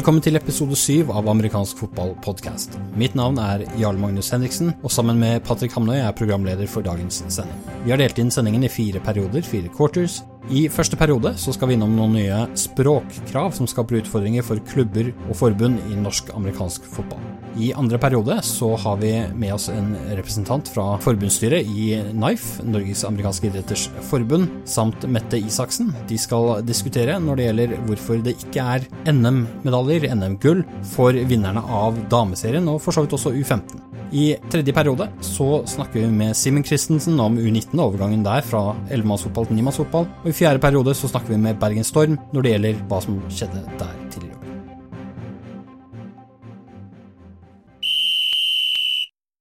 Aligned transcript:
Velkommen 0.00 0.22
til 0.24 0.38
episode 0.38 0.72
syv 0.80 1.10
av 1.12 1.26
amerikansk 1.28 1.82
fotballpodkast. 1.82 2.78
Mitt 2.96 3.12
navn 3.18 3.36
er 3.36 3.66
Jarl 3.76 3.98
Magnus 4.00 4.30
Henriksen, 4.32 4.70
og 4.80 4.88
sammen 4.94 5.18
med 5.20 5.42
Patrick 5.44 5.74
Hamnøy 5.76 5.98
er 5.98 6.14
programleder 6.16 6.70
for 6.72 6.80
dagens 6.80 7.18
sending. 7.28 7.58
Vi 7.84 7.92
har 7.92 8.00
delt 8.00 8.16
inn 8.16 8.32
sendingen 8.32 8.64
i 8.64 8.70
fire 8.72 9.02
perioder, 9.04 9.44
fire 9.44 9.68
quarters. 9.76 10.22
I 10.50 10.64
første 10.66 10.96
periode 10.98 11.30
så 11.38 11.52
skal 11.54 11.70
vi 11.70 11.76
innom 11.76 11.92
noen 11.94 12.16
nye 12.16 12.38
språkkrav 12.58 13.52
som 13.54 13.68
skaper 13.70 14.00
utfordringer 14.00 14.42
for 14.42 14.58
klubber 14.66 15.12
og 15.28 15.36
forbund 15.38 15.78
i 15.86 15.98
norsk-amerikansk 16.00 16.88
fotball. 16.90 17.20
I 17.54 17.68
andre 17.78 18.00
periode 18.02 18.34
så 18.46 18.72
har 18.82 18.98
vi 18.98 19.12
med 19.38 19.54
oss 19.54 19.68
en 19.70 19.92
representant 20.08 20.66
fra 20.74 20.96
forbundsstyret 21.04 21.70
i 21.70 21.92
NIFE, 22.18 22.64
Norges 22.66 23.04
amerikanske 23.06 23.46
idretters 23.46 23.86
forbund, 24.08 24.48
samt 24.66 25.06
Mette 25.06 25.38
Isaksen. 25.38 25.92
De 26.10 26.18
skal 26.18 26.64
diskutere 26.66 27.20
når 27.22 27.38
det 27.38 27.46
gjelder 27.46 27.76
hvorfor 27.86 28.24
det 28.26 28.34
ikke 28.42 28.66
er 28.74 28.88
NM-medaljer, 29.06 30.08
NM-gull, 30.16 30.64
for 30.96 31.14
vinnerne 31.14 31.62
av 31.62 31.98
dameserien, 32.10 32.66
og 32.70 32.82
for 32.82 32.96
så 32.96 33.06
vidt 33.06 33.14
også 33.18 33.36
U15. 33.38 33.86
I 34.10 34.32
tredje 34.50 34.72
periode 34.74 35.06
så 35.22 35.60
snakker 35.70 36.00
vi 36.00 36.08
med 36.10 36.34
Simen 36.34 36.64
Christensen 36.66 37.20
om 37.22 37.36
U19 37.38 37.76
og 37.76 37.92
overgangen 37.92 38.24
der 38.26 38.42
fra 38.42 38.72
ellemannsfotball 38.90 39.46
til 39.46 39.60
nimannsfotball. 39.60 40.08
Og 40.24 40.26
i 40.26 40.34
fjerde 40.40 40.60
periode 40.62 40.94
så 40.96 41.08
snakker 41.10 41.34
vi 41.34 41.40
med 41.40 41.58
Bergen 41.60 41.84
Storm 41.84 42.16
når 42.32 42.44
det 42.44 42.52
gjelder 42.54 42.78
hva 42.88 43.00
som 43.04 43.18
skjedde 43.28 43.60
der 43.80 43.96
tidligere. 44.12 44.38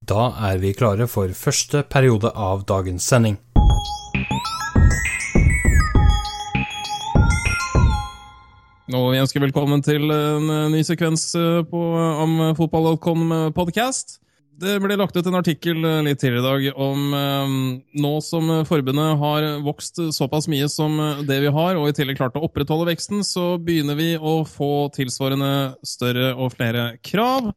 Da 0.09 0.25
er 0.49 0.57
vi 0.59 0.73
klare 0.73 1.07
for 1.07 1.31
første 1.37 1.85
periode 1.87 2.31
av 2.35 2.65
dagens 2.67 3.05
sending. 3.05 3.37
Og 8.89 9.11
vi 9.13 9.21
ønsker 9.21 9.43
velkommen 9.45 9.85
til 9.85 10.09
en 10.09 10.49
ny 10.73 10.81
sekvens 10.83 11.29
på 11.69 11.83
amfotball.com 12.25 13.53
podcast. 13.53 14.17
Det 14.59 14.73
ble 14.83 14.97
lagt 14.99 15.15
ut 15.15 15.27
en 15.29 15.37
artikkel 15.39 15.77
litt 16.03 16.19
tidligere 16.19 16.41
i 16.41 16.47
dag 16.71 16.81
om 16.83 17.13
nå 18.03 18.11
som 18.25 18.49
forbundet 18.67 19.21
har 19.21 19.47
vokst 19.63 20.01
såpass 20.15 20.49
mye 20.51 20.67
som 20.67 20.97
det 21.23 21.37
vi 21.45 21.53
har, 21.55 21.79
og 21.79 21.87
i 21.87 21.95
tillegg 21.95 22.19
klart 22.19 22.35
å 22.35 22.43
opprettholde 22.43 22.89
veksten, 22.89 23.23
så 23.23 23.53
begynner 23.55 23.95
vi 23.95 24.09
å 24.19 24.41
få 24.43 24.89
tilsvarende 24.97 25.79
større 25.87 26.33
og 26.35 26.51
flere 26.57 26.89
krav. 27.05 27.53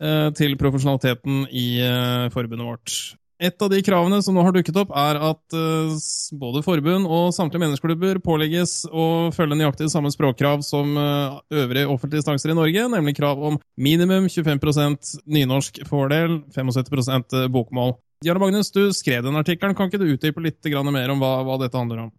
Eh, 0.00 0.30
til 0.32 0.54
profesjonaliteten 0.56 1.42
i 1.52 1.66
eh, 1.84 2.26
forbundet 2.32 2.64
vårt. 2.64 2.92
Et 3.40 3.62
av 3.64 3.70
de 3.72 3.80
kravene 3.80 4.18
som 4.20 4.36
nå 4.36 4.42
har 4.44 4.52
dukket 4.52 4.76
opp, 4.82 4.90
er 4.92 5.16
at 5.30 5.56
eh, 5.56 5.94
både 6.36 6.60
forbund 6.66 7.08
og 7.08 7.32
samtlige 7.32 7.64
menneskeklubber 7.64 8.20
pålegges 8.24 8.82
å 8.92 9.06
følge 9.32 9.56
nøyaktig 9.56 9.88
samme 9.92 10.12
språkkrav 10.12 10.60
som 10.66 10.92
øvrige 11.00 11.88
offentlige 11.88 12.20
instanser 12.20 12.52
i 12.52 12.58
Norge, 12.58 12.84
nemlig 12.92 13.16
krav 13.16 13.40
om 13.40 13.56
minimum 13.80 14.28
25% 14.28 15.14
nynorsk 15.24 15.80
fordel, 15.88 16.42
75% 16.52 17.46
bokmål. 17.54 17.96
Jarle 18.26 18.42
Magnus, 18.42 18.68
du 18.74 18.90
skrev 18.92 19.24
den 19.24 19.40
artikkelen. 19.40 19.72
Kan 19.76 19.88
ikke 19.88 20.02
du 20.02 20.10
utdype 20.12 20.42
litt 20.44 20.66
mer 20.92 21.12
om 21.14 21.22
hva 21.24 21.56
dette 21.62 21.78
handler 21.78 22.04
om? 22.04 22.10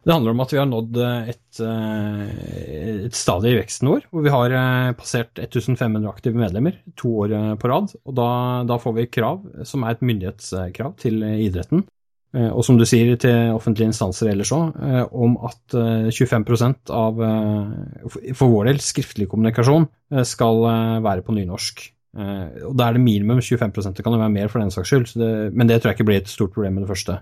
Det 0.00 0.14
handler 0.14 0.32
om 0.32 0.40
at 0.40 0.52
vi 0.54 0.58
har 0.58 0.68
nådd 0.68 0.98
eh, 1.04 1.30
et, 1.34 1.60
eh, 1.60 3.06
et 3.06 3.16
stadie 3.16 3.52
i 3.52 3.58
veksten 3.58 3.90
vår, 3.90 4.06
hvor 4.08 4.24
vi 4.24 4.32
har 4.32 4.54
eh, 4.56 4.92
passert 4.96 5.36
1500 5.42 6.08
aktive 6.08 6.40
medlemmer 6.40 6.78
to 6.96 7.12
år 7.26 7.34
på 7.60 7.68
rad. 7.68 7.92
og 8.08 8.16
da, 8.16 8.28
da, 8.68 8.78
får 8.80 8.96
vi 8.96 9.08
krav 9.12 9.44
som 9.68 9.84
er 9.84 9.98
et 9.98 10.04
myndighetskrav 10.04 10.96
til 11.00 11.20
idretten. 11.20 11.84
Og 12.30 12.62
som 12.62 12.76
du 12.78 12.84
sier 12.86 13.16
til 13.18 13.56
offentlige 13.56 13.90
instanser 13.90 14.28
ellers 14.30 14.52
òg, 14.54 14.76
om 15.10 15.32
at 15.48 15.74
25% 16.14 16.92
av, 16.94 17.18
for 18.38 18.52
vår 18.52 18.68
del, 18.68 18.78
skriftlig 18.86 19.26
kommunikasjon 19.32 19.88
skal 20.22 20.62
være 21.02 21.24
på 21.26 21.34
nynorsk. 21.34 21.82
Og 22.68 22.76
da 22.78 22.86
er 22.86 22.94
det 22.94 23.02
minimum 23.02 23.42
25% 23.42 23.98
det 23.98 24.06
kan 24.06 24.14
jo 24.14 24.22
være 24.22 24.36
mer 24.36 24.52
for 24.52 24.62
den 24.62 24.70
saks 24.70 24.94
skyld, 24.94 25.10
det, 25.18 25.32
men 25.50 25.66
det 25.66 25.80
tror 25.80 25.90
jeg 25.90 25.98
ikke 25.98 26.06
blir 26.12 26.22
et 26.22 26.30
stort 26.30 26.54
problem 26.54 26.78
med 26.78 26.86
det 26.86 26.92
første. 26.92 27.18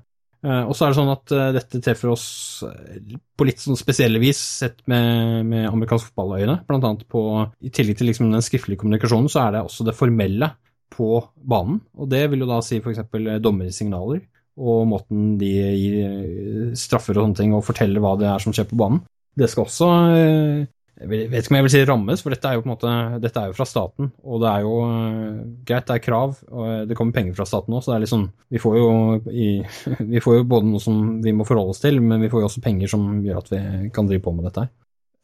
Eh, 0.46 0.62
og 0.62 0.76
så 0.76 0.86
er 0.86 0.92
det 0.92 0.98
sånn 1.00 1.10
at 1.10 1.32
uh, 1.34 1.48
dette 1.56 1.80
treffer 1.82 2.12
oss 2.12 2.26
eh, 2.62 3.16
på 3.34 3.46
litt 3.48 3.58
sånn 3.62 3.78
spesielle 3.78 4.20
vis 4.22 4.38
sett 4.60 4.84
med, 4.90 5.42
med 5.48 5.66
amerikansk 5.66 6.12
fotballøyne. 6.12 6.60
Blant 6.68 6.86
annet 6.86 7.04
på, 7.10 7.22
i 7.58 7.72
tillegg 7.74 7.98
til 7.98 8.10
liksom 8.12 8.30
den 8.30 8.44
skriftlige 8.44 8.84
kommunikasjonen, 8.84 9.30
så 9.32 9.46
er 9.46 9.56
det 9.56 9.64
også 9.66 9.88
det 9.88 9.96
formelle 9.98 10.52
på 10.94 11.18
banen. 11.36 11.80
Og 11.98 12.10
det 12.12 12.24
vil 12.30 12.44
jo 12.44 12.50
da 12.50 12.60
si 12.64 12.78
f.eks. 12.78 13.02
dommersignaler 13.42 14.22
og 14.58 14.88
måten 14.90 15.36
de 15.38 15.52
gir 15.54 16.72
straffer 16.78 17.14
og 17.14 17.28
sånne 17.28 17.38
ting 17.38 17.52
og 17.54 17.62
forteller 17.62 18.02
hva 18.02 18.16
det 18.18 18.26
er 18.26 18.42
som 18.42 18.54
skjer 18.54 18.66
på 18.70 18.78
banen. 18.78 19.04
Det 19.38 19.46
skal 19.50 19.68
også 19.68 19.90
jeg 20.98 21.28
vet 21.30 21.44
ikke 21.44 21.52
om 21.52 21.58
jeg 21.58 21.66
vil 21.66 21.72
si 21.72 21.82
rammes, 21.86 22.22
for 22.24 22.34
dette 22.34 22.50
er 22.50 22.56
jo 22.56 22.64
på 22.64 22.68
en 22.68 22.72
måte, 22.72 22.94
dette 23.22 23.42
er 23.42 23.52
jo 23.52 23.56
fra 23.58 23.66
staten. 23.68 24.10
Og 24.26 24.42
det 24.42 24.50
er 24.50 24.64
jo 24.66 24.72
uh, 24.82 25.44
greit, 25.68 25.86
det 25.86 25.94
er 25.94 26.02
krav, 26.02 26.34
og 26.50 26.90
det 26.90 26.98
kommer 26.98 27.14
penger 27.14 27.38
fra 27.38 27.46
staten 27.46 27.76
òg, 27.76 27.84
så 27.84 27.92
det 27.92 27.98
er 27.98 28.04
liksom 28.06 28.26
vi 28.50 28.62
får, 28.62 28.80
jo 28.80 28.90
i, 29.30 29.48
vi 30.14 30.24
får 30.24 30.40
jo 30.40 30.50
både 30.50 30.72
noe 30.72 30.82
som 30.82 30.98
vi 31.22 31.34
må 31.36 31.46
forholde 31.46 31.76
oss 31.76 31.84
til, 31.84 32.02
men 32.02 32.24
vi 32.24 32.32
får 32.32 32.42
jo 32.42 32.50
også 32.50 32.64
penger 32.64 32.90
som 32.90 33.08
gjør 33.22 33.40
at 33.44 33.54
vi 33.54 33.62
kan 33.94 34.10
drive 34.10 34.24
på 34.26 34.34
med 34.34 34.50
dette. 34.50 34.66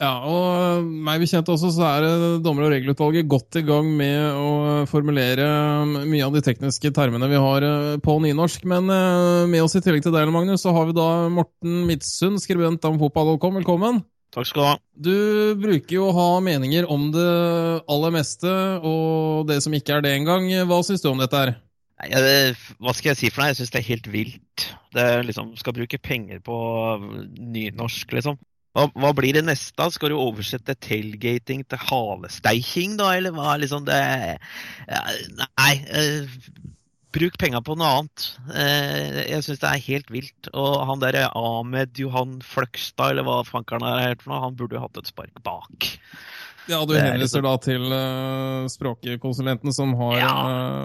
Ja, 0.03 0.11
og 0.27 0.87
meg 1.07 1.23
bekjent 1.23 1.49
også 1.53 1.71
så 1.73 1.85
er 1.87 2.07
dommer- 2.43 2.67
og 2.67 2.73
regelutvalget 2.75 3.29
godt 3.31 3.61
i 3.61 3.63
gang 3.67 3.87
med 3.95 4.35
å 4.35 4.49
formulere 4.91 5.47
mye 5.87 6.25
av 6.27 6.35
de 6.35 6.43
tekniske 6.45 6.91
termene 6.97 7.31
vi 7.31 7.39
har 7.39 7.67
eh, 7.67 7.93
på 8.03 8.17
nynorsk. 8.25 8.67
Men 8.71 8.91
eh, 8.91 9.45
med 9.51 9.63
oss 9.63 9.79
i 9.79 9.85
tillegg 9.85 10.03
til 10.05 10.15
deg, 10.15 10.33
Magnus, 10.35 10.67
så 10.67 10.75
har 10.75 10.91
vi 10.91 10.99
da 10.99 11.29
Morten 11.33 11.85
Midtsund, 11.89 12.43
skribent 12.43 12.85
om 12.91 12.99
fotball.com. 13.01 13.63
Velkommen. 13.63 14.03
Takk 14.35 14.49
skal 14.49 14.61
du 14.61 14.67
ha. 14.67 14.79
Du 14.95 15.19
bruker 15.63 15.95
jo 15.95 16.09
å 16.09 16.15
ha 16.17 16.31
meninger 16.43 16.89
om 16.91 17.11
det 17.15 17.29
aller 17.91 18.15
meste, 18.17 18.51
og 18.83 19.47
det 19.51 19.61
som 19.63 19.75
ikke 19.77 19.99
er 19.99 20.07
det 20.07 20.17
engang. 20.17 20.49
Hva 20.67 20.81
syns 20.87 21.05
du 21.05 21.13
om 21.13 21.23
dette 21.23 21.39
her? 21.39 21.55
Ja, 22.11 22.19
det, 22.19 22.57
hva 22.83 22.93
skal 22.97 23.13
jeg 23.13 23.21
si 23.21 23.31
for 23.31 23.45
deg? 23.45 23.53
Jeg 23.53 23.61
syns 23.61 23.71
det 23.73 23.81
er 23.81 23.87
helt 23.93 24.09
vilt. 24.11 24.65
Det 24.95 25.05
er 25.13 25.23
liksom, 25.27 25.55
Skal 25.59 25.77
bruke 25.77 26.01
penger 26.03 26.43
på 26.45 26.57
nynorsk, 27.39 28.17
liksom. 28.19 28.41
Hva, 28.75 28.89
hva, 28.99 29.13
blir 29.15 29.37
det 29.37 29.45
neste? 29.47 29.77
da? 29.79 29.87
Skal 29.95 30.11
du 30.11 30.19
oversette 30.19 30.75
tailgating 30.83 31.63
til 31.71 31.85
halesteiking, 31.87 32.97
da? 32.99 33.13
Eller 33.15 33.35
hva? 33.37 33.55
Liksom 33.63 33.87
det 33.87 34.01
ja, 34.03 35.05
Nei. 35.39 35.75
Bruk 37.15 37.37
penga 37.39 37.61
på 37.63 37.77
noe 37.79 37.91
annet. 38.01 38.25
Eh, 38.59 39.19
jeg 39.31 39.45
syns 39.47 39.61
det 39.63 39.71
er 39.71 39.83
helt 39.87 40.09
vilt. 40.11 40.49
Og 40.51 40.81
han 40.89 41.03
derre 41.03 41.29
Ahmed 41.39 41.99
Johan 42.01 42.41
Fløgstad, 42.43 43.13
eller 43.13 43.27
hva 43.27 43.43
fankeren 43.47 43.87
er 43.87 44.09
helt 44.09 44.25
for 44.25 44.35
noe, 44.35 44.43
han 44.49 44.57
burde 44.59 44.79
jo 44.79 44.83
hatt 44.83 44.99
et 44.99 45.11
spark 45.13 45.39
bak. 45.47 45.93
Ja, 46.65 46.81
du 46.89 46.95
henviser 46.97 47.43
liksom... 47.43 47.45
da 47.45 47.53
til 47.61 47.83
uh, 47.93 48.65
språkkonsulenten 48.73 49.75
som 49.77 49.93
har 50.01 50.17
ja. 50.17 50.33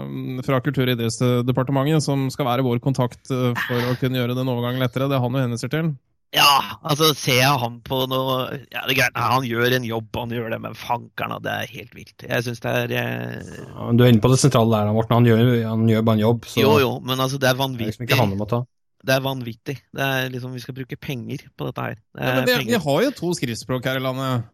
uh, 0.04 0.42
fra 0.44 0.60
Kultur- 0.60 0.84
og 0.84 0.92
idrettsdepartementet, 0.92 2.04
som 2.04 2.28
skal 2.32 2.50
være 2.50 2.66
vår 2.66 2.82
kontakt 2.84 3.32
uh, 3.32 3.50
for 3.64 3.90
å 3.90 3.96
kunne 4.02 4.20
gjøre 4.20 4.36
den 4.36 4.52
overgangen 4.52 4.84
lettere. 4.84 5.08
Det 5.08 5.16
er 5.16 5.24
han 5.24 5.34
du 5.34 5.40
henviser 5.40 5.72
til? 5.72 5.94
Ja, 6.30 6.78
altså 6.86 7.08
ser 7.18 7.40
jeg 7.40 7.58
han 7.58 7.80
på 7.82 8.04
noe 8.06 8.34
Ja, 8.70 8.84
det 8.86 8.92
er 8.92 8.98
greit, 9.00 9.16
han 9.18 9.46
gjør 9.48 9.74
en 9.74 9.86
jobb, 9.88 10.10
han 10.14 10.34
gjør 10.36 10.52
det 10.54 10.60
med 10.62 10.76
fankeren, 10.78 11.34
og 11.34 11.42
det 11.42 11.54
er 11.56 11.72
helt 11.72 11.96
vilt. 11.96 12.22
Jeg 12.22 12.46
syns 12.46 12.62
det 12.62 12.74
er 12.84 12.94
eh... 13.00 13.64
Du 13.98 14.04
er 14.04 14.12
inne 14.12 14.22
på 14.22 14.30
det 14.30 14.38
sentrale 14.38 14.78
der, 14.78 14.92
Morten. 14.94 15.16
Han 15.18 15.26
gjør, 15.26 15.42
han 15.66 15.88
gjør 15.90 16.06
bare 16.06 16.20
en 16.20 16.22
jobb. 16.22 16.46
Så... 16.46 16.62
Jo, 16.62 16.76
jo, 16.82 16.92
men 17.02 17.18
altså, 17.18 17.40
det 17.42 17.50
er 17.50 17.58
vanvittig. 17.58 18.06
Det 18.06 18.14
er 18.14 18.30
liksom 18.30 18.46
ikke. 18.46 18.62
Det 19.00 19.14
er 19.16 19.24
vanvittig. 19.24 19.76
Det 19.96 20.06
er 20.06 20.30
liksom, 20.30 20.54
Vi 20.54 20.62
skal 20.62 20.76
bruke 20.76 21.00
penger 21.00 21.46
på 21.58 21.66
dette 21.66 21.86
her. 21.88 21.98
Det 21.98 22.26
ja, 22.28 22.34
men 22.36 22.46
vi, 22.46 22.56
vi, 22.70 22.80
har 22.86 23.04
jo 23.06 23.12
to 23.16 23.34
skriftspråk 23.38 23.90
her 23.90 23.98
i 23.98 24.04
landet. 24.04 24.50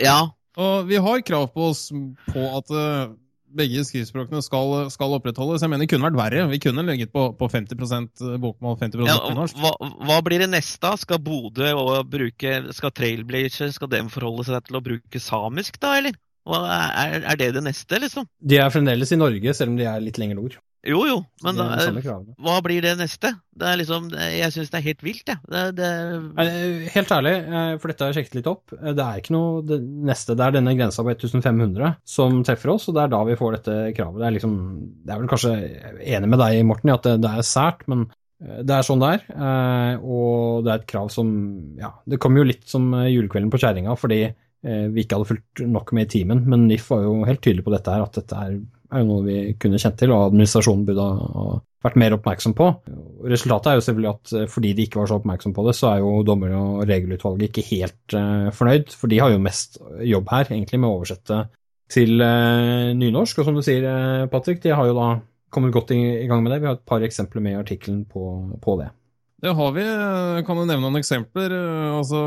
Ja. 0.00 0.20
Og 0.60 0.88
vi 0.88 0.98
har 1.04 1.26
krav 1.26 1.50
på 1.52 1.68
oss 1.70 1.88
på 2.30 2.46
at 2.56 2.72
uh, 2.72 3.12
begge 3.56 3.82
skriftspråkene 3.86 4.42
skal, 4.44 4.74
skal, 4.92 5.16
opprettholdes. 5.18 5.64
Jeg 5.64 5.72
mener 5.72 5.84
det 5.84 5.90
kunne 5.92 6.08
vært 6.08 6.18
verre. 6.20 6.46
Vi 6.52 6.60
kunne 6.62 6.84
ligget 6.86 7.12
på, 7.14 7.26
på 7.38 7.50
50% 7.50 8.24
bokmål, 8.42 8.78
50 8.80 9.04
ja, 9.08 9.18
norsk. 9.36 9.60
Hva, 9.60 9.74
hva, 10.08 10.18
blir 10.26 10.44
det 10.44 10.50
neste? 10.52 10.94
Skal 11.00 11.20
Bodø 11.22 11.70
og 11.76 12.08
bruke 12.10 12.56
Skal 12.76 12.94
Trailblazer 12.96 13.72
skal 13.74 13.90
de 13.92 14.02
forholde 14.12 14.46
seg 14.48 14.66
til 14.66 14.78
å 14.78 14.84
bruke 14.84 15.22
samisk, 15.22 15.80
da, 15.82 15.96
eller? 16.00 16.18
Er, 16.50 17.20
er, 17.20 17.36
det 17.38 17.52
det 17.58 17.62
neste, 17.62 18.00
liksom? 18.02 18.26
De 18.40 18.58
er 18.58 18.72
fremdeles 18.72 19.12
i 19.12 19.18
Norge, 19.20 19.54
selv 19.54 19.74
om 19.74 19.78
de 19.78 19.86
er 19.86 20.02
litt 20.02 20.18
lenger 20.18 20.40
nord. 20.40 20.56
Jo, 20.86 21.02
jo, 21.04 21.16
men 21.44 21.58
da, 21.58 21.66
hva 22.40 22.54
blir 22.64 22.80
det 22.80 22.94
neste? 22.96 23.34
Det 23.52 23.66
er 23.68 23.76
liksom, 23.82 24.06
jeg 24.16 24.54
syns 24.54 24.70
det 24.72 24.78
er 24.78 24.86
helt 24.86 25.02
vilt, 25.04 25.26
jeg. 25.28 25.40
Det, 25.52 25.64
det... 25.76 25.88
Helt 26.94 27.12
ærlig, 27.12 27.34
eh, 27.36 27.72
for 27.82 27.92
dette 27.92 28.06
har 28.06 28.14
jeg 28.14 28.22
sjekket 28.22 28.38
litt 28.38 28.48
opp. 28.48 28.72
Eh, 28.78 28.94
det 28.96 29.04
er 29.04 29.20
ikke 29.20 29.34
noe 29.36 29.60
det 29.68 29.80
neste. 30.08 30.36
Det 30.38 30.46
er 30.46 30.56
denne 30.56 30.72
grensa 30.78 31.04
på 31.04 31.12
1500 31.12 31.92
som 32.08 32.40
treffer 32.48 32.72
oss, 32.72 32.88
og 32.88 32.96
det 32.96 33.04
er 33.04 33.12
da 33.12 33.20
vi 33.28 33.36
får 33.40 33.58
dette 33.58 33.76
kravet. 33.98 34.22
Det 34.22 34.30
er 34.30 34.36
liksom, 34.38 34.56
det 35.04 35.12
er 35.12 35.20
vel 35.20 35.30
kanskje 35.34 35.52
enig 36.16 36.32
med 36.32 36.42
deg, 36.46 36.62
Morten, 36.70 36.92
i 36.92 36.96
at 36.96 37.10
det, 37.10 37.18
det 37.26 37.34
er 37.34 37.50
sært, 37.50 37.84
men 37.92 38.08
Eh, 38.40 38.62
Det 38.64 38.76
er 38.76 38.86
sånn 38.86 39.02
det 39.02 39.10
er, 39.14 39.24
eh, 39.36 39.94
og 40.00 40.64
det 40.64 40.72
er 40.72 40.78
et 40.80 40.90
krav 40.90 41.10
som 41.12 41.30
Ja, 41.80 41.92
det 42.08 42.20
kom 42.22 42.36
jo 42.38 42.46
litt 42.46 42.66
som 42.68 42.88
eh, 42.96 43.10
julekvelden 43.12 43.52
på 43.52 43.60
kjerringa 43.60 43.96
fordi 44.00 44.22
eh, 44.24 44.86
vi 44.92 45.04
ikke 45.04 45.18
hadde 45.18 45.28
fulgt 45.28 45.64
nok 45.68 45.92
med 45.96 46.08
i 46.08 46.12
timen, 46.18 46.44
men 46.48 46.66
NIF 46.68 46.90
var 46.92 47.04
jo 47.04 47.18
helt 47.28 47.42
tydelig 47.44 47.66
på 47.66 47.74
dette 47.74 47.92
her, 47.92 48.06
at 48.06 48.16
dette 48.20 48.44
er, 48.46 48.56
er 48.90 49.02
jo 49.02 49.08
noe 49.08 49.24
vi 49.26 49.36
kunne 49.60 49.80
kjent 49.80 49.98
til, 50.00 50.12
og 50.14 50.30
administrasjonen 50.30 50.86
burde 50.88 51.06
ha 51.06 51.44
vært 51.84 51.96
mer 52.00 52.16
oppmerksom 52.16 52.54
på. 52.58 52.66
Resultatet 53.30 53.70
er 53.70 53.78
jo 53.78 53.84
selvfølgelig 53.86 54.10
at 54.10 54.34
eh, 54.36 54.50
fordi 54.52 54.74
de 54.76 54.86
ikke 54.86 55.00
var 55.00 55.08
så 55.10 55.20
oppmerksom 55.20 55.54
på 55.56 55.64
det, 55.68 55.76
så 55.78 55.88
er 55.92 56.02
jo 56.02 56.12
dommer- 56.26 56.56
og 56.58 56.84
regelutvalget 56.90 57.48
ikke 57.48 57.66
helt 57.70 58.18
eh, 58.18 58.50
fornøyd, 58.56 58.92
for 59.00 59.12
de 59.12 59.22
har 59.22 59.32
jo 59.32 59.42
mest 59.42 59.80
jobb 60.06 60.30
her, 60.34 60.52
egentlig, 60.52 60.80
med 60.80 60.90
å 60.90 60.98
oversette 60.98 61.40
til 61.90 62.22
eh, 62.24 62.92
nynorsk. 62.98 63.40
Og 63.40 63.48
som 63.48 63.56
du 63.56 63.64
sier, 63.64 63.88
Patrick, 64.32 64.62
de 64.64 64.76
har 64.76 64.90
jo 64.90 64.96
da 64.98 65.10
kommet 65.50 65.74
godt 65.74 65.94
i, 65.96 66.00
i 66.22 66.28
gang 66.30 66.44
med 66.44 66.54
det. 66.54 66.60
Vi 66.62 66.70
har 66.70 66.78
et 66.78 66.86
par 66.86 67.02
eksempler 67.06 67.42
med 67.44 67.56
i 67.56 67.60
artikkelen 67.62 68.04
på, 68.10 68.26
på 68.62 68.76
det. 68.82 68.92
Det 69.40 69.54
har 69.56 69.72
vi. 69.72 69.84
Kan 70.44 70.58
jo 70.60 70.66
nevne 70.68 70.84
noen 70.84 71.00
eksempler. 71.00 71.54
Altså 71.96 72.20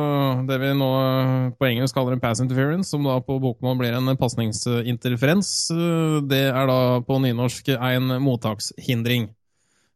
Det 0.50 0.58
vi 0.64 0.72
nå 0.78 0.90
på 1.60 1.68
engelsk 1.70 1.94
kaller 1.94 2.16
en 2.16 2.24
pass 2.24 2.42
interference, 2.42 2.90
som 2.90 3.06
da 3.06 3.20
på 3.22 3.38
bokmål 3.44 3.78
blir 3.82 3.98
en 3.98 4.16
pasningsinterferens. 4.18 5.54
Det 6.30 6.44
er 6.50 6.68
da 6.72 6.80
på 7.06 7.22
nynorsk 7.22 7.70
en 7.78 8.18
mottakshindring. 8.24 9.30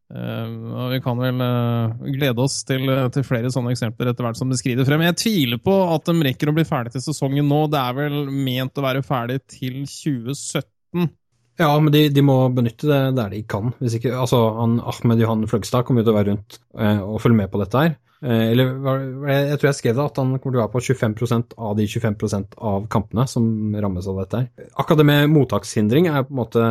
Eh, 0.07 0.51
og 0.71 0.93
Vi 0.93 1.01
kan 1.03 1.19
vel 1.19 1.41
eh, 1.43 2.11
glede 2.15 2.43
oss 2.43 2.61
til, 2.67 2.87
til 3.11 3.25
flere 3.27 3.51
sånne 3.51 3.73
eksempler 3.75 4.11
etter 4.11 4.23
hvert 4.23 4.39
som 4.39 4.51
de 4.51 4.59
skrider 4.59 4.87
frem. 4.87 5.03
Jeg 5.09 5.19
tviler 5.23 5.61
på 5.63 5.75
at 5.95 6.07
de 6.07 6.29
rekker 6.29 6.51
å 6.51 6.55
bli 6.55 6.67
ferdig 6.67 6.93
til 6.95 7.03
sesongen 7.09 7.49
nå. 7.49 7.65
Det 7.71 7.81
er 7.81 7.97
vel 7.97 8.19
ment 8.31 8.77
å 8.77 8.85
være 8.85 9.03
ferdig 9.05 9.41
til 9.57 9.81
2017. 9.83 11.09
Ja, 11.57 11.71
men 11.81 11.93
de, 11.93 12.03
de 12.13 12.23
må 12.25 12.37
benytte 12.53 12.89
det 12.89 12.99
der 13.17 13.31
de 13.33 13.43
kan. 13.49 13.71
Hvis 13.81 13.97
ikke, 13.97 14.13
altså, 14.13 14.43
han, 14.59 14.77
Ahmed 14.79 15.23
Johan 15.23 15.47
Fløgstad 15.49 15.87
kommer 15.87 16.03
jo 16.03 16.09
til 16.09 16.13
å 16.13 16.19
være 16.19 16.33
rundt 16.33 16.59
eh, 16.77 16.99
og 17.01 17.21
følge 17.23 17.39
med 17.39 17.49
på 17.53 17.61
dette 17.63 17.81
her. 17.81 17.95
Eh, 18.21 18.51
eller 18.51 18.71
jeg 19.29 19.57
tror 19.59 19.69
jeg 19.69 19.77
skrev 19.79 19.97
det, 19.97 20.05
at 20.05 20.19
han 20.21 20.35
kommer 20.37 20.55
til 20.55 20.59
å 20.59 20.63
være 20.63 20.73
på 20.75 20.83
25% 20.85 21.55
av 21.57 21.73
de 21.77 21.87
25% 21.89 22.59
av 22.71 22.85
kampene 22.93 23.25
som 23.29 23.47
rammes 23.73 24.09
av 24.09 24.21
dette 24.21 24.43
her. 24.43 24.69
Akkurat 24.75 25.01
det 25.01 25.07
med 25.09 25.33
mottakshindring 25.33 26.11
er 26.11 26.27
på 26.27 26.35
en 26.35 26.41
måte 26.43 26.67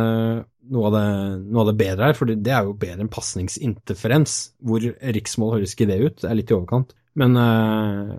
noe 0.67 0.87
av 0.89 0.95
det, 0.97 1.03
noe 1.47 1.63
av 1.63 1.69
det 1.71 1.77
bedre 1.79 2.09
her, 2.09 2.17
for 2.17 2.31
det 2.31 2.55
er 2.55 2.67
jo 2.67 2.79
bedre 2.79 3.03
enn 3.03 3.11
pasningsinterferens. 3.11 4.39
Hvor 4.67 4.87
riksmål 5.19 5.57
høres 5.57 5.75
ikke 5.75 5.87
det 5.91 6.01
ut, 6.03 6.19
det 6.23 6.31
er 6.31 6.39
litt 6.39 6.51
i 6.51 6.57
overkant. 6.57 6.95
Men 7.17 7.39
eh, 7.43 8.17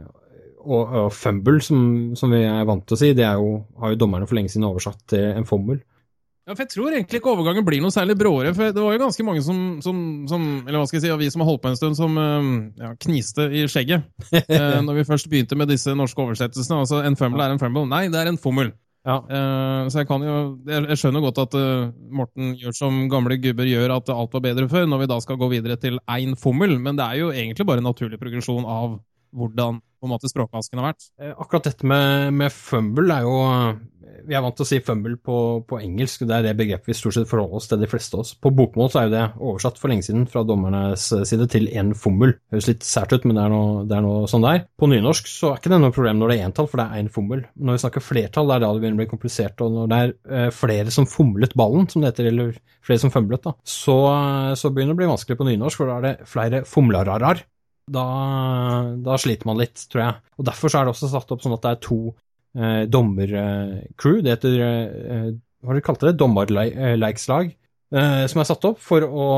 og, 0.69 0.97
og 1.05 1.13
fumble, 1.17 1.61
som, 1.65 1.83
som 2.19 2.33
vi 2.35 2.43
er 2.45 2.65
vant 2.69 2.85
til 2.85 2.97
å 2.97 3.01
si, 3.01 3.15
det 3.17 3.29
jo, 3.29 3.55
har 3.81 3.95
jo 3.95 4.01
dommerne 4.01 4.29
for 4.29 4.37
lenge 4.37 4.53
siden 4.53 4.69
oversatt 4.69 5.05
til 5.15 5.31
en 5.33 5.49
fommel. 5.49 5.81
Ja, 6.49 6.55
for 6.57 6.65
Jeg 6.65 6.73
tror 6.73 6.95
egentlig 6.97 7.19
ikke 7.21 7.33
overgangen 7.35 7.65
blir 7.67 7.83
noe 7.85 7.93
særlig 7.93 8.17
bråere. 8.17 8.55
for 8.57 8.73
Det 8.73 8.81
var 8.81 8.95
jo 8.95 9.03
ganske 9.03 9.25
mange 9.27 9.43
som, 9.45 9.59
som, 9.85 9.99
som 10.31 10.45
eller 10.65 10.81
hva 10.81 10.87
skal 10.89 10.97
jeg 10.97 11.05
si, 11.05 11.13
av 11.13 11.21
vi 11.21 11.29
som 11.29 11.45
har 11.45 11.51
holdt 11.51 11.63
på 11.67 11.69
en 11.69 11.77
stund, 11.77 11.99
som 11.99 12.17
eh, 12.17 12.47
ja, 12.81 12.93
kniste 13.05 13.51
i 13.53 13.67
skjegget 13.69 14.31
eh, 14.41 14.79
når 14.81 15.03
vi 15.03 15.09
først 15.11 15.29
begynte 15.29 15.59
med 15.61 15.69
disse 15.69 15.93
norske 15.93 16.25
oversettelsene. 16.25 16.81
altså 16.87 17.03
En 17.05 17.19
fumble 17.21 17.45
er 17.45 17.53
en 17.53 17.61
fumble. 17.61 17.85
Nei, 17.91 18.07
det 18.09 18.23
er 18.23 18.33
en 18.33 18.41
fommel. 18.41 18.73
Ja. 19.05 19.19
Eh, 19.29 19.91
så 19.93 20.01
jeg 20.01 20.09
kan 20.09 20.25
jo, 20.25 20.39
jeg, 20.69 20.87
jeg 20.89 21.01
skjønner 21.03 21.27
godt 21.27 21.43
at 21.45 21.59
uh, 21.61 21.93
Morten 22.17 22.57
gjør 22.61 22.75
som 22.81 23.05
gamle 23.13 23.37
gubber 23.45 23.69
gjør, 23.69 23.99
at 23.99 24.09
alt 24.17 24.35
var 24.39 24.45
bedre 24.49 24.71
før, 24.73 24.89
når 24.89 25.05
vi 25.05 25.11
da 25.13 25.21
skal 25.25 25.41
gå 25.41 25.51
videre 25.53 25.77
til 25.81 26.01
én 26.09 26.33
fommel. 26.41 26.79
Men 26.81 26.97
det 26.97 27.11
er 27.11 27.21
jo 27.21 27.31
egentlig 27.35 27.69
bare 27.69 27.85
en 27.85 27.91
naturlig 27.91 28.21
progresjon 28.21 28.65
av 28.65 28.97
hvordan 29.37 29.83
på 29.99 30.09
en 30.09 30.15
måte 30.15 30.31
språkvasken 30.31 30.81
har 30.81 30.93
vært. 30.93 31.09
Eh, 31.21 31.35
Akkurat 31.39 31.69
dette 31.71 31.87
med, 31.87 32.35
med 32.39 32.55
fumble 32.55 33.15
er 33.15 33.27
jo 33.27 33.39
Vi 34.29 34.35
er 34.37 34.43
vant 34.45 34.57
til 34.57 34.65
å 34.65 34.69
si 34.69 34.79
fumble 34.85 35.17
på, 35.25 35.37
på 35.69 35.79
engelsk, 35.81 36.25
det 36.29 36.35
er 36.37 36.43
det 36.49 36.55
begrepet 36.59 36.91
vi 36.91 36.97
stort 36.97 37.15
sett 37.17 37.29
forholder 37.31 37.61
oss 37.61 37.69
til, 37.71 37.79
de 37.81 37.89
fleste 37.89 38.17
av 38.17 38.25
oss. 38.25 38.33
På 38.37 38.51
bokmål 38.53 38.91
så 38.93 39.01
er 39.01 39.07
jo 39.07 39.13
det 39.15 39.23
oversatt 39.37 39.79
for 39.81 39.93
lenge 39.93 40.05
siden 40.05 40.27
fra 40.29 40.43
dommernes 40.49 41.07
side 41.29 41.47
til 41.53 41.69
en 41.81 41.95
fommel. 41.97 42.35
Høres 42.53 42.69
litt 42.69 42.85
sært 42.85 43.15
ut, 43.15 43.25
men 43.29 43.39
det 43.39 43.45
er 43.47 43.53
noe, 43.55 43.85
det 43.89 43.97
er 43.97 44.05
noe 44.05 44.29
sånn 44.29 44.45
det 44.45 44.53
er. 44.53 44.63
På 44.81 44.89
nynorsk 44.91 45.31
så 45.33 45.53
er 45.53 45.63
ikke 45.63 45.73
det 45.73 45.81
noe 45.85 45.95
problem 45.97 46.21
når 46.21 46.33
det 46.33 46.39
er 46.39 46.49
entall, 46.51 46.69
for 46.69 46.83
det 46.83 46.89
er 46.89 47.03
én 47.05 47.13
fommel. 47.15 47.45
Når 47.57 47.79
vi 47.79 47.83
snakker 47.85 48.05
flertall, 48.05 48.51
det 48.51 48.57
er 48.59 48.65
da 48.67 48.73
det 48.75 48.83
begynner 48.85 48.99
å 48.99 49.03
bli 49.05 49.11
komplisert. 49.15 49.65
Og 49.65 49.77
når 49.77 49.93
det 49.93 50.01
er 50.01 50.17
eh, 50.41 50.49
flere 50.59 50.97
som 50.99 51.09
fomlet 51.09 51.57
ballen, 51.57 51.89
som 51.89 52.05
det 52.05 52.13
heter, 52.13 52.33
eller 52.33 52.57
flere 52.85 53.05
som 53.05 53.15
fumlet, 53.15 53.45
da, 53.49 53.55
så, 53.65 53.97
så 54.59 54.73
begynner 54.73 54.93
det 54.93 54.99
å 54.99 55.03
bli 55.05 55.13
vanskelig 55.15 55.41
på 55.41 55.49
nynorsk, 55.49 55.81
for 55.81 55.93
da 55.93 56.01
er 56.01 56.09
det 56.09 56.29
flere 56.29 56.65
fomlararar 56.69 57.47
da, 57.93 58.07
da 59.05 59.19
sliter 59.21 59.49
man 59.49 59.61
litt, 59.61 59.85
tror 59.93 60.05
jeg. 60.05 60.17
Og 60.39 60.49
Derfor 60.49 60.73
så 60.73 60.81
er 60.81 60.89
det 60.89 60.95
også 60.95 61.11
satt 61.13 61.35
opp 61.35 61.45
sånn 61.45 61.57
at 61.57 61.65
det 61.65 61.75
er 61.75 61.81
to 61.85 62.01
eh, 62.59 62.83
dommercrew. 62.91 64.21
det 64.25 64.37
heter 64.37 64.59
eh, 64.67 65.31
Hva 65.63 65.73
har 65.73 65.81
de 65.81 65.87
kalt 65.87 66.05
det? 66.07 66.17
Dommerleikslag. 66.21 67.55
Eh, 67.89 68.27
som 68.29 68.43
er 68.43 68.49
satt 68.51 68.67
opp 68.69 68.83
for 68.85 69.01
å, 69.07 69.29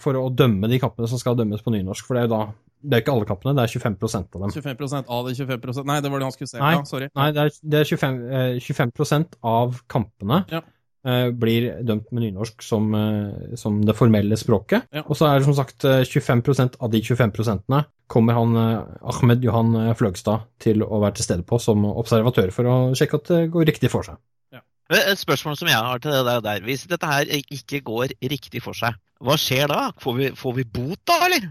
for 0.00 0.16
å 0.16 0.28
dømme 0.32 0.70
de 0.72 0.78
kampene 0.80 1.08
som 1.10 1.20
skal 1.20 1.36
dømmes 1.36 1.60
på 1.64 1.74
nynorsk. 1.74 2.06
For 2.08 2.16
det 2.16 2.24
er 2.24 2.30
jo 2.30 2.32
da 2.36 2.42
Det 2.78 2.94
er 2.94 3.02
ikke 3.02 3.12
alle 3.16 3.26
kampene, 3.28 3.52
det 3.58 3.64
er 3.66 3.72
25% 3.74 4.36
av 4.38 4.42
dem. 4.44 4.52
25% 4.54 5.08
av 5.10 5.28
de 5.28 5.34
25% 5.34 5.88
Nei, 5.90 5.98
det 6.00 6.10
var 6.12 6.22
det 6.22 6.28
han 6.28 6.34
skulle 6.36 6.52
se. 6.52 6.60
Nei. 6.62 6.74
Ja, 6.76 6.84
sorry. 6.86 7.08
Nei, 7.18 7.28
det 7.34 7.44
er, 7.44 7.56
det 7.74 7.80
er 7.80 7.88
25, 7.90 8.18
eh, 8.38 8.58
25 8.62 9.38
av 9.42 9.80
kampene 9.90 10.44
Ja. 10.52 10.62
Eh, 11.08 11.28
blir 11.32 11.70
dømt 11.88 12.10
med 12.12 12.26
nynorsk 12.26 12.64
som, 12.64 12.88
eh, 12.94 13.56
som 13.60 13.80
det 13.86 13.96
formelle 13.98 14.36
språket. 14.38 14.88
Ja. 14.94 15.04
Og 15.06 15.18
så 15.18 15.28
er 15.28 15.38
det 15.38 15.48
som 15.48 15.56
sagt 15.56 15.86
eh, 15.88 16.04
25% 16.04 16.78
av 16.80 16.92
de 16.92 17.02
25% 17.04 17.78
kommer 18.08 18.38
han 18.38 18.56
eh, 18.56 18.96
Ahmed 19.12 19.44
Johan 19.44 19.74
eh, 19.76 19.92
Fløgstad 19.98 20.48
til 20.62 20.84
å 20.84 21.02
være 21.02 21.18
til 21.18 21.28
stede 21.28 21.46
på 21.48 21.60
som 21.62 21.84
observatør 21.90 22.52
for 22.54 22.68
å 22.68 22.76
sjekke 22.98 23.20
at 23.20 23.30
det 23.32 23.44
går 23.54 23.68
riktig 23.72 23.92
for 23.92 24.06
seg. 24.06 24.20
Et 24.88 25.20
spørsmål 25.20 25.56
som 25.60 25.68
jeg 25.68 25.76
har 25.84 26.00
til 26.00 26.14
deg 26.24 26.38
der. 26.46 26.62
Hvis 26.64 26.86
dette 26.88 27.08
her 27.10 27.28
ikke 27.28 27.82
går 27.84 28.14
riktig 28.30 28.62
for 28.64 28.76
seg, 28.76 28.96
hva 29.20 29.34
skjer 29.36 29.68
da? 29.68 29.90
Får 30.00 30.14
vi, 30.16 30.28
får 30.32 30.54
vi 30.56 30.64
bot 30.64 31.02
da, 31.04 31.18
eller? 31.26 31.50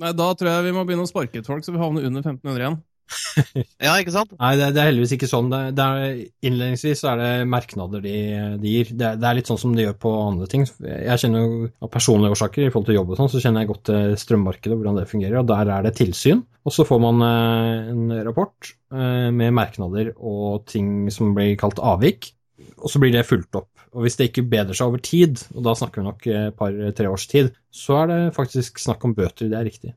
Nei, 0.00 0.14
Da 0.16 0.30
tror 0.32 0.48
jeg 0.48 0.64
vi 0.70 0.72
må 0.72 0.86
begynne 0.88 1.04
å 1.04 1.10
sparke 1.10 1.42
ut 1.42 1.50
folk, 1.50 1.66
så 1.66 1.74
vi 1.74 1.82
havner 1.82 2.06
under 2.08 2.24
1500 2.24 2.62
igjen. 2.64 2.78
Ja, 3.86 3.94
ikke 3.98 4.12
sant? 4.14 4.32
Nei, 4.38 4.52
det, 4.60 4.70
det 4.76 4.82
er 4.82 4.88
heldigvis 4.90 5.14
ikke 5.16 5.28
sånn. 5.30 5.50
Det, 5.52 5.60
det 5.78 5.86
er, 5.86 6.18
innledningsvis 6.46 7.02
er 7.08 7.20
det 7.20 7.30
merknader 7.50 8.02
de, 8.04 8.16
de 8.60 8.74
gir. 8.74 8.92
Det, 8.92 9.12
det 9.20 9.28
er 9.28 9.38
litt 9.38 9.50
sånn 9.50 9.60
som 9.60 9.74
de 9.76 9.86
gjør 9.86 9.96
på 10.04 10.12
andre 10.26 10.48
ting. 10.50 10.66
Jeg 10.84 11.22
kjenner 11.22 11.44
jo 11.44 11.70
av 11.80 11.92
personlige 11.92 12.36
årsaker 12.36 12.66
i 12.66 12.70
forhold 12.70 12.90
til 12.90 12.98
jobb 13.00 13.14
og 13.14 13.20
sånn, 13.20 13.32
så 13.32 13.42
kjenner 13.42 13.64
jeg 13.64 13.72
godt 13.72 13.84
til 13.90 14.16
strømmarkedet 14.24 14.76
og 14.76 14.82
hvordan 14.82 15.00
det 15.00 15.08
fungerer, 15.10 15.40
og 15.40 15.50
der 15.50 15.74
er 15.76 15.86
det 15.86 15.94
tilsyn. 16.00 16.44
Og 16.68 16.76
så 16.76 16.86
får 16.86 17.00
man 17.02 17.24
eh, 17.24 17.90
en 17.94 18.16
rapport 18.26 18.72
eh, 18.92 19.28
med 19.32 19.56
merknader 19.56 20.12
og 20.16 20.66
ting 20.70 21.08
som 21.14 21.34
blir 21.36 21.56
kalt 21.60 21.80
avvik, 21.80 22.32
og 22.80 22.92
så 22.92 23.00
blir 23.02 23.14
det 23.14 23.28
fulgt 23.28 23.56
opp. 23.58 23.70
Og 23.90 24.04
hvis 24.04 24.20
det 24.20 24.28
ikke 24.30 24.46
bedrer 24.46 24.76
seg 24.76 24.92
over 24.92 25.02
tid, 25.02 25.40
og 25.56 25.64
da 25.66 25.74
snakker 25.78 26.02
vi 26.02 26.06
nok 26.06 26.28
et 26.30 26.58
par-tre 26.58 27.08
års 27.10 27.26
tid, 27.30 27.50
så 27.74 28.04
er 28.04 28.12
det 28.12 28.20
faktisk 28.36 28.78
snakk 28.78 29.02
om 29.08 29.16
bøter, 29.16 29.50
det 29.50 29.58
er 29.58 29.66
riktig. 29.66 29.94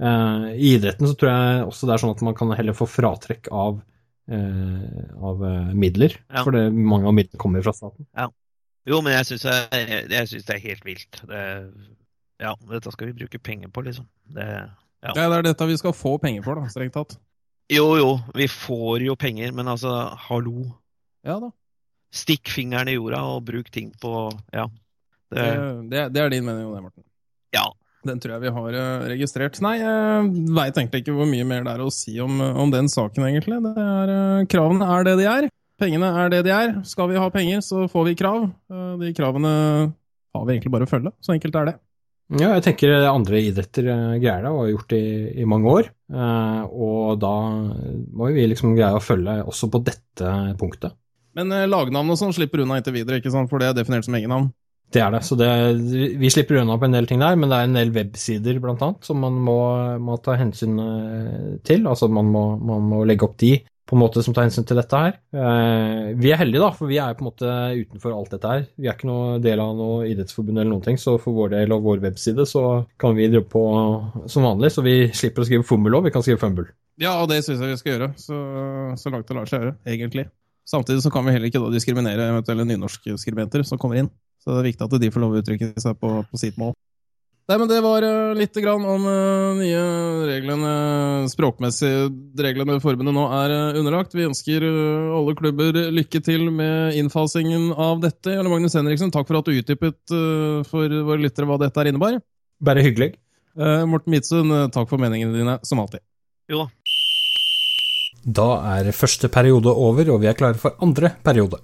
Eh, 0.00 0.46
I 0.58 0.74
idretten 0.76 1.06
så 1.06 1.14
tror 1.14 1.30
jeg 1.30 1.66
også 1.68 1.86
det 1.86 1.94
er 1.94 2.02
sånn 2.02 2.14
at 2.16 2.22
man 2.26 2.34
kan 2.34 2.50
heller 2.58 2.74
få 2.74 2.86
fratrekk 2.90 3.48
av, 3.54 3.80
eh, 4.28 5.04
av 5.22 5.44
eh, 5.44 5.74
midler, 5.74 6.16
Ja. 6.32 6.42
for 6.42 6.50
det, 6.56 6.64
mange 6.72 7.06
av 7.06 7.14
midlene 7.14 7.38
kommer 7.38 7.62
fra 7.62 7.72
staten. 7.76 8.06
Jo, 8.86 9.00
men 9.00 9.14
jeg 9.14 9.24
syns 9.30 10.44
det 10.44 10.56
er 10.56 10.58
helt 10.60 10.84
vilt. 10.84 11.20
Det, 11.28 11.44
ja, 12.42 12.54
dette 12.68 12.90
skal 12.92 13.06
vi 13.12 13.18
bruke 13.24 13.38
penger 13.40 13.68
på, 13.72 13.84
liksom. 13.86 14.06
Det, 14.28 14.48
Ja. 15.04 15.12
Ja, 15.14 15.28
Det 15.28 15.36
er 15.38 15.42
dette 15.42 15.66
vi 15.68 15.76
skal 15.76 15.92
få 15.92 16.18
penger 16.18 16.42
for, 16.42 16.54
da, 16.56 16.62
strengt 16.72 16.94
tatt. 16.94 17.18
jo, 17.68 17.96
jo, 17.96 18.18
vi 18.34 18.46
får 18.48 19.02
jo 19.04 19.14
penger, 19.16 19.52
men 19.52 19.66
altså, 19.68 20.16
hallo. 20.28 20.72
Ja 21.24 21.38
da. 21.40 21.50
Stikk 22.12 22.48
fingeren 22.48 22.88
i 22.88 22.94
jorda 22.94 23.20
og 23.22 23.44
bruk 23.44 23.70
ting 23.70 23.90
på 24.00 24.32
Ja. 24.52 24.66
Det, 25.30 25.42
Det, 25.44 25.90
det, 25.90 26.12
det 26.14 26.22
er 26.22 26.28
din 26.30 26.44
mening 26.44 26.66
om 26.66 26.74
det, 26.74 26.82
Morten. 26.82 27.04
ja. 27.52 27.64
Den 28.04 28.20
tror 28.20 28.34
jeg 28.36 28.44
vi 28.44 28.52
har 28.52 28.76
eh, 28.76 29.04
registrert. 29.14 29.58
Nei, 29.64 29.78
jeg 29.80 30.32
veit 30.56 30.76
egentlig 30.76 31.04
ikke 31.04 31.16
hvor 31.16 31.28
mye 31.30 31.46
mer 31.48 31.64
det 31.64 31.72
er 31.72 31.84
å 31.84 31.92
si 31.94 32.18
om, 32.20 32.40
om 32.40 32.72
den 32.72 32.90
saken, 32.92 33.24
egentlig. 33.30 33.60
Det 33.64 33.72
er, 33.80 34.12
eh, 34.14 34.46
kravene 34.52 34.88
er 34.96 35.06
det 35.08 35.14
de 35.22 35.28
er. 35.30 35.48
Pengene 35.80 36.10
er 36.22 36.30
det 36.30 36.44
de 36.46 36.52
er. 36.54 36.76
Skal 36.86 37.08
vi 37.10 37.18
ha 37.18 37.30
penger, 37.34 37.62
så 37.64 37.88
får 37.90 38.10
vi 38.10 38.18
krav. 38.18 38.44
Eh, 38.70 38.92
De 39.00 39.14
kravene 39.16 39.54
har 40.34 40.44
vi 40.46 40.56
egentlig 40.56 40.74
bare 40.74 40.86
å 40.86 40.90
følge. 40.90 41.14
Så 41.24 41.34
enkelt 41.34 41.56
er 41.60 41.70
det. 41.72 41.76
Ja, 42.34 42.54
jeg 42.56 42.64
tenker 42.64 42.92
andre 43.10 43.40
idretter 43.44 43.88
eh, 43.92 44.18
greier 44.22 44.44
det, 44.46 44.52
og 44.52 44.62
har 44.62 44.70
gjort 44.72 44.92
det 44.94 45.00
i, 45.00 45.16
i 45.42 45.48
mange 45.48 45.72
år. 45.80 45.88
Eh, 46.12 46.60
og 46.72 47.16
da 47.22 47.34
må 48.14 48.30
vi 48.34 48.46
liksom 48.50 48.76
greie 48.78 48.96
å 48.96 49.02
følge 49.04 49.40
også 49.44 49.70
på 49.72 49.82
dette 49.84 50.36
punktet. 50.60 50.96
Men 51.34 51.50
lagnavnet 51.50 51.72
lagnavn 51.72 52.12
og 52.14 52.18
sånn 52.20 52.36
slipper 52.36 52.62
unna 52.62 52.78
inntil 52.78 52.94
videre, 52.94 53.18
ikke 53.18 53.32
sant? 53.34 53.50
for 53.50 53.58
det 53.58 53.72
er 53.72 53.80
definert 53.80 54.06
som 54.06 54.14
egennavn. 54.14 54.52
Det 54.94 55.02
er 55.02 55.10
det. 55.10 55.24
Så 55.26 55.34
det, 55.38 55.50
vi 56.20 56.30
slipper 56.30 56.60
unna 56.60 56.78
på 56.78 56.86
en 56.86 56.94
del 56.94 57.08
ting 57.10 57.22
der, 57.22 57.34
men 57.34 57.50
det 57.50 57.58
er 57.58 57.68
en 57.68 57.78
del 57.80 57.92
websider 57.94 58.60
blant 58.62 58.82
annet 58.84 59.06
som 59.06 59.18
man 59.24 59.38
må, 59.42 59.58
må 59.98 60.18
ta 60.22 60.36
hensyn 60.38 60.78
eh, 60.78 61.54
til. 61.66 61.88
Altså 61.90 62.06
man 62.12 62.30
må, 62.30 62.44
man 62.62 62.84
må 62.92 63.00
legge 63.08 63.26
opp 63.26 63.34
de 63.42 63.56
på 63.84 63.96
en 63.96 64.00
måte 64.00 64.22
som 64.24 64.32
tar 64.32 64.46
hensyn 64.46 64.64
til 64.68 64.78
dette 64.78 65.00
her. 65.00 65.16
Eh, 65.34 66.12
vi 66.16 66.30
er 66.32 66.38
heldige, 66.40 66.62
da, 66.62 66.70
for 66.76 66.88
vi 66.88 67.00
er 67.02 67.16
på 67.18 67.24
en 67.24 67.28
måte 67.28 67.56
utenfor 67.80 68.14
alt 68.14 68.36
dette 68.36 68.52
her. 68.52 68.62
Vi 68.78 68.88
er 68.88 68.96
ikke 68.96 69.10
noe 69.10 69.40
del 69.44 69.64
av 69.64 69.74
noe 69.76 70.06
idrettsforbund 70.12 70.62
eller 70.62 70.70
noen 70.70 70.86
ting, 70.86 71.00
så 71.00 71.16
for 71.20 71.36
vår 71.36 71.52
del 71.56 71.74
og 71.74 71.90
vår 71.90 72.00
webside 72.06 72.46
så 72.48 72.64
kan 73.00 73.18
vi 73.18 73.28
drive 73.28 73.48
på 73.50 73.64
som 74.30 74.46
vanlig. 74.46 74.72
Så 74.72 74.86
vi 74.86 74.96
slipper 75.12 75.44
å 75.44 75.50
skrive 75.50 75.68
fummel 75.68 75.98
òg, 75.98 76.06
vi 76.06 76.14
kan 76.14 76.24
skrive 76.24 76.40
fumble. 76.40 76.70
Ja, 77.02 77.18
og 77.18 77.28
det 77.32 77.42
syns 77.42 77.58
jeg 77.58 77.74
vi 77.74 77.82
skal 77.82 77.96
gjøre, 77.96 78.12
så, 78.22 78.40
så 79.00 79.10
langt 79.10 79.26
det 79.28 79.36
lar 79.36 79.50
seg 79.50 79.64
gjøre, 79.64 79.76
egentlig. 79.90 80.28
Samtidig 80.68 81.04
så 81.04 81.12
kan 81.12 81.26
vi 81.26 81.34
heller 81.34 81.50
ikke 81.50 81.60
da 81.62 81.72
diskriminere 81.72 82.30
eventuelle 82.32 82.64
nynorskskribenter 82.68 83.64
som 83.68 83.80
kommer 83.80 84.00
inn. 84.00 84.10
Så 84.40 84.52
det 84.52 84.60
er 84.60 84.70
viktig 84.70 84.86
at 84.86 85.00
de 85.00 85.12
får 85.12 85.24
lov 85.24 85.36
å 85.36 85.40
uttrykke 85.40 85.70
seg 85.80 85.96
på, 86.00 86.16
på 86.30 86.40
sitt 86.40 86.58
mål. 86.60 86.74
Nei, 87.44 87.58
men 87.60 87.68
Det 87.68 87.78
var 87.84 88.04
uh, 88.08 88.32
litt 88.36 88.56
grann 88.56 88.84
om 88.88 89.02
uh, 89.04 89.56
nye 89.58 89.80
reglene, 90.30 90.70
språkmessige 91.28 92.06
reglene 92.40 92.78
forbundet 92.80 93.12
nå 93.12 93.24
er 93.36 93.52
uh, 93.52 93.80
underlagt. 93.80 94.16
Vi 94.16 94.24
ønsker 94.24 94.64
alle 94.64 95.34
klubber 95.36 95.76
lykke 95.92 96.22
til 96.24 96.48
med 96.48 96.96
innfasingen 96.96 97.68
av 97.76 98.00
dette. 98.00 98.32
Jarle 98.32 98.52
Magnus 98.52 98.78
Henriksen, 98.80 99.12
takk 99.12 99.28
for 99.28 99.42
at 99.42 99.50
du 99.50 99.58
utdypet 99.58 100.16
for 100.70 100.96
våre 101.10 101.20
lyttere 101.20 101.48
hva 101.50 101.60
dette 101.60 101.84
er 101.84 101.92
innebar. 101.92 102.16
Bare 102.64 102.84
hyggelig. 102.86 103.12
Morten 103.54 104.10
Midtsund, 104.14 104.56
takk 104.74 104.88
for 104.88 104.98
meningene 105.02 105.36
dine, 105.36 105.60
som 105.68 105.84
alltid. 105.84 106.02
Jo 106.50 106.64
da. 106.64 106.94
Er 108.22 108.92
første 108.92 109.28
periode 109.28 109.70
over, 109.72 110.10
og 110.10 110.20
vi 110.20 110.26
er 110.26 110.38
klare 110.38 110.54
for 110.54 110.76
andre 110.82 111.10
periode. 111.24 111.60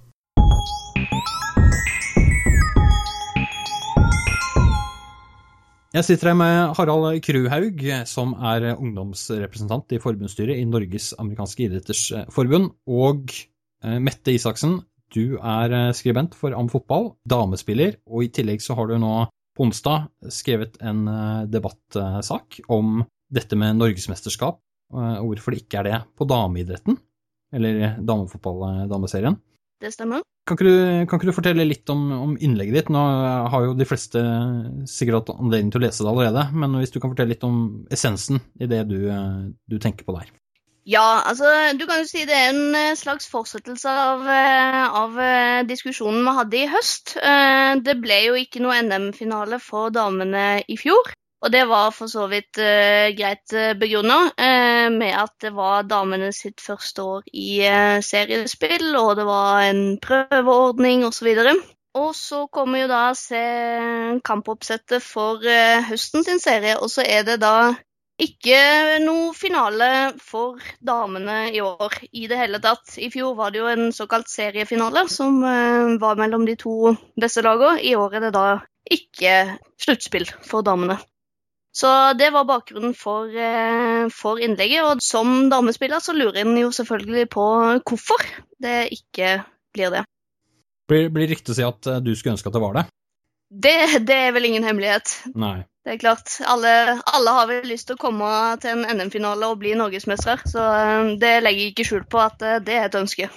Jeg 5.91 6.07
sitter 6.07 6.29
her 6.31 6.37
med 6.39 6.75
Harald 6.77 7.19
Kruhaug, 7.19 7.81
som 8.07 8.31
er 8.39 8.77
ungdomsrepresentant 8.77 9.91
i 9.91 9.99
forbundsstyret 9.99 10.55
i 10.55 10.63
Norges 10.63 11.09
amerikanske 11.19 11.65
idretters 11.65 12.05
forbund, 12.31 12.69
og 12.87 13.27
eh, 13.83 13.97
Mette 13.99 14.31
Isaksen, 14.31 14.77
du 15.11 15.35
er 15.35 15.75
eh, 15.75 15.91
skribent 15.91 16.37
for 16.39 16.55
Am 16.55 16.69
Fotball, 16.71 17.11
damespiller, 17.27 17.97
og 18.07 18.23
i 18.23 18.31
tillegg 18.31 18.63
så 18.63 18.77
har 18.79 18.87
du 18.87 18.95
nå 19.03 19.25
på 19.51 19.65
onsdag 19.67 20.07
skrevet 20.31 20.79
en 20.79 21.03
eh, 21.11 21.43
debattsak 21.51 22.61
om 22.71 23.01
dette 23.31 23.59
med 23.59 23.75
norgesmesterskap, 23.81 24.61
og 24.91 25.29
hvorfor 25.29 25.55
det 25.55 25.63
ikke 25.63 25.81
er 25.81 25.87
det 25.87 26.01
på 26.17 26.27
dameidretten, 26.29 26.97
eller 27.55 27.97
damefotball, 28.07 28.87
dameserien. 28.91 29.39
Det 29.81 29.89
stemmer. 29.95 30.21
Kan 30.45 30.57
ikke, 30.57 30.67
du, 30.67 31.05
kan 31.09 31.17
ikke 31.17 31.29
du, 31.29 31.33
fortelle 31.33 31.65
litt 31.65 31.89
om, 31.93 32.03
om, 32.13 32.35
innlegget 32.37 32.75
ditt? 32.75 32.91
Nå 32.93 33.01
har 33.53 33.65
jo 33.65 33.73
de 33.77 33.87
fleste 33.87 34.21
sikkert 34.89 35.21
hatt 35.21 35.33
anledning 35.39 35.71
til 35.73 35.81
å 35.81 35.85
lese 35.85 36.05
det 36.05 36.11
allerede, 36.11 36.45
men 36.53 36.77
hvis 36.81 36.93
du 36.93 36.99
kan 36.99 37.13
fortelle 37.13 37.33
litt 37.33 37.47
om 37.47 37.63
essensen 37.93 38.41
i 38.61 38.69
det 38.69 38.83
du, 38.91 38.99
du 39.69 39.79
tenker 39.81 40.05
på 40.05 40.17
der? 40.19 40.29
Ja, 40.89 41.21
altså 41.29 41.45
du 41.77 41.85
kan 41.85 42.01
jo 42.01 42.09
si 42.09 42.23
det 42.25 42.33
er 42.33 42.49
en 42.55 42.73
eh, 42.73 42.97
slags 42.97 43.27
fortsettelse 43.29 43.89
av, 43.89 44.23
eh, 44.25 44.85
av 44.97 45.19
eh, 45.21 45.61
diskusjonen 45.69 46.23
vi 46.25 46.33
hadde 46.39 46.57
i 46.57 46.69
høst. 46.71 47.13
Det 47.85 47.97
ble 48.01 48.17
jo 48.25 48.37
ikke 48.39 48.63
noe 48.63 48.79
NM-finale 48.87 49.61
for 49.61 49.93
damene 49.93 50.63
i 50.65 50.77
fjor. 50.81 51.13
Og 51.41 51.49
det 51.49 51.63
var 51.65 51.89
for 51.95 52.09
så 52.09 52.27
vidt 52.29 52.59
uh, 52.61 53.09
greit 53.17 53.53
uh, 53.57 53.73
begrunna 53.77 54.19
uh, 54.29 54.87
med 54.93 55.13
at 55.17 55.33
det 55.41 55.53
var 55.57 55.87
damene 55.89 56.29
sitt 56.37 56.61
første 56.61 57.01
år 57.01 57.23
i 57.33 57.63
uh, 57.65 57.97
seriespill, 58.05 58.91
og 58.99 59.15
det 59.17 59.25
var 59.25 59.65
en 59.71 59.97
prøveordning 60.03 61.07
osv. 61.07 61.31
Og 61.97 62.11
så 62.15 62.45
kommer 62.53 62.83
jo 62.83 62.91
da 62.91 63.05
se 63.17 63.41
kampoppsettet 64.23 65.03
for 65.03 65.43
høsten 65.89 66.23
sin 66.23 66.39
serie, 66.39 66.77
og 66.79 66.93
så 66.93 67.03
er 67.03 67.25
det 67.27 67.41
da 67.41 67.73
ikke 68.21 69.01
noe 69.01 69.33
finale 69.35 69.89
for 70.21 70.61
damene 70.79 71.49
i 71.51 71.59
år 71.65 71.97
i 72.13 72.29
det 72.31 72.37
hele 72.39 72.61
tatt. 72.63 72.95
I 73.01 73.09
fjor 73.11 73.33
var 73.35 73.51
det 73.51 73.59
jo 73.59 73.67
en 73.73 73.91
såkalt 73.91 74.31
seriefinale 74.31 75.03
som 75.11 75.41
var 75.41 76.21
mellom 76.21 76.45
de 76.47 76.55
to 76.63 76.93
beste 77.19 77.43
lagene. 77.43 77.81
I 77.81 77.97
år 77.99 78.21
er 78.21 78.27
det 78.29 78.35
da 78.37 78.47
ikke 78.87 79.57
sluttspill 79.81 80.29
for 80.47 80.63
damene. 80.63 81.01
Så 81.71 82.13
det 82.19 82.29
var 82.35 82.45
bakgrunnen 82.45 82.93
for, 82.93 83.31
eh, 83.31 84.09
for, 84.11 84.39
innlegget. 84.39 84.83
Og 84.83 85.03
som 85.03 85.49
damespiller 85.49 86.03
så 86.03 86.13
lurer 86.13 86.43
en 86.43 86.57
jo 86.59 86.71
selvfølgelig 86.75 87.29
på 87.31 87.45
hvorfor 87.87 88.25
det 88.61 88.91
ikke 88.91 89.37
blir 89.73 89.93
det. 89.95 90.03
Blir, 90.91 91.07
blir 91.09 91.27
det 91.27 91.37
riktig 91.37 91.53
å 91.53 91.59
si 91.59 91.67
at 91.67 91.87
eh, 91.87 92.01
du 92.03 92.11
skulle 92.15 92.35
ønske 92.35 92.51
at 92.51 92.57
det 92.57 92.63
var 92.63 92.75
det? 92.75 92.85
Det, 93.51 93.77
det 94.07 94.17
er 94.27 94.35
vel 94.35 94.49
ingen 94.49 94.67
hemmelighet. 94.67 95.15
Nei. 95.35 95.61
Det 95.81 95.95
er 95.95 96.01
klart, 96.03 96.35
alle, 96.45 96.99
alle 97.09 97.31
har 97.39 97.47
vel 97.49 97.63
lyst 97.65 97.87
til 97.89 97.97
å 97.97 98.01
komme 98.03 98.27
til 98.61 98.75
en 98.75 98.99
NM-finale 98.99 99.47
og 99.49 99.63
bli 99.63 99.71
norgesmestere, 99.79 100.51
så 100.51 100.67
eh, 100.75 101.15
det 101.23 101.37
legger 101.41 101.63
jeg 101.65 101.73
ikke 101.73 101.87
skjul 101.87 102.05
på 102.11 102.21
at 102.21 102.43
det 102.67 102.77
er 102.77 102.89
et 102.89 102.99
ønske. 102.99 103.31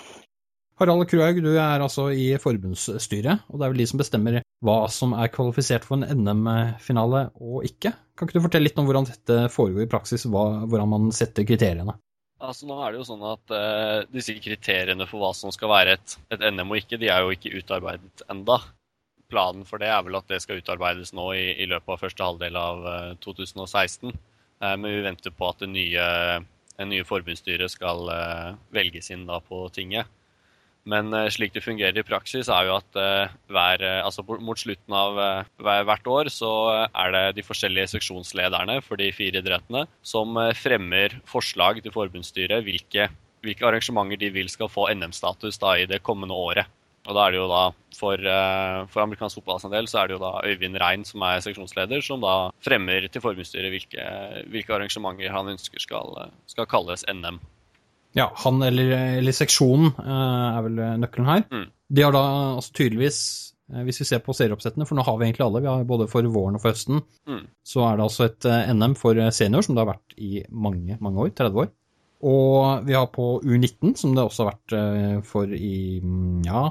Harald 0.81 1.07
Kruhaug, 1.07 1.37
du 1.39 1.53
er 1.55 1.83
altså 1.85 2.09
i 2.11 2.33
forbundsstyret, 2.43 3.45
og 3.47 3.61
det 3.61 3.67
er 3.67 3.71
vel 3.71 3.83
de 3.85 3.87
som 3.87 4.01
bestemmer 4.01 4.41
hva 4.65 4.79
som 4.91 5.13
er 5.15 5.31
kvalifisert 5.31 5.85
for 5.87 6.03
en 6.03 6.25
NM-finale 6.25 7.29
og 7.39 7.67
ikke. 7.69 7.93
Kan 8.19 8.27
ikke 8.27 8.41
du 8.41 8.47
fortelle 8.49 8.67
litt 8.67 8.81
om 8.83 8.89
hvordan 8.89 9.07
dette 9.07 9.37
foregår 9.55 9.85
i 9.85 9.91
praksis, 9.93 10.27
hva, 10.27 10.65
hvordan 10.67 10.91
man 10.91 11.13
setter 11.15 11.47
kriteriene? 11.47 11.95
Altså 12.43 12.67
Nå 12.67 12.79
er 12.83 12.93
det 12.93 12.99
jo 13.01 13.07
sånn 13.07 13.23
at 13.29 13.53
uh, 13.55 14.01
disse 14.11 14.35
kriteriene 14.43 15.07
for 15.07 15.23
hva 15.23 15.31
som 15.37 15.53
skal 15.55 15.71
være 15.71 15.95
et, 15.95 16.17
et, 16.35 16.43
NM 16.43 16.75
og 16.75 16.81
ikke, 16.81 16.99
de 17.01 17.13
er 17.13 17.23
jo 17.23 17.37
ikke 17.37 17.55
utarbeidet 17.55 18.25
enda. 18.33 18.59
Planen 19.31 19.63
for 19.69 19.81
det 19.81 19.93
er 19.95 20.03
vel 20.05 20.19
at 20.19 20.27
det 20.29 20.43
skal 20.43 20.59
utarbeides 20.59 21.15
nå 21.15 21.29
i, 21.39 21.47
i 21.63 21.69
løpet 21.71 21.95
av 21.95 22.03
første 22.03 22.27
halvdel 22.27 22.59
av 22.59 22.83
uh, 22.83 23.15
2016. 23.23 24.11
Uh, 24.11 24.75
men 24.75 24.91
vi 24.91 25.07
venter 25.07 25.39
på 25.39 25.49
at 25.53 25.63
det 25.63 25.71
nye, 25.71 26.11
nye 26.83 27.07
forbundsstyret 27.07 27.71
skal 27.71 28.09
eh, 28.11 28.55
velges 28.75 29.13
inn 29.15 29.29
da 29.29 29.39
på 29.39 29.63
tinget. 29.71 30.11
Men 30.89 31.13
eh, 31.17 31.31
slik 31.33 31.55
det 31.55 31.65
fungerer 31.65 31.97
i 31.97 32.05
praksis, 32.05 32.51
er 32.53 32.69
jo 32.69 32.77
at 32.77 33.01
eh, 33.01 33.33
hver, 33.53 33.81
eh, 33.85 34.03
altså 34.05 34.25
mot 34.25 34.61
slutten 34.61 34.97
av 34.97 35.19
hvert 35.65 36.11
år 36.11 36.31
så 36.33 36.53
er 36.87 37.15
det 37.15 37.25
de 37.39 37.47
forskjellige 37.47 37.95
seksjonslederne 37.95 38.81
for 38.85 39.01
de 39.01 39.11
fire 39.17 39.41
idrettene 39.41 39.87
som 40.05 40.37
fremmer 40.59 41.17
forslag 41.29 41.81
til 41.83 41.95
forbundsstyret 41.95 42.65
hvilke, 42.67 43.09
hvilke 43.45 43.69
arrangementer 43.69 44.21
de 44.21 44.33
vil 44.35 44.51
skal 44.53 44.73
få 44.73 44.91
NM-status 44.93 45.61
i 45.75 45.89
det 45.89 46.03
kommende 46.05 46.37
året. 46.37 46.69
Og 47.05 47.17
da 47.17 47.27
er 47.27 47.35
det 47.35 47.41
jo 47.43 47.49
da, 47.51 47.65
For, 47.95 48.17
for 48.91 49.03
amerikansk 49.03 49.37
fotballs 49.39 49.67
del 49.71 49.87
så 49.87 50.01
er 50.01 50.09
det 50.09 50.17
jo 50.17 50.23
da 50.23 50.41
Øyvind 50.49 50.79
Rein 50.81 51.05
som 51.05 51.23
er 51.23 51.43
seksjonsleder, 51.45 52.01
som 52.03 52.25
da 52.25 52.51
fremmer 52.65 53.07
til 53.13 53.23
forbundsstyret 53.23 53.71
hvilke, 53.71 54.07
hvilke 54.53 54.73
arrangementer 54.73 55.33
han 55.33 55.53
ønsker 55.53 55.85
skal, 55.85 56.17
skal 56.49 56.69
kalles 56.69 57.05
NM. 57.13 57.39
Ja, 58.15 58.29
han 58.45 58.63
eller, 58.63 58.93
eller 59.19 59.35
seksjonen 59.35 59.91
uh, 59.99 60.59
er 60.59 60.63
vel 60.69 60.83
nøkkelen 61.03 61.27
her. 61.27 61.43
Mm. 61.51 61.67
De 61.95 62.05
har 62.05 62.15
da 62.15 62.23
altså 62.55 62.75
tydeligvis, 62.79 63.19
uh, 63.73 63.81
hvis 63.87 63.99
vi 64.05 64.07
ser 64.07 64.23
på 64.23 64.37
serieoppsettene, 64.39 64.87
for 64.87 64.99
nå 64.99 65.05
har 65.07 65.17
vi 65.19 65.27
egentlig 65.27 65.47
alle, 65.49 65.63
vi 65.65 65.71
har 65.71 65.89
både 65.89 66.07
for 66.11 66.29
våren 66.31 66.55
og 66.55 66.63
for 66.63 66.71
høsten, 66.71 67.03
mm. 67.27 67.41
så 67.67 67.83
er 67.89 67.99
det 67.99 68.07
altså 68.07 68.29
et 68.29 68.47
eh, 68.51 68.71
NM 68.71 68.95
for 69.01 69.19
senior, 69.35 69.67
som 69.67 69.75
det 69.75 69.83
har 69.83 69.91
vært 69.97 70.15
i 70.23 70.45
mange, 70.51 70.99
mange 71.03 71.27
år, 71.27 71.33
30 71.43 71.65
år. 71.65 71.73
Og 72.25 72.87
vi 72.87 72.95
har 72.97 73.11
på 73.13 73.27
U19, 73.43 73.97
som 74.01 74.15
det 74.15 74.23
også 74.23 74.45
har 74.45 74.55
vært 74.55 75.27
for 75.29 75.51
i 75.53 75.99
mm, 76.01 76.47
ja, 76.47 76.63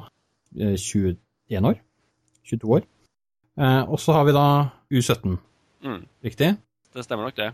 21 0.55 1.19
år. 1.69 1.75
22 2.47 2.71
år. 2.79 2.88
og 3.85 4.00
så 4.01 4.15
har 4.15 4.25
vi 4.25 4.33
da 4.33 4.47
U17. 4.89 5.35
Mm. 5.85 6.00
Riktig? 6.25 6.50
Det 6.95 7.05
stemmer 7.05 7.29
nok, 7.29 7.38
det. 7.38 7.51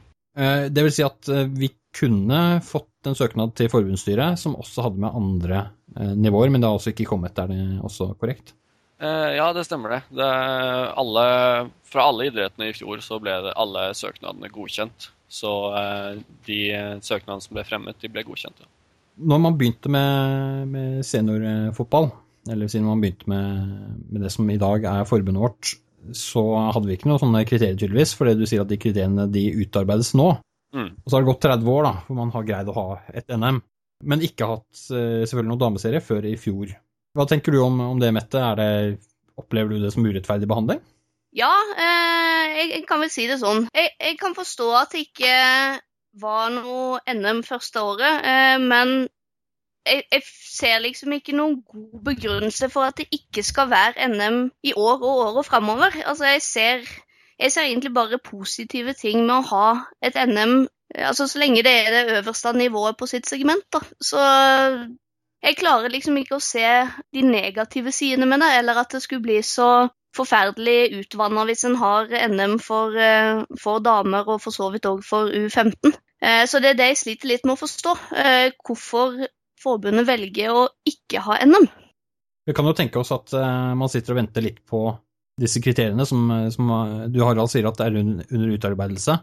Det 0.72 0.86
vil 0.86 0.96
si 0.96 1.03
at 1.03 1.27
vi 1.51 1.74
kunne 1.96 2.62
fått 2.65 3.10
en 3.10 3.17
søknad 3.17 3.55
til 3.58 3.69
forbundsstyret 3.72 4.39
som 4.39 4.58
også 4.60 4.86
hadde 4.86 5.01
med 5.01 5.15
andre 5.15 5.60
eh, 5.98 6.15
nivåer, 6.15 6.51
men 6.51 6.62
det 6.62 6.69
har 6.69 6.77
altså 6.77 6.93
ikke 6.93 7.08
kommet. 7.10 7.38
Er 7.39 7.51
det 7.51 7.62
også 7.86 8.12
korrekt? 8.19 8.53
Eh, 9.00 9.38
ja, 9.38 9.48
det 9.55 9.65
stemmer 9.67 9.96
det. 9.96 10.01
det 10.19 10.29
alle, 11.00 11.25
fra 11.88 12.10
alle 12.12 12.27
idrettene 12.29 12.69
i 12.69 12.75
fjor 12.75 13.01
så 13.03 13.19
ble 13.24 13.38
alle 13.53 13.89
søknadene 13.98 14.51
godkjent. 14.53 15.10
Så 15.29 15.53
eh, 15.77 16.19
de 16.50 16.62
søknadene 17.05 17.46
som 17.46 17.58
ble 17.58 17.65
fremmet, 17.67 18.00
de 18.01 18.12
ble 18.12 18.25
godkjent. 18.27 18.65
Ja. 18.65 18.69
Når 19.19 19.39
man 19.43 19.60
begynte 19.60 19.91
med, 19.91 20.67
med 20.72 21.05
seniorfotball, 21.08 22.10
eller 22.50 22.69
siden 22.72 22.88
man 22.88 23.01
begynte 23.03 23.27
med, 23.31 23.72
med, 24.10 24.22
det 24.24 24.31
som 24.31 24.48
i 24.50 24.60
dag 24.60 24.86
er 24.88 25.08
forbundet 25.08 25.43
vårt, 25.43 25.74
så 26.15 26.43
hadde 26.72 26.88
vi 26.88 26.96
ikke 26.96 27.10
noen 27.12 27.22
sånne 27.22 27.43
kriterier, 27.48 27.75
tydeligvis. 27.77 28.13
For 28.15 28.29
det 28.29 28.39
du 28.39 28.46
sier 28.48 28.63
at 28.63 28.72
de 28.72 28.79
kriteriene 28.79 29.27
de 29.31 29.43
utarbeides 29.60 30.13
nå. 30.17 30.31
Mm. 30.75 30.91
Og 31.01 31.07
så 31.07 31.15
har 31.15 31.23
det 31.23 31.31
gått 31.31 31.45
30 31.47 31.71
år, 31.73 31.88
da, 31.88 31.93
hvor 32.05 32.17
man 32.19 32.33
har 32.35 32.45
greid 32.47 32.69
å 32.69 32.77
ha 32.77 32.88
et 33.13 33.33
NM. 33.33 33.61
Men 34.09 34.23
ikke 34.23 34.47
hatt 34.47 34.83
eh, 34.95 35.25
selvfølgelig 35.25 35.51
noen 35.51 35.63
dameserie 35.65 36.03
før 36.03 36.27
i 36.29 36.38
fjor. 36.39 36.71
Hva 37.17 37.25
tenker 37.27 37.55
du 37.55 37.59
om, 37.63 37.79
om 37.83 37.99
det, 37.99 38.13
Mette? 38.15 38.43
Det, 38.59 38.69
opplever 39.39 39.73
du 39.73 39.83
det 39.83 39.91
som 39.95 40.05
urettferdig 40.05 40.47
behandling? 40.49 40.81
Ja, 41.35 41.51
eh, 41.77 42.45
jeg, 42.55 42.71
jeg, 42.73 42.83
kan 42.89 43.03
vel 43.03 43.11
si 43.13 43.27
det 43.29 43.39
sånn. 43.41 43.67
Jeg, 43.75 43.93
jeg, 43.97 44.17
kan 44.21 44.35
forstå 44.38 44.69
at 44.79 44.95
det 44.95 45.05
ikke 45.07 45.33
var 46.19 46.49
noe 46.53 46.99
NM 47.13 47.43
første 47.45 47.83
året, 47.85 48.25
eh, 48.25 48.57
men 48.61 48.95
jeg, 49.88 50.05
jeg, 50.11 50.23
ser 50.25 50.81
liksom 50.83 51.13
ikke 51.15 51.35
noen 51.38 51.59
god 51.65 52.01
begrunnelse 52.09 52.69
for 52.73 52.89
at 52.89 52.97
det 52.99 53.07
ikke 53.15 53.43
skal 53.45 53.69
være 53.71 54.09
NM 54.11 54.41
i 54.65 54.73
år 54.77 54.97
og 54.97 55.23
året 55.27 55.49
framover. 55.49 55.95
Altså, 56.05 56.29
jeg 56.33 56.43
ser 56.45 56.89
jeg 57.39 57.51
ser 57.51 57.69
egentlig 57.69 57.93
bare 57.96 58.19
positive 58.24 58.93
ting 59.00 59.25
med 59.25 59.36
å 59.38 59.48
ha 59.53 59.67
et 60.03 60.17
NM 60.19 60.67
altså 60.98 61.27
så 61.29 61.39
lenge 61.39 61.63
det 61.63 61.72
er 61.72 61.93
det 61.93 62.17
øverste 62.19 62.53
nivået 62.58 62.98
på 62.98 63.08
sitt 63.08 63.29
segment. 63.29 63.63
da. 63.74 63.79
Så 64.01 64.19
jeg 65.43 65.58
klarer 65.60 65.91
liksom 65.93 66.17
ikke 66.19 66.39
å 66.39 66.43
se 66.43 66.65
de 67.13 67.24
negative 67.24 67.93
sidene 67.96 68.27
med 68.27 68.41
det, 68.43 68.51
eller 68.60 68.81
at 68.81 68.91
det 68.91 69.03
skulle 69.03 69.24
bli 69.24 69.39
så 69.46 69.88
forferdelig 70.15 71.03
utvanna 71.03 71.46
hvis 71.46 71.63
en 71.69 71.75
har 71.79 72.10
NM 72.10 72.58
for, 72.60 72.96
eh, 72.98 73.43
for, 73.62 73.79
damer, 73.79 74.25
og 74.27 74.41
for 74.41 74.51
så 74.55 74.72
vidt 74.74 74.89
òg 74.89 75.03
for 75.05 75.29
U15. 75.29 75.93
Eh, 76.22 76.46
så 76.50 76.60
det 76.60 76.74
er 76.74 76.79
det 76.79 76.88
jeg 76.91 77.01
sliter 77.03 77.29
litt 77.29 77.46
med 77.46 77.55
å 77.55 77.62
forstå. 77.62 77.93
Eh, 78.17 78.51
hvorfor 78.65 79.22
forbundet 79.62 80.08
velger 80.08 80.55
å 80.55 80.65
ikke 80.88 81.22
ha 81.24 81.38
NM. 81.46 81.69
Vi 82.48 82.55
kan 82.58 82.65
jo 82.65 82.74
tenke 82.74 83.00
oss 83.00 83.12
at 83.12 83.31
man 83.77 83.91
sitter 83.91 84.15
og 84.15 84.17
venter 84.24 84.41
litt 84.41 84.63
på 84.65 84.88
disse 85.39 85.62
kriteriene 85.63 86.05
som, 86.08 86.27
som 86.53 86.72
du 87.12 87.22
Harald 87.24 87.51
sier 87.51 87.67
at 87.69 87.81
er 87.84 87.96
under, 88.00 88.51
utarbeidelse. 88.55 89.19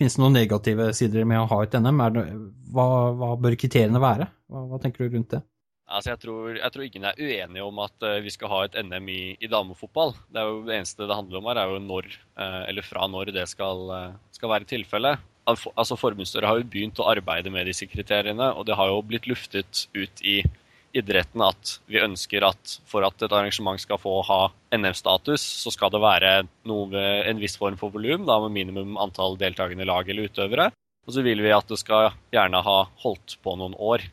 Finnes 0.00 0.16
det 0.16 0.22
noen 0.22 0.36
negative 0.38 0.90
sider 0.96 1.26
med 1.28 1.42
å 1.42 1.48
ha 1.50 1.62
et 1.62 1.76
NM? 1.76 2.02
Det, 2.14 2.26
hva, 2.72 2.84
hva, 3.20 3.34
bør 3.40 3.56
kriteriene 3.60 4.00
være? 4.00 4.30
Hva, 4.50 4.66
hva, 4.70 4.80
tenker 4.82 5.04
du 5.04 5.16
rundt 5.16 5.34
det? 5.36 5.42
Altså, 5.90 6.12
jeg, 6.12 6.20
tror, 6.22 6.54
jeg 6.54 6.72
tror 6.72 6.86
ingen 6.86 7.08
er 7.10 7.18
uenige 7.18 7.66
om 7.66 7.80
at 7.82 8.06
uh, 8.06 8.20
vi 8.22 8.30
skal 8.32 8.52
ha 8.52 8.60
et 8.64 8.78
NM 8.86 9.10
i, 9.10 9.22
i, 9.42 9.50
damefotball. 9.50 10.14
Det 10.30 10.44
det 10.68 10.76
eneste 10.78 11.04
det 11.04 11.18
handler 11.18 11.40
om 11.40 11.50
her, 11.50 11.60
er 11.60 11.74
jo 11.74 11.82
når, 11.82 12.08
uh, 12.38 12.62
eller 12.70 12.86
fra 12.86 13.10
når 13.10 13.34
det 13.36 13.44
skal, 13.50 13.90
skal 14.32 14.54
være 14.54 14.70
tilfellet. 14.70 15.26
Altså, 15.50 15.98
Forbundsstyret 15.98 16.46
har 16.46 16.60
jo 16.60 16.68
begynt 16.70 17.00
å 17.02 17.08
arbeide 17.10 17.50
med 17.52 17.66
disse 17.66 17.88
kriteriene, 17.90 18.52
og 18.54 18.68
det 18.68 18.76
har 18.78 18.92
jo 18.92 19.00
blitt 19.02 19.26
luftet 19.28 19.86
ut 19.96 20.22
i 20.22 20.40
idretten 20.96 21.42
at 21.44 21.76
vi 21.90 22.00
ønsker 22.02 22.44
at 22.48 22.76
for 22.88 23.06
at 23.06 23.22
et 23.22 23.32
arrangement 23.32 23.80
skal 23.80 24.00
få 24.00 24.20
ha 24.26 24.40
NM-status, 24.74 25.42
så 25.64 25.72
skal 25.74 25.92
det 25.94 26.02
være 26.02 26.32
noe, 26.68 27.04
en 27.30 27.42
viss 27.42 27.58
form 27.60 27.78
for 27.80 27.94
volum, 27.94 28.26
med 28.26 28.54
minimum 28.54 28.98
antall 29.00 29.38
deltakende 29.40 29.86
lag 29.88 30.08
eller 30.08 30.30
utøvere. 30.30 30.70
Og 31.06 31.14
så 31.14 31.24
vil 31.26 31.42
vi 31.42 31.52
at 31.54 31.68
det 31.70 31.78
skal 31.80 32.10
gjerne 32.34 32.60
ha 32.66 32.78
holdt 33.04 33.38
på 33.44 33.54
noen 33.58 33.76
år 33.78 34.04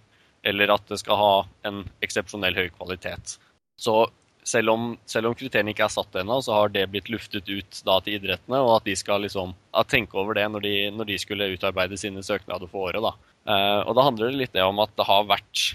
eller 0.47 0.71
at 0.71 0.85
det 0.87 0.99
skal 1.01 1.19
ha 1.19 1.33
en 1.67 1.83
eksepsjonell 2.05 2.55
høy 2.55 2.69
kvalitet. 2.77 3.35
Så 3.77 4.05
selv 4.47 4.71
om, 4.71 4.85
selv 5.09 5.29
om, 5.29 5.35
kriteriene 5.35 5.73
ikke 5.73 5.85
er 5.87 5.91
satt 5.91 6.15
ennå, 6.21 6.39
så 6.43 6.55
har 6.55 6.71
det 6.71 6.85
blitt 6.91 7.09
luftet 7.11 7.49
ut 7.49 7.81
da 7.87 7.97
til 8.03 8.15
idrettene, 8.17 8.61
og 8.63 8.77
at 8.77 8.87
de 8.87 8.95
skal 8.95 9.25
liksom 9.25 9.51
tenke 9.91 10.17
over 10.19 10.37
det 10.37 10.45
når 10.53 10.63
de, 10.63 10.75
når 10.95 11.09
de, 11.09 11.17
skulle 11.19 11.49
utarbeide 11.51 11.99
sine 11.99 12.23
søknader 12.23 12.69
for 12.71 12.87
året. 12.87 13.03
Da. 13.03 13.33
Eh, 13.51 13.81
og 13.83 13.97
da 13.97 14.07
handler 14.07 14.31
det 14.31 14.45
litt 14.45 14.55
om 14.63 14.79
at 14.83 14.93
det 14.95 15.07
har 15.09 15.27
vært, 15.27 15.65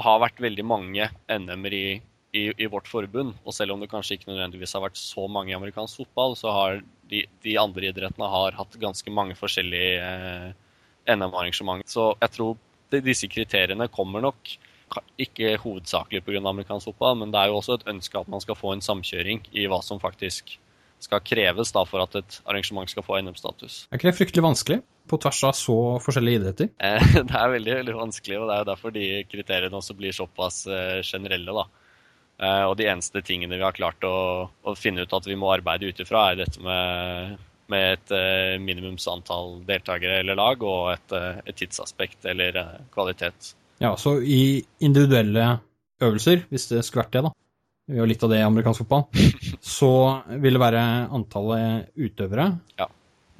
det 0.00 0.06
har 0.06 0.22
vært 0.22 0.40
veldig 0.40 0.64
mange 0.64 1.10
NM-er 1.28 1.74
i, 1.76 1.86
i, 2.32 2.46
i, 2.56 2.68
vårt 2.72 2.88
forbund. 2.88 3.34
Og 3.44 3.52
selv 3.52 3.74
om 3.74 3.82
det 3.82 3.90
kanskje 3.92 4.16
ikke 4.16 4.30
nødvendigvis 4.30 4.72
har 4.76 4.84
vært 4.86 4.96
så 4.96 5.26
mange 5.28 5.52
i 5.52 5.58
amerikansk 5.58 6.00
fotball, 6.00 6.36
så 6.40 6.54
har 6.56 6.80
de, 7.10 7.26
de 7.44 7.56
andre 7.60 7.90
idrettene 7.90 8.30
har 8.32 8.56
hatt 8.56 8.78
ganske 8.80 9.12
mange 9.12 9.36
forskjellige 9.36 10.00
eh, 10.00 10.48
NM-arrangement. 11.12 11.84
Så 11.90 12.14
jeg 12.22 12.36
tror 12.38 12.56
disse 13.04 13.28
kriteriene 13.30 13.90
kommer 13.92 14.24
nok 14.24 14.56
ikke 15.20 15.52
hovedsakelig 15.62 16.24
pga. 16.24 16.40
amerikansk 16.48 16.90
fotball, 16.90 17.20
men 17.20 17.34
det 17.34 17.42
er 17.42 17.52
jo 17.52 17.60
også 17.60 17.76
et 17.76 17.86
ønske 17.92 18.18
at 18.18 18.32
man 18.32 18.42
skal 18.42 18.58
få 18.58 18.72
en 18.74 18.82
samkjøring 18.82 19.44
i 19.52 19.68
hva 19.70 19.82
som 19.84 20.00
faktisk 20.02 20.56
skal 21.00 21.22
kreves 21.24 21.72
da, 21.74 21.84
for 21.88 22.04
at 22.04 22.16
et 22.20 22.38
arrangement 22.44 22.90
skal 22.90 23.04
få 23.06 23.18
NM-status. 23.24 23.84
Er 23.90 24.00
ikke 24.00 24.10
det 24.10 24.18
fryktelig 24.18 24.44
vanskelig, 24.44 24.80
på 25.10 25.18
tvers 25.18 25.42
av 25.48 25.56
så 25.58 25.76
forskjellige 26.04 26.40
idretter? 26.40 26.72
Eh, 26.78 27.12
det 27.28 27.36
er 27.42 27.54
veldig 27.56 27.76
veldig 27.80 27.98
vanskelig, 27.98 28.38
og 28.38 28.48
det 28.48 28.56
er 28.56 28.64
jo 28.64 28.70
derfor 28.70 28.94
de 28.94 29.06
kriteriene 29.30 29.80
også 29.80 29.96
blir 29.98 30.16
såpass 30.16 30.64
eh, 30.70 30.98
generelle. 31.06 31.54
da. 31.56 31.66
Eh, 32.40 32.64
og 32.68 32.74
de 32.80 32.88
eneste 32.92 33.24
tingene 33.26 33.58
vi 33.58 33.66
har 33.66 33.76
klart 33.76 34.04
å, 34.06 34.16
å 34.48 34.76
finne 34.78 35.06
ut 35.06 35.16
at 35.16 35.28
vi 35.28 35.38
må 35.40 35.52
arbeide 35.52 35.90
ut 35.90 36.04
ifra, 36.04 36.30
er 36.30 36.44
dette 36.44 36.64
med 36.64 37.38
med 37.70 37.92
et 37.94 38.58
minimumsantall 38.58 39.60
deltakere 39.62 40.16
eller 40.24 40.34
lag 40.34 40.64
og 40.66 40.88
et, 40.90 41.12
et 41.46 41.54
tidsaspekt 41.54 42.26
eller 42.26 42.56
kvalitet. 42.90 43.52
Ja, 43.78 43.92
så 43.94 44.16
i 44.18 44.58
individuelle 44.82 45.44
øvelser, 46.02 46.48
hvis 46.50 46.66
det 46.72 46.82
skulle 46.82 47.04
vært 47.04 47.14
det, 47.14 47.22
da, 47.28 47.30
vi 47.90 48.00
har 48.00 48.08
litt 48.08 48.22
av 48.26 48.32
det 48.32 48.40
i 48.40 48.46
amerikansk 48.46 48.84
fotball, 48.84 49.04
så 49.78 49.92
vil 50.40 50.56
det 50.56 50.62
være 50.62 50.86
antallet 51.10 51.90
utøvere. 51.98 52.48
Ja. 52.80 52.88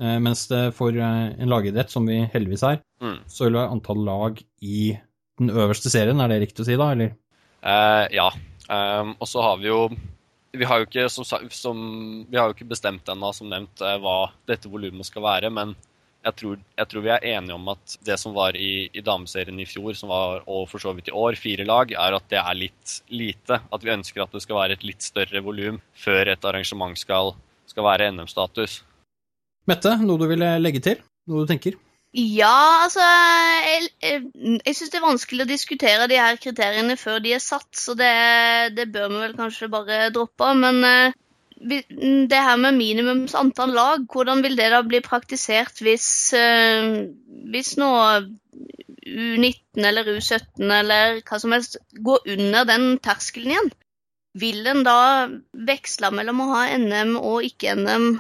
Mens 0.01 0.47
det 0.49 0.71
for 0.73 0.97
en 0.97 1.51
lagidrett, 1.51 1.91
som 1.93 2.07
vi 2.09 2.23
heldigvis 2.33 2.63
er, 2.65 2.79
mm. 3.05 3.19
så 3.29 3.45
vil 3.45 3.53
det 3.53 3.61
være 3.61 3.75
antall 3.75 3.99
lag 4.07 4.39
i 4.65 4.95
den 5.41 5.53
øverste 5.53 5.93
serien, 5.93 6.23
er 6.25 6.33
det 6.33 6.39
riktig 6.41 6.65
å 6.65 6.69
si 6.71 6.79
da, 6.81 6.87
eller? 6.95 7.13
ja. 8.17 8.31
Um, 8.71 9.13
og 9.19 9.29
så 9.29 9.43
har 9.45 9.61
vi 9.61 9.69
jo 9.69 9.83
vi 10.53 10.67
har 10.67 10.81
jo 10.81 10.89
ikke, 10.89 11.07
som, 11.13 11.25
som, 11.51 11.81
vi 12.29 12.39
har 12.39 12.49
jo 12.49 12.57
ikke 12.57 12.71
bestemt 12.73 13.09
ennå, 13.11 13.31
som 13.35 13.51
nevnt, 13.51 13.83
eh, 13.85 13.99
hva 14.03 14.33
dette 14.51 14.71
volumet 14.71 15.07
skal 15.07 15.23
være. 15.23 15.51
Men 15.55 15.77
jeg 16.21 16.37
tror, 16.37 16.57
jeg 16.77 16.89
tror, 16.91 17.05
vi 17.05 17.13
er 17.15 17.27
enige 17.33 17.57
om 17.57 17.69
at 17.73 17.95
det 18.05 18.17
som 18.21 18.35
var 18.37 18.57
i, 18.59 18.91
i, 18.93 19.03
dameserien 19.05 19.61
i 19.61 19.69
fjor, 19.69 19.95
som 19.97 20.13
var, 20.13 20.43
og 20.45 20.67
for 20.69 20.83
så 20.83 20.93
vidt 20.97 21.09
i 21.09 21.17
år, 21.17 21.39
fire 21.41 21.65
lag, 21.65 21.93
er 21.93 22.17
at 22.17 22.27
det 22.33 22.41
er 22.41 22.59
litt 22.59 22.97
lite. 23.09 23.61
At 23.73 23.85
vi 23.85 23.95
ønsker 23.95 24.25
at 24.25 24.35
det 24.37 24.43
skal 24.45 24.59
være 24.61 24.77
et 24.77 24.85
litt 24.85 25.05
større 25.05 25.41
volum 25.45 25.81
før 25.97 26.35
et 26.35 26.45
arrangement 26.45 26.99
skal, 26.99 27.33
skal 27.71 27.89
være 27.89 28.11
NM-status. 28.13 28.83
Mette, 29.71 29.95
noe 30.05 30.21
du 30.21 30.27
vil 30.29 30.45
legge 30.61 30.83
til? 30.85 31.01
Noe 31.31 31.47
du 31.47 31.51
tenker? 31.51 31.79
Ja, 32.11 32.83
altså 32.83 33.05
Jeg, 33.07 33.89
jeg, 34.03 34.23
jeg 34.67 34.75
syns 34.75 34.91
det 34.91 34.99
er 34.99 35.05
vanskelig 35.05 35.45
å 35.45 35.51
diskutere 35.51 36.09
de 36.11 36.19
her 36.19 36.41
kriteriene 36.43 36.97
før 36.99 37.21
de 37.23 37.37
er 37.37 37.43
satt, 37.45 37.69
så 37.79 37.95
det, 37.95 38.11
det 38.75 38.89
bør 38.91 39.13
vi 39.13 39.21
vel 39.23 39.37
kanskje 39.39 39.71
bare 39.71 40.09
droppe. 40.13 40.49
Men 40.59 40.83
uh, 40.83 41.19
det 41.61 42.41
her 42.41 42.57
med 42.61 42.79
minimums 42.79 43.35
antall 43.37 43.75
lag, 43.77 44.07
hvordan 44.13 44.43
vil 44.45 44.57
det 44.57 44.71
da 44.73 44.81
bli 44.87 45.03
praktisert 45.05 45.83
hvis, 45.85 46.07
uh, 46.37 47.11
hvis 47.53 47.75
nå 47.81 47.91
U19 49.11 49.87
eller 49.91 50.09
U17 50.17 50.73
eller 50.79 51.21
hva 51.27 51.41
som 51.43 51.53
helst 51.57 51.77
går 52.01 52.25
under 52.37 52.69
den 52.69 52.95
terskelen 53.05 53.55
igjen? 53.55 53.71
Vil 54.41 54.67
en 54.71 54.85
da 54.87 55.29
veksle 55.69 56.13
mellom 56.15 56.45
å 56.45 56.51
ha 56.55 56.65
NM 56.79 57.17
og 57.19 57.45
ikke-NM 57.49 58.13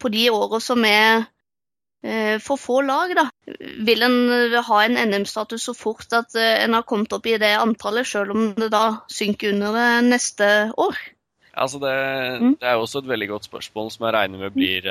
på 0.00 0.12
de 0.14 0.28
åra 0.32 0.60
som 0.62 0.84
er 0.86 1.26
Eh, 2.02 2.38
for 2.40 2.56
få 2.56 2.80
lag, 2.80 3.12
da. 3.16 3.26
Vil 3.84 4.02
en 4.06 4.18
eh, 4.32 4.56
ha 4.64 4.82
en 4.84 4.96
NM-status 5.10 5.66
så 5.68 5.74
fort 5.76 6.14
at 6.16 6.34
eh, 6.38 6.62
en 6.64 6.78
har 6.78 6.86
kommet 6.88 7.12
opp 7.12 7.26
i 7.28 7.36
det 7.40 7.52
antallet, 7.60 8.08
selv 8.08 8.32
om 8.32 8.46
det 8.56 8.70
da 8.72 9.02
synker 9.12 9.52
under 9.52 9.76
det 9.76 9.88
neste 10.08 10.48
år? 10.80 10.96
Altså 11.60 11.80
det, 11.82 11.94
mm. 12.40 12.54
det, 12.60 12.66
er 12.66 12.80
også 12.80 13.02
et 13.02 13.10
veldig 13.10 13.30
godt 13.34 13.48
spørsmål 13.50 13.90
som 13.92 14.06
jeg 14.06 14.14
regner 14.16 14.40
med 14.40 14.54
blir, 14.54 14.86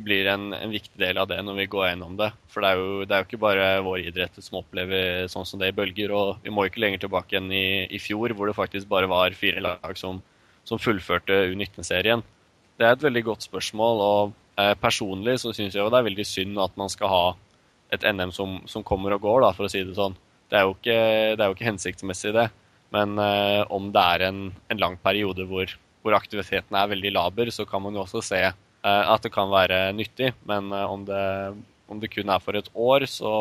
blir 0.00 0.30
en, 0.32 0.46
en, 0.56 0.72
viktig 0.72 0.96
del 1.02 1.20
av 1.20 1.28
det 1.28 1.36
når 1.44 1.58
vi 1.58 1.66
går 1.74 1.90
gjennom 1.90 2.14
det. 2.16 2.30
For 2.52 2.64
det 2.64 2.70
er 2.70 2.80
jo, 2.80 2.88
det 3.04 3.12
er 3.12 3.20
jo 3.20 3.28
ikke 3.28 3.42
bare 3.44 3.66
våre 3.84 4.06
idretter 4.08 4.44
som 4.44 4.62
opplever 4.62 5.28
sånn 5.32 5.44
som 5.48 5.60
det 5.60 5.68
i 5.72 5.76
bølger. 5.76 6.14
Og 6.16 6.40
vi 6.46 6.54
må 6.54 6.64
ikke 6.64 6.80
lenger 6.80 7.04
tilbake 7.04 7.36
enn 7.36 7.52
i, 7.52 7.84
i 7.92 8.00
fjor, 8.00 8.32
hvor 8.32 8.48
det 8.48 8.56
faktisk 8.56 8.88
bare 8.88 9.10
var 9.12 9.36
fire 9.36 9.60
lag 9.64 10.00
som, 10.00 10.22
som 10.64 10.80
fullførte 10.80 11.44
U19-serien. 11.52 12.24
Det 12.76 12.88
er 12.88 12.96
et 12.96 13.06
veldig 13.06 13.26
godt 13.28 13.48
spørsmål. 13.50 14.04
og 14.08 14.34
Eh, 14.56 14.72
personlig 14.80 15.36
så 15.42 15.52
syns 15.52 15.74
jeg 15.74 15.82
jo 15.82 15.90
det 15.92 15.98
er 16.00 16.06
veldig 16.06 16.24
synd 16.24 16.60
at 16.62 16.76
man 16.80 16.88
skal 16.88 17.10
ha 17.12 17.24
et 17.92 18.04
NM 18.08 18.30
som, 18.32 18.56
som 18.64 18.84
kommer 18.86 19.12
og 19.12 19.26
går, 19.26 19.42
da, 19.44 19.50
for 19.56 19.68
å 19.68 19.72
si 19.72 19.82
det 19.84 19.96
sånn. 19.98 20.16
Det 20.48 20.58
er 20.58 20.64
jo 20.64 20.72
ikke, 20.72 20.96
det 21.36 21.42
er 21.42 21.50
jo 21.50 21.56
ikke 21.56 21.68
hensiktsmessig, 21.68 22.32
det. 22.34 22.46
Men 22.94 23.18
eh, 23.18 23.62
om 23.72 23.90
det 23.94 24.02
er 24.02 24.26
en, 24.28 24.42
en 24.70 24.82
lang 24.82 24.98
periode 25.02 25.46
hvor, 25.48 25.72
hvor, 26.02 26.16
aktiviteten 26.18 26.76
er 26.78 26.92
veldig 26.92 27.12
laber, 27.16 27.50
så 27.54 27.66
kan 27.68 27.82
man 27.82 27.96
jo 27.96 28.04
også 28.04 28.22
se 28.24 28.42
eh, 28.46 28.52
at 28.82 29.24
det 29.24 29.32
kan 29.34 29.50
være 29.52 29.90
nyttig. 29.96 30.32
Men 30.48 30.70
eh, 30.72 30.84
om 30.92 31.06
det, 31.08 31.24
om, 31.90 32.02
det, 32.02 32.12
kun 32.14 32.30
er 32.30 32.44
for 32.44 32.58
et 32.58 32.70
år, 32.74 33.08
så, 33.10 33.32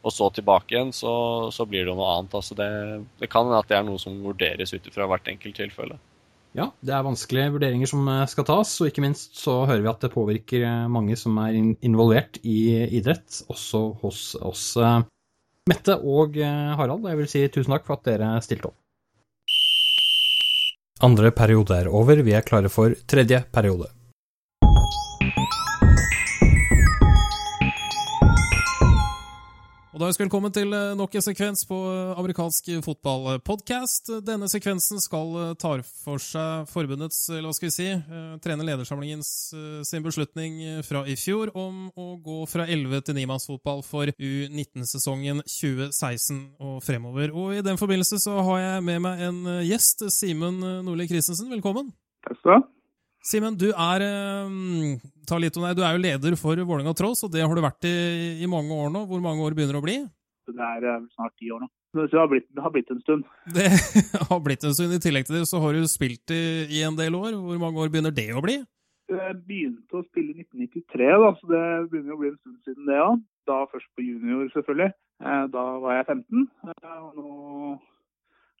og 0.00 0.14
så 0.14 0.30
tilbake 0.34 0.76
igjen, 0.76 0.94
så, 0.96 1.14
så 1.54 1.66
blir 1.66 1.88
det 1.88 1.96
noe 1.96 2.14
annet. 2.14 2.38
Altså 2.38 2.58
det, 2.58 2.70
det 3.22 3.30
kan 3.32 3.48
hende 3.48 3.60
at 3.64 3.72
det 3.72 3.80
er 3.80 3.88
noe 3.88 4.00
som 4.02 4.22
vurderes 4.24 4.74
ut 4.76 4.86
ifra 4.86 5.10
hvert 5.10 5.34
enkelt 5.34 5.58
tilfelle. 5.58 5.98
Ja, 6.56 6.72
det 6.82 6.90
er 6.90 7.04
vanskelige 7.06 7.52
vurderinger 7.54 7.90
som 7.90 8.08
eh, 8.10 8.26
skal 8.30 8.46
tas, 8.48 8.72
og 8.82 8.90
ikke 8.90 9.04
minst 9.04 9.38
så 9.38 9.60
hører 9.70 9.84
vi 9.84 9.90
at 9.92 10.02
det 10.02 10.14
påvirker 10.14 10.66
eh, 10.66 10.90
mange 10.90 11.18
som 11.18 11.38
er 11.42 11.58
involvert 11.58 12.40
i 12.42 12.86
idrett, 12.98 13.42
også 13.50 13.84
hos 14.02 14.22
oss. 14.38 14.64
Eh, 15.60 15.70
Mette 15.70 15.96
og 16.00 16.36
Harald, 16.36 17.04
jeg 17.08 17.18
vil 17.18 17.28
si 17.28 17.46
tusen 17.52 17.74
takk 17.74 17.86
for 17.86 17.98
at 17.98 18.06
dere 18.08 18.32
stilte 18.42 18.70
opp. 18.70 18.76
Andre 21.00 21.30
periode 21.32 21.76
er 21.80 21.88
over, 21.88 22.20
vi 22.24 22.32
er 22.36 22.44
klare 22.44 22.68
for 22.68 22.92
tredje 23.08 23.44
periode. 23.52 23.88
Og 29.90 29.98
da 29.98 30.06
ønsker 30.06 30.22
velkommen 30.22 30.52
til 30.54 30.70
eh, 30.70 30.92
nok 30.94 31.16
en 31.18 31.24
sekvens 31.24 31.64
på 31.66 31.74
eh, 31.90 32.12
amerikansk 32.20 32.68
fotballpodkast. 32.86 34.12
Denne 34.22 34.46
sekvensen 34.46 35.02
skal 35.02 35.34
eh, 35.40 35.48
ta 35.58 35.72
for 35.82 36.22
seg 36.22 36.70
forbundets, 36.70 37.24
eller 37.32 37.50
hva 37.50 37.56
skal 37.56 37.66
vi 37.66 37.74
si, 37.74 37.88
trener 38.44 38.68
ledersamlingens 38.68 39.32
sin 39.88 40.06
beslutning 40.06 40.60
fra 40.86 41.02
i 41.10 41.16
fjor 41.18 41.50
om 41.58 41.88
å 41.98 42.08
gå 42.22 42.38
fra 42.50 42.68
11 42.70 43.02
til 43.08 43.18
9-mannsfotball 43.18 43.82
for 43.86 44.14
U19-sesongen 44.14 45.42
2016 45.42 46.42
og 46.62 46.82
fremover. 46.86 47.34
Og 47.34 47.58
i 47.58 47.64
den 47.66 47.80
forbindelse 47.80 48.22
så 48.22 48.38
har 48.46 48.62
jeg 48.62 48.90
med 48.92 49.06
meg 49.08 49.24
en 49.26 49.46
gjest, 49.66 50.06
Simen 50.14 50.62
Nordli 50.86 51.10
Christensen. 51.10 51.50
Velkommen. 51.50 51.90
Takk 52.28 52.38
skal 52.38 52.54
du 52.54 52.60
ha. 52.60 52.66
Simen, 53.20 53.56
du 53.60 53.68
er 53.68 54.02
eh, 54.04 55.00
ta 55.28 55.36
litt 55.40 55.56
om 55.58 55.66
deg. 55.66 55.76
Du 55.76 55.84
er 55.84 55.96
jo 55.96 56.00
leder 56.00 56.36
for 56.40 56.56
Vålerenga 56.56 56.94
Trolls, 56.96 57.20
og 57.26 57.32
det 57.34 57.44
har 57.44 57.52
du 57.52 57.60
vært 57.64 57.84
i, 57.88 57.96
i, 58.40 58.48
mange 58.48 58.72
år 58.72 58.88
nå. 58.94 59.04
Hvor 59.10 59.20
mange 59.24 59.44
år 59.44 59.56
begynner 59.56 59.76
det 59.76 59.82
å 59.82 59.84
bli? 59.84 59.98
Det 60.50 60.64
er 60.66 60.86
eh, 60.88 61.04
snart 61.12 61.36
ti 61.36 61.50
år 61.52 61.66
nå. 61.66 61.68
Så 61.90 62.06
det 62.06 62.20
har, 62.20 62.28
blitt, 62.30 62.46
det 62.54 62.62
har 62.62 62.72
blitt 62.72 62.90
en 62.94 63.02
stund. 63.02 63.24
Det 63.50 63.68
har 64.30 64.40
blitt 64.44 64.64
en 64.64 64.76
stund. 64.76 64.94
I 64.96 65.02
tillegg 65.02 65.28
til 65.28 65.40
det 65.40 65.46
så 65.50 65.60
har 65.60 65.76
du 65.76 65.84
spilt 65.90 66.32
i, 66.32 66.42
i 66.80 66.84
en 66.86 66.96
del 66.96 67.18
år. 67.18 67.36
Hvor 67.36 67.60
mange 67.60 67.82
år 67.82 67.92
begynner 67.92 68.14
det 68.14 68.30
å 68.32 68.44
bli? 68.44 68.56
Jeg 69.10 69.36
begynte 69.42 69.98
å 69.98 70.04
spille 70.06 70.30
i 70.30 70.44
1993, 70.44 71.06
da, 71.18 71.30
så 71.34 71.48
det 71.50 71.62
begynner 71.90 72.14
å 72.14 72.20
bli 72.20 72.28
en 72.30 72.36
stund 72.38 72.58
siden 72.62 72.88
det 72.88 73.00
òg. 73.02 73.24
Da 73.50 73.56
først 73.72 73.90
på 73.98 74.06
junior, 74.06 74.46
selvfølgelig. 74.54 74.92
Eh, 75.20 75.46
da 75.52 75.64
var 75.82 75.98
jeg 75.98 76.08
15. 76.14 76.44
Og 76.70 77.18
nå 77.18 77.32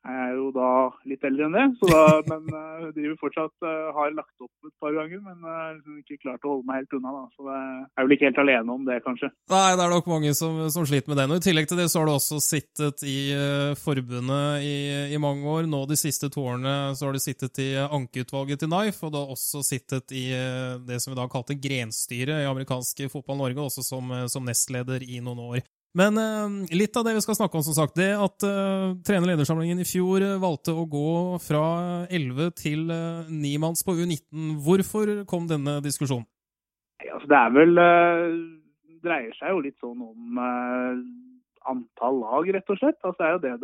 er 0.08 0.32
jo 0.32 0.48
da 0.54 0.70
litt 1.08 1.24
eldre 1.28 1.46
enn 1.46 1.56
det, 1.56 1.64
så 1.80 1.88
da, 1.90 2.04
men 2.30 2.46
uh, 2.54 2.88
driver 2.96 3.16
fortsatt 3.20 3.66
uh, 3.66 3.90
har 3.96 4.14
lagt 4.16 4.44
opp 4.44 4.68
et 4.68 4.74
par 4.80 4.94
ganger, 4.96 5.20
men 5.24 5.44
uh, 5.44 5.74
liksom 5.76 5.98
ikke 6.00 6.20
klart 6.22 6.46
å 6.46 6.54
holde 6.54 6.68
meg 6.68 6.80
helt 6.80 6.96
unna. 6.96 7.12
da, 7.16 7.24
Så 7.36 7.48
det 7.48 7.58
er 7.60 8.06
vel 8.06 8.16
ikke 8.16 8.28
helt 8.30 8.42
alene 8.44 8.76
om 8.76 8.86
det, 8.88 9.00
kanskje. 9.04 9.30
Nei, 9.52 9.66
det 9.76 9.84
er 9.84 9.94
nok 9.94 10.10
mange 10.10 10.32
som, 10.36 10.60
som 10.72 10.86
sliter 10.88 11.12
med 11.12 11.20
det. 11.20 11.26
Og 11.28 11.40
I 11.42 11.46
tillegg 11.48 11.68
til 11.70 11.82
det 11.82 11.88
så 11.92 12.00
har 12.00 12.08
du 12.08 12.14
også 12.14 12.40
sittet 12.44 13.04
i 13.04 13.18
uh, 13.36 13.74
forbundet 13.80 14.66
i, 14.66 14.76
i, 15.12 15.20
mange 15.20 15.44
år. 15.56 15.68
Nå 15.70 15.82
de 15.90 15.98
siste 16.00 16.30
to 16.32 16.46
årene 16.48 16.94
så 16.96 17.08
har 17.08 17.16
du 17.16 17.22
sittet 17.22 17.60
i 17.62 17.70
ankeutvalget 17.84 18.64
til 18.64 18.72
NIFE, 18.72 19.02
og 19.06 19.12
du 19.12 19.20
har 19.20 19.34
også 19.36 19.64
sittet 19.66 20.16
i 20.16 20.26
det 20.86 21.00
som 21.02 21.12
vi 21.12 21.18
da 21.18 21.26
kalte 21.30 21.56
grenstyret 21.60 22.42
i 22.42 22.48
amerikansk 22.48 23.04
fotball 23.12 23.38
Norge, 23.40 23.68
også 23.68 23.84
som, 23.84 24.12
som 24.30 24.46
nestleder 24.46 25.04
i 25.04 25.20
noen 25.24 25.44
år. 25.50 25.62
Men 25.98 26.14
uh, 26.14 26.66
litt 26.70 26.94
av 26.94 27.06
det 27.06 27.16
vi 27.16 27.22
skal 27.24 27.34
snakke 27.34 27.58
om, 27.58 27.64
som 27.66 27.74
sagt, 27.74 27.96
det 27.98 28.12
at 28.14 28.44
uh, 28.46 28.94
trener-ledersamlingen 29.06 29.82
i 29.82 29.86
fjor 29.88 30.22
uh, 30.22 30.36
valgte 30.42 30.74
å 30.76 30.86
gå 30.86 31.38
fra 31.42 31.62
11 32.06 32.52
til 32.60 32.84
uh, 32.94 33.26
9 33.26 33.56
manns 33.62 33.82
på 33.86 33.96
U19. 33.98 34.52
Hvorfor 34.62 35.10
kom 35.30 35.48
denne 35.50 35.80
diskusjonen? 35.82 36.28
Ja, 37.02 37.16
altså, 37.16 37.30
det 37.32 37.40
er 37.40 37.56
vel 37.56 37.82
dreier 39.00 39.34
seg 39.38 39.54
jo 39.54 39.64
litt 39.64 39.78
sånn 39.80 40.02
om 40.04 40.38
antall 41.70 42.20
lag, 42.20 42.50
rett 42.54 42.70
og 42.70 42.78
slett. 42.78 43.00
Altså, 43.00 43.16
det 43.18 43.26
er 43.26 43.34
jo 43.34 43.42
det 43.46 43.54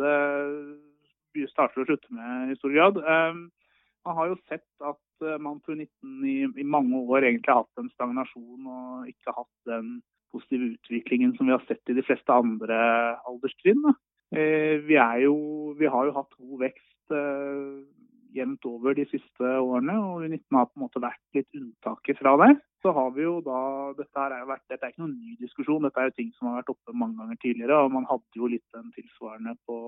det 1.37 1.51
starter 1.51 1.83
og 1.83 1.87
slutter 1.87 2.15
med 2.17 2.51
i 2.51 2.57
stor 2.57 2.73
grad. 2.73 2.95
man 2.97 4.15
har 4.17 4.31
jo 4.31 4.37
sett 4.49 4.65
at 4.81 5.27
man 5.43 5.59
på 5.61 5.75
U19 5.77 6.25
i, 6.25 6.37
i 6.63 6.65
mange 6.65 6.97
år 6.97 7.27
egentlig 7.27 7.53
har 7.53 7.61
hatt 7.61 7.83
en 7.83 7.91
stagnasjon 7.93 8.71
og 8.73 9.11
ikke 9.11 9.35
hatt 9.37 9.69
den 9.69 9.99
positive 10.33 10.73
utviklingen 10.75 11.35
som 11.37 11.49
vi 11.49 11.55
har 11.55 11.63
sett 11.67 11.91
i 11.91 11.97
de 11.97 12.05
fleste 12.05 12.33
andre 12.33 12.77
alderstrinn. 13.29 13.83
Eh, 14.35 14.83
vi, 14.83 14.97
vi, 15.79 15.87
har 15.87 16.09
jo 16.09 16.15
hatt 16.17 16.33
god 16.39 16.63
vekst 16.65 17.15
eh, 17.15 17.85
jevnt 18.35 18.65
over 18.67 18.95
de 18.97 19.05
siste 19.09 19.51
årene, 19.59 19.95
og 20.03 20.25
U19 20.25 20.57
har 20.57 20.67
på 20.67 20.77
en 20.77 20.85
måte 20.85 21.03
vært 21.03 21.37
litt 21.37 21.47
unntaket 21.55 22.19
fra 22.19 22.35
det. 22.43 22.49
Så 22.83 22.91
har 22.93 23.13
vi 23.15 23.23
jo 23.23 23.37
da, 23.45 23.59
Dette, 23.97 24.25
er, 24.25 24.43
vært, 24.49 24.65
dette 24.69 24.85
er 24.85 24.93
ikke 24.93 25.05
noen 25.05 25.15
ny 25.15 25.37
diskusjon, 25.41 25.87
dette 25.87 26.01
er 26.01 26.09
jo 26.09 26.17
ting 26.19 26.29
som 26.35 26.51
har 26.51 26.59
vært 26.59 26.73
oppe 26.75 26.93
mange 26.93 27.17
ganger 27.21 27.39
tidligere. 27.41 27.79
og 27.83 27.95
Man 27.95 28.05
hadde 28.09 28.41
jo 28.41 28.51
litt 28.51 28.65
den 28.75 28.91
tilsvarende 28.97 29.55
på, 29.65 29.79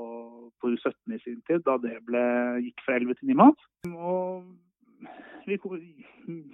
på 0.59 0.73
U17 0.73 1.17
i 1.17 1.21
sin 1.25 1.43
tid, 1.49 1.61
da 1.67 1.77
det 1.83 1.99
ble, 2.07 2.23
gikk 2.65 2.85
fra 2.85 2.97
11 2.97 3.19
til 3.19 3.33
9 3.33 3.39
mat. 3.43 3.69
Og 3.91 4.49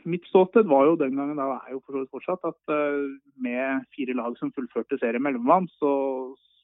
mitt 0.06 0.26
ståsted 0.30 0.68
var 0.68 0.86
jo 0.90 0.96
den 1.00 1.16
gangen, 1.18 1.40
da 1.40 1.58
er 1.58 1.76
jo 1.76 1.82
fortsatt, 2.12 2.46
at 2.48 2.74
uh, 2.74 3.10
med 3.42 3.86
fire 3.96 4.16
lag 4.18 4.38
som 4.40 4.54
fullførte 4.56 5.00
serien 5.02 5.24
mellomvann, 5.24 5.68
så, 5.80 5.92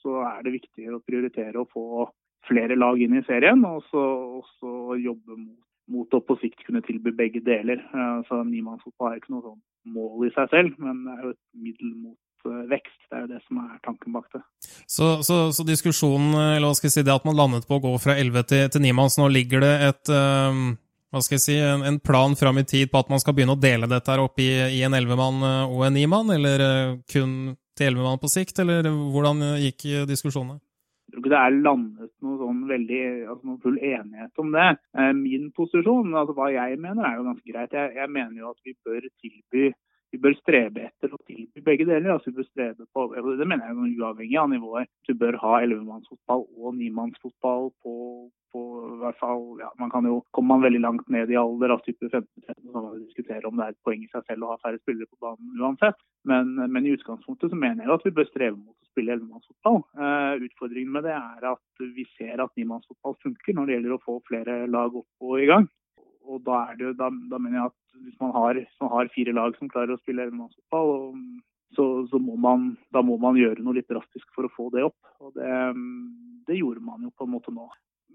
så, 0.04 0.22
er 0.30 0.46
det 0.46 0.58
viktig 0.60 0.91
å 0.91 1.02
prioritere 1.08 1.62
å 1.62 1.70
få 1.72 2.08
flere 2.48 2.78
lag 2.80 3.02
inn 3.02 3.17
i 3.20 3.26
serien. 3.28 3.65
Og 3.67 3.84
så 3.89 4.74
jobbe 5.02 5.38
mot, 5.38 5.60
mot, 5.91 6.17
å 6.17 6.24
på 6.26 6.38
sikt 6.41 6.65
kunne 6.67 6.84
tilby 6.88 7.13
begge 7.15 7.44
deler. 7.46 7.84
Uh, 7.94 8.22
så 8.30 8.44
Nimannsfotball 8.48 9.13
er 9.13 9.22
ikke 9.22 9.36
noe 9.36 9.48
sånn 9.50 9.62
mål 9.96 10.28
i 10.28 10.36
seg 10.36 10.52
selv, 10.54 10.76
men 10.82 11.06
det 11.08 11.15
er 11.15 11.24
jo 11.26 11.34
et 11.34 11.44
middel 11.58 11.94
mot 11.98 12.46
eh, 12.46 12.65
vekst. 12.70 13.00
Det 13.10 13.17
er 13.17 13.24
jo 13.24 13.32
det 13.32 13.39
som 13.48 13.58
er 13.63 13.80
tanken 13.82 14.13
bak 14.13 14.28
det. 14.36 14.44
Så, 14.86 15.08
så, 15.26 15.39
så 15.56 15.65
diskusjonen, 15.65 16.36
eller 16.38 16.70
hva 16.70 16.78
skal 16.78 16.91
jeg 16.91 17.00
si, 17.00 17.06
det 17.08 17.15
at 17.15 17.26
man 17.26 17.39
landet 17.39 17.65
på 17.65 17.80
å 17.80 17.84
gå 17.84 17.96
fra 18.04 18.13
11 18.22 18.46
til, 18.52 18.67
til 18.76 18.86
9 18.86 18.94
manns, 19.00 19.17
nå 19.17 19.26
ligger 19.34 19.65
det 19.65 19.74
et 19.88 20.13
hva 21.12 21.21
skal 21.24 21.36
jeg 21.36 21.43
si, 21.43 21.58
en, 21.60 21.84
en, 21.84 22.00
plan 22.00 22.36
fram 22.39 22.62
i 22.62 22.65
tid 22.67 22.91
på 22.91 23.02
at 23.02 23.10
man 23.12 23.19
skal 23.19 23.36
begynne 23.36 23.58
å 23.58 23.60
dele 23.60 23.89
dette 23.91 24.13
her 24.13 24.24
opp 24.24 24.39
i, 24.39 24.50
i 24.78 24.82
en 24.88 24.95
ellevemann 24.95 25.43
eh, 25.43 25.74
og 25.76 25.86
en 25.88 25.97
nimann, 25.97 26.32
eller 26.32 26.65
eh, 26.65 26.97
kun 27.12 27.56
til 27.76 27.89
ellevemann 27.89 28.21
på 28.21 28.32
sikt, 28.32 28.62
eller 28.63 28.88
hvordan 28.88 29.43
gikk 29.60 30.08
diskusjonene? 30.08 30.62
Jeg 31.12 31.17
tror 31.17 31.26
ikke 31.26 31.34
det 31.34 31.39
er 31.43 31.56
landet 31.65 32.12
noe 32.24 32.38
sånn 32.39 32.60
veldig, 32.69 33.00
altså 33.26 33.47
noen 33.50 33.62
full 33.63 33.78
enighet 33.84 34.39
om 34.39 34.54
det. 34.56 34.67
Eh, 34.95 35.10
min 35.17 35.50
posisjon, 35.58 36.13
altså 36.15 36.36
hva 36.38 36.47
jeg 36.54 36.78
mener, 36.80 37.04
er 37.04 37.17
jo 37.17 37.26
ganske 37.28 37.52
greit. 37.52 37.76
Jeg, 37.76 37.91
jeg 38.00 38.12
mener 38.15 38.38
jo 38.39 38.54
at 38.54 38.62
vi 38.63 38.76
bør 38.88 39.08
tilby 39.19 39.65
vi 40.12 40.19
bør 40.19 40.36
strebe 40.41 40.84
etter 40.89 41.13
å 41.13 41.19
tilby 41.24 41.63
begge 41.63 41.88
deler. 41.88 42.12
altså 42.13 42.32
vi 42.32 42.41
bør 42.41 42.50
strebe 42.50 42.86
på, 42.93 43.08
Det 43.15 43.47
mener 43.47 43.65
jeg 43.65 43.76
er 43.78 44.04
uavhengig 44.04 44.38
av 44.41 44.50
nivået. 44.52 44.91
Du 45.08 45.13
bør 45.15 45.38
ha 45.39 45.62
ellevemannsfotball 45.63 46.45
og 46.58 46.76
nimannsfotball 46.76 47.71
på, 47.84 47.95
på 48.52 48.62
hvert 49.02 49.19
fall, 49.21 49.43
ja, 49.63 49.71
man 49.80 49.91
kan 49.93 50.06
jo, 50.06 50.21
Kommer 50.36 50.56
man 50.56 50.67
veldig 50.67 50.82
langt 50.84 51.10
ned 51.10 51.32
i 51.32 51.39
alder, 51.39 51.76
av 51.76 51.84
type 51.86 52.10
15-13, 52.10 52.28
så 52.43 52.74
kan 52.74 52.84
man 52.84 53.00
diskutere 53.00 53.47
om 53.47 53.58
det 53.58 53.65
er 53.65 53.76
et 53.76 53.84
poeng 53.88 54.04
i 54.04 54.12
seg 54.12 54.28
selv 54.28 54.45
å 54.45 54.54
ha 54.54 54.60
færre 54.62 54.82
spillere 54.84 55.08
på 55.08 55.21
banen 55.24 55.60
uansett. 55.63 56.00
Men, 56.28 56.54
men 56.60 56.86
i 56.86 56.93
utgangspunktet 56.97 57.54
så 57.54 57.58
mener 57.58 57.88
jeg 57.88 57.95
at 57.95 58.08
vi 58.08 58.15
bør 58.19 58.28
streve 58.30 58.58
mot 58.58 58.76
å 58.76 58.91
spille 58.91 59.15
ellevemannsfotball. 59.15 59.84
Uh, 59.95 60.43
utfordringen 60.43 60.91
med 60.97 61.08
det 61.08 61.15
er 61.15 61.52
at 61.56 61.86
vi 61.95 62.06
ser 62.17 62.43
at 62.43 62.52
nimannsfotball 62.60 63.15
funker 63.24 63.56
når 63.56 63.69
det 63.69 63.78
gjelder 63.78 63.95
å 63.95 64.04
få 64.04 64.19
flere 64.28 64.65
lag 64.67 65.00
opp 65.00 65.32
og 65.32 65.39
i 65.39 65.47
gang 65.50 65.71
og 66.32 66.44
da, 66.48 66.63
det, 66.80 66.96
da, 67.00 67.12
da, 67.32 67.39
mener 67.41 67.60
jeg 67.60 67.72
at 67.72 68.04
hvis 68.06 68.17
man 68.24 68.34
har, 68.36 68.60
hvis 68.60 68.82
man 68.84 68.91
har 68.96 69.12
fire 69.15 69.36
lag 69.36 69.58
som 69.60 69.72
klarer 69.72 69.96
å 69.96 70.02
spille 70.02 70.26
ellemannsfotball, 70.26 71.12
så, 71.76 71.86
så 72.12 72.20
må 72.20 72.36
man, 72.39 72.72
da 72.96 73.04
må 73.06 73.17
man 73.22 73.39
gjøre 73.39 73.63
noe 73.63 73.78
litt 73.78 73.89
drastisk 73.91 74.28
for 74.36 74.48
å 74.48 74.54
få 74.56 74.70
det 74.74 74.84
opp. 74.88 75.00
Og 75.24 75.36
det, 75.38 75.52
det 76.50 76.60
gjorde 76.60 76.84
man 76.84 77.06
jo 77.06 77.13
på 77.15 77.28
en 77.28 77.34
måte 77.36 77.54
nå. 77.56 77.67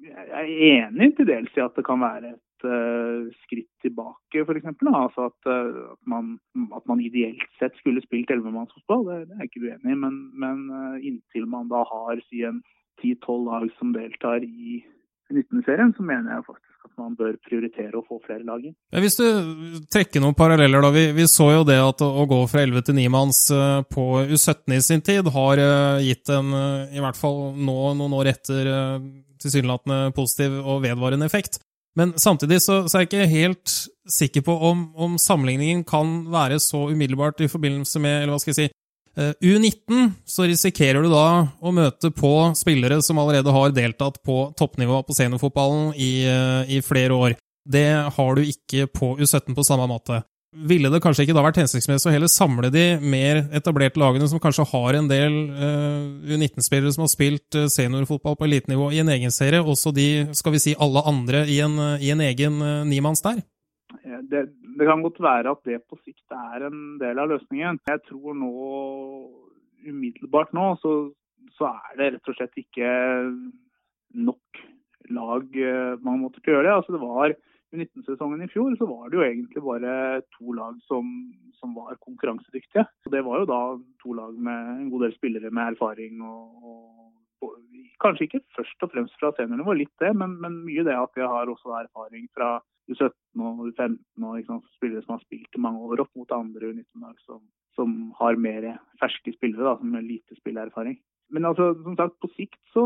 Jeg 0.06 0.26
er 0.28 0.50
enig 0.84 1.14
til 1.16 1.28
dels 1.28 1.54
i 1.56 1.62
at 1.64 1.76
det 1.78 1.86
kan 1.86 2.02
være 2.02 2.34
et 2.34 2.66
uh, 2.68 3.28
skritt 3.46 3.70
tilbake, 3.84 4.42
f.eks. 4.42 4.66
Altså 4.90 5.30
at, 5.30 5.48
uh, 5.48 5.94
at, 5.94 6.02
man, 6.10 6.34
at 6.76 6.84
man 6.90 7.00
ideelt 7.00 7.46
sett 7.60 7.76
skulle 7.80 8.04
spilt 8.04 8.30
ellevemannsfotball, 8.32 9.06
det, 9.08 9.20
det 9.30 9.38
er 9.38 9.46
jeg 9.46 9.52
ikke 9.52 9.64
uenig 9.64 9.94
i. 9.94 10.00
Men, 10.04 10.18
men 10.36 10.66
uh, 10.68 10.98
inntil 11.00 11.48
man 11.48 11.72
da 11.72 11.80
har 11.88 12.20
si 12.28 12.44
en 12.44 12.60
ti-tolv 13.00 13.48
lag 13.48 13.72
som 13.78 13.96
deltar 13.96 14.44
i 14.44 14.82
19-serien, 15.32 15.92
så 15.96 16.04
mener 16.06 16.36
jeg 16.36 16.44
faktisk 16.46 16.86
at 16.86 16.92
man 17.00 17.16
bør 17.18 17.34
prioritere 17.44 17.98
å 17.98 18.04
få 18.06 18.18
flere 18.24 18.44
lag 18.46 18.62
inn. 18.62 18.74
Hvis 19.02 19.18
du 19.18 19.26
trekker 19.92 20.22
noen 20.22 20.36
paralleller, 20.38 20.84
da. 20.84 20.92
Vi, 20.94 21.04
vi, 21.16 21.26
så 21.30 21.50
jo 21.52 21.66
det 21.66 21.78
at 21.82 22.04
å, 22.04 22.26
gå 22.30 22.40
fra 22.50 22.62
11 22.62 22.86
til 22.86 22.98
9-manns 23.00 23.42
uh, 23.54 23.82
på 23.90 24.06
U17 24.30 24.76
i 24.76 24.80
sin 24.84 25.04
tid 25.04 25.30
har 25.34 25.62
uh, 25.62 26.02
gitt 26.04 26.30
en, 26.32 26.54
uh, 26.54 26.94
i 26.94 27.02
hvert 27.02 27.18
fall 27.18 27.56
nå 27.56 27.78
noen 27.98 28.16
år 28.20 28.32
etter, 28.36 28.72
tilsynelatende 29.42 30.14
positiv 30.16 30.54
og 30.62 30.80
vedvarende 30.86 31.26
effekt. 31.28 31.60
Men 31.96 32.14
samtidig 32.20 32.60
så, 32.64 32.82
så, 32.86 32.96
er 32.96 33.04
jeg 33.04 33.10
ikke 33.10 33.28
helt 33.34 33.74
sikker 34.08 34.44
på 34.46 34.54
om, 34.70 34.88
om 34.94 35.18
sammenligningen 35.20 35.84
kan 35.88 36.18
være 36.32 36.58
så 36.62 36.86
umiddelbart 36.92 37.40
i 37.44 37.50
forbindelse 37.52 38.00
med 38.02 38.22
eller 38.22 38.34
hva 38.34 38.40
skal 38.42 38.52
jeg 38.52 38.58
si, 38.66 38.68
Eh, 38.68 38.85
U19 39.16 40.10
så 40.28 40.44
risikerer 40.44 41.02
du 41.02 41.08
da 41.08 41.48
å 41.60 41.72
møte 41.72 42.10
på 42.12 42.32
spillere 42.58 43.00
som 43.04 43.18
allerede 43.22 43.52
har 43.54 43.72
deltatt 43.72 44.20
på 44.26 44.50
toppnivå 44.58 45.00
på 45.06 45.16
seniorfotballen 45.16 45.94
i, 45.96 46.12
eh, 46.28 46.76
i 46.76 46.82
flere 46.84 47.16
år. 47.16 47.36
Det 47.66 48.12
har 48.16 48.34
du 48.34 48.42
ikke 48.42 48.86
på 48.92 49.16
U17 49.16 49.54
på 49.56 49.64
samme 49.64 49.88
måte. 49.88 50.22
Ville 50.56 50.88
det 50.92 51.00
kanskje 51.04 51.24
ikke 51.24 51.34
da 51.36 51.42
vært 51.44 51.58
hensiktsmessig 51.60 52.08
å 52.08 52.12
heller 52.12 52.30
samle 52.32 52.70
de 52.72 52.84
mer 53.00 53.42
etablerte 53.56 54.00
lagene 54.00 54.28
som 54.28 54.40
kanskje 54.40 54.68
har 54.70 54.96
en 54.96 55.08
del 55.10 55.34
uh, 55.50 56.06
U19-spillere 56.32 56.92
som 56.94 57.04
har 57.04 57.10
spilt 57.12 57.58
seniorfotball 57.72 58.38
på 58.38 58.46
elitenivå 58.46 58.92
i 58.94 59.02
en 59.02 59.10
egen 59.12 59.34
serie, 59.34 59.60
også 59.60 59.92
de, 59.92 60.06
skal 60.38 60.54
vi 60.54 60.62
si, 60.62 60.76
alle 60.78 61.02
andre 61.04 61.44
i 61.50 61.58
en, 61.60 61.76
i 62.00 62.12
en 62.14 62.24
egen 62.24 62.62
nimanns 62.88 63.20
der? 63.26 63.42
Det, 64.30 64.46
det 64.76 64.86
kan 64.88 65.02
godt 65.04 65.20
være 65.24 65.52
at 65.56 65.68
det 65.68 65.82
på 65.88 65.98
sikt 66.02 66.36
er 66.36 66.66
en 66.68 66.80
del 67.00 67.20
av 67.20 67.30
løsningen. 67.32 67.80
Jeg 67.88 68.02
tror 68.08 68.36
nå, 68.36 68.52
umiddelbart 69.86 70.52
nå, 70.56 70.68
så, 70.82 70.94
så 71.56 71.70
er 71.72 71.98
det 71.98 72.10
rett 72.16 72.32
og 72.32 72.38
slett 72.38 72.60
ikke 72.60 72.90
nok 74.16 74.64
lag 75.12 75.58
eh, 75.60 75.92
man 76.04 76.22
måtte 76.22 76.42
gjøre 76.44 76.66
det. 76.66 76.74
Altså 76.74 76.96
det 76.96 77.02
var 77.02 77.32
i 77.74 77.82
19-sesongen 77.82 78.44
i 78.44 78.50
fjor 78.50 78.76
så 78.78 78.88
var 78.88 79.10
det 79.10 79.18
jo 79.18 79.24
egentlig 79.26 79.62
bare 79.62 79.94
to 80.36 80.54
lag 80.56 80.76
som, 80.86 81.10
som 81.58 81.74
var 81.76 81.98
konkurransedyktige. 82.04 82.86
Det 83.12 83.22
var 83.26 83.42
jo 83.42 83.50
da 83.50 83.60
to 84.02 84.16
lag 84.18 84.36
med 84.38 84.72
en 84.76 84.90
god 84.92 85.06
del 85.06 85.16
spillere 85.16 85.50
med 85.50 85.74
erfaring 85.74 86.22
og, 86.24 86.66
og 86.66 87.54
Kanskje 87.96 88.26
ikke 88.26 88.42
først 88.52 88.82
og 88.84 88.90
fremst 88.92 89.14
fra 89.16 89.30
seniornivå, 89.32 89.72
litt 89.72 90.02
det, 90.02 90.10
men, 90.20 90.34
men 90.42 90.58
mye 90.66 90.82
det 90.84 90.92
at 90.92 91.14
jeg 91.16 91.24
har 91.32 91.48
også 91.48 91.70
erfaring 91.78 92.26
fra 92.36 92.58
U17 92.90 93.42
og 93.42 93.66
U15 93.66 94.26
og 94.28 94.38
sant, 94.46 94.70
spillere 94.78 95.04
som 95.04 95.16
har 95.16 95.24
spilt 95.24 95.58
i 95.58 95.62
mange 95.62 95.82
år 95.86 96.04
opp 96.04 96.12
mot 96.18 96.32
andre 96.36 96.72
U19-lag 96.72 97.18
som, 97.24 97.42
som, 97.76 97.98
har 98.20 98.38
mer 98.40 98.70
ferske 99.02 99.34
spillere, 99.34 99.66
da, 99.66 99.76
som 99.80 99.94
har 99.96 100.06
lite 100.06 100.38
spillerfaring. 100.38 100.98
Men 101.34 101.48
altså, 101.48 101.72
som 101.82 101.96
sagt, 101.98 102.20
på 102.22 102.28
sikt 102.36 102.60
så, 102.70 102.84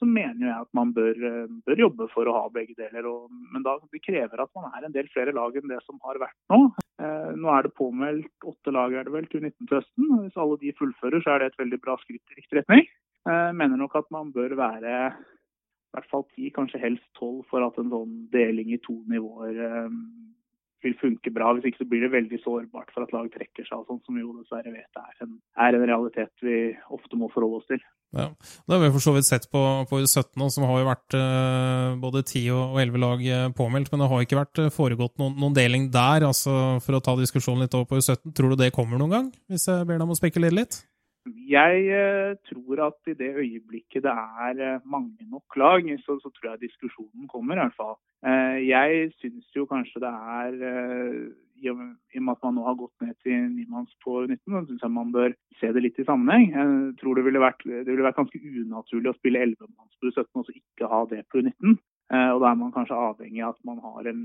så 0.00 0.06
mener 0.08 0.46
jeg 0.46 0.54
at 0.54 0.70
man 0.76 0.94
bør, 0.96 1.18
bør, 1.66 1.82
jobbe 1.84 2.06
for 2.14 2.28
å 2.28 2.36
ha 2.38 2.46
begge 2.54 2.72
deler. 2.78 3.04
Og, 3.10 3.26
men 3.52 3.66
da, 3.66 3.76
det 3.92 4.00
krever 4.06 4.40
at 4.40 4.48
man 4.56 4.70
er 4.72 4.86
en 4.88 4.94
del 4.94 5.10
flere 5.12 5.34
lag 5.36 5.58
enn 5.60 5.68
det 5.68 5.82
som 5.84 6.00
har 6.06 6.20
vært 6.22 6.38
nå. 6.48 6.62
Eh, 7.02 7.30
nå 7.36 7.52
er 7.52 7.66
det 7.66 7.76
påmeldt 7.76 8.48
åtte 8.48 8.72
lag 8.74 8.96
er 8.96 9.04
det 9.04 9.14
vel 9.14 9.28
til 9.28 9.44
U19 9.44 9.68
til 9.68 9.76
høsten. 9.76 10.10
Hvis 10.22 10.40
alle 10.40 10.58
de 10.64 10.74
fullfører, 10.80 11.20
så 11.20 11.34
er 11.34 11.42
det 11.42 11.52
et 11.52 11.60
veldig 11.60 11.80
bra 11.84 11.98
skritt 12.00 12.32
i 12.32 12.40
riktig 12.40 12.62
retning. 12.62 12.88
Jeg 13.28 13.52
eh, 13.52 13.56
mener 13.60 13.80
nok 13.80 14.00
at 14.00 14.08
man 14.14 14.32
bør 14.34 14.56
være 14.58 14.96
i 15.92 15.98
hvert 15.98 16.08
fall 16.08 16.22
ti, 16.32 16.48
kanskje 16.56 16.80
helst 16.80 17.04
tolv, 17.18 17.42
for 17.50 17.64
at 17.66 17.76
en 17.76 17.92
sånn 17.92 18.12
deling 18.32 18.72
i 18.72 18.80
to 18.80 18.94
nivåer 19.12 19.58
eh, 19.66 19.96
vil 20.82 20.94
funke 21.00 21.32
bra. 21.34 21.52
Hvis 21.54 21.68
ikke 21.68 21.82
så 21.82 21.88
blir 21.88 22.04
det 22.04 22.12
veldig 22.14 22.38
sårbart 22.42 22.92
for 22.94 23.04
at 23.04 23.12
lag 23.14 23.28
trekker 23.32 23.66
seg, 23.66 23.82
og 23.82 23.88
sånn 23.88 24.00
som 24.06 24.16
vi 24.16 24.24
jo 24.24 24.34
dessverre 24.38 24.72
vet 24.72 25.02
er 25.02 25.24
en, 25.26 25.34
er 25.66 25.76
en 25.76 25.84
realitet 25.90 26.44
vi 26.44 26.56
ofte 26.94 27.18
må 27.18 27.28
forholde 27.34 27.60
oss 27.60 27.68
til. 27.70 27.82
Ja, 28.12 28.28
Det 28.68 28.74
har 28.74 28.82
vi 28.82 28.92
for 28.92 29.04
så 29.04 29.14
vidt 29.16 29.28
sett 29.28 29.48
på, 29.52 29.60
på 29.88 30.02
U17, 30.02 30.48
som 30.52 30.66
har 30.68 30.80
jo 30.82 30.88
vært 30.88 31.16
eh, 31.16 31.94
både 32.02 32.24
10 32.26 32.48
og 32.56 32.80
11 32.82 33.04
lag 33.04 33.24
eh, 33.24 33.48
påmeldt. 33.56 33.92
Men 33.92 34.04
det 34.04 34.10
har 34.12 34.24
ikke 34.26 34.40
vært 34.42 34.64
eh, 34.64 34.72
foregått 34.74 35.16
noen, 35.22 35.36
noen, 35.40 35.56
deling 35.56 35.88
der. 35.94 36.26
altså 36.28 36.78
For 36.84 36.98
å 36.98 37.04
ta 37.04 37.16
diskusjonen 37.20 37.64
litt 37.64 37.76
over 37.78 37.88
på 37.88 38.02
U17, 38.02 38.34
tror 38.36 38.52
du 38.52 38.60
det 38.60 38.72
kommer 38.76 39.00
noen 39.00 39.16
gang? 39.16 39.30
Hvis 39.52 39.68
jeg 39.70 39.88
ber 39.88 39.96
deg 39.96 40.08
om 40.08 40.16
å 40.16 40.18
spekulere 40.18 40.60
litt? 40.60 40.82
Jeg 41.26 41.86
eh, 41.86 42.34
tror 42.48 42.80
at 42.88 43.10
i 43.10 43.14
det 43.14 43.30
øyeblikket 43.38 44.02
det 44.02 44.10
er 44.10 44.58
eh, 44.58 44.80
mange 44.84 45.26
nok 45.30 45.56
lag, 45.56 45.86
så, 46.02 46.18
så, 46.22 46.30
tror 46.34 46.50
jeg 46.50 46.60
diskusjonen 46.66 47.28
kommer, 47.28 47.54
i 47.54 47.62
hvert 47.62 47.78
fall. 47.78 47.94
Eh, 48.26 48.58
jeg 48.66 49.12
syns 49.20 49.46
jo 49.56 49.66
kanskje 49.70 50.02
det 50.02 50.10
er 50.10 50.56
i 51.62 51.70
og 51.70 51.78
med 51.78 52.32
at 52.34 52.42
man 52.42 52.56
nå 52.58 52.64
har 52.66 52.74
gått 52.74 53.04
ned 53.04 53.14
til 53.22 53.38
nimanns 53.54 53.94
på 54.02 54.24
19, 54.26 54.40
så 54.50 54.64
syns 54.66 54.82
jeg 54.82 54.90
man 54.90 55.14
bør 55.14 55.30
se 55.60 55.70
det 55.70 55.84
litt 55.84 56.02
i 56.02 56.08
sammenheng. 56.08 56.48
Jeg 56.50 56.94
tror 56.98 57.14
det 57.14 57.24
ville 57.28 57.44
vært, 57.44 57.62
det 57.62 57.86
ville 57.86 58.08
vært 58.08 58.18
ganske 58.18 58.42
unaturlig 58.42 59.12
å 59.12 59.18
spille 59.20 59.44
11-manns 59.46 59.94
på 60.02 60.10
17 60.10 60.42
og 60.42 60.50
ikke 60.50 60.90
ha 60.90 61.04
det 61.12 61.22
på 61.30 61.44
19. 61.44 61.78
Og 62.32 62.42
da 62.42 62.50
er 62.50 62.58
man 62.58 62.74
kanskje 62.74 62.98
avhengig 62.98 63.44
av 63.46 63.54
at 63.54 63.62
man 63.68 63.78
har, 63.84 64.10
en, 64.10 64.24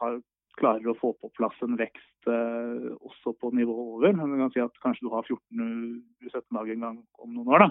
har 0.00 0.16
klarer 0.60 0.90
å 0.90 0.96
få 0.98 1.12
på 1.18 1.30
plass 1.36 1.56
en 1.64 1.78
vekst 1.80 2.30
eh, 2.30 2.90
også 3.00 3.34
på 3.40 3.52
nivået 3.56 3.94
over. 3.96 4.18
Vi 4.18 4.40
kan 4.42 4.52
si 4.54 4.62
at 4.62 4.82
kanskje 4.84 5.06
du 5.06 5.14
har 5.14 5.26
14 5.26 5.64
U17-lag 6.26 6.74
en 6.74 6.86
gang 6.86 7.00
om 7.22 7.32
noen 7.34 7.54
år. 7.56 7.66
da. 7.66 7.70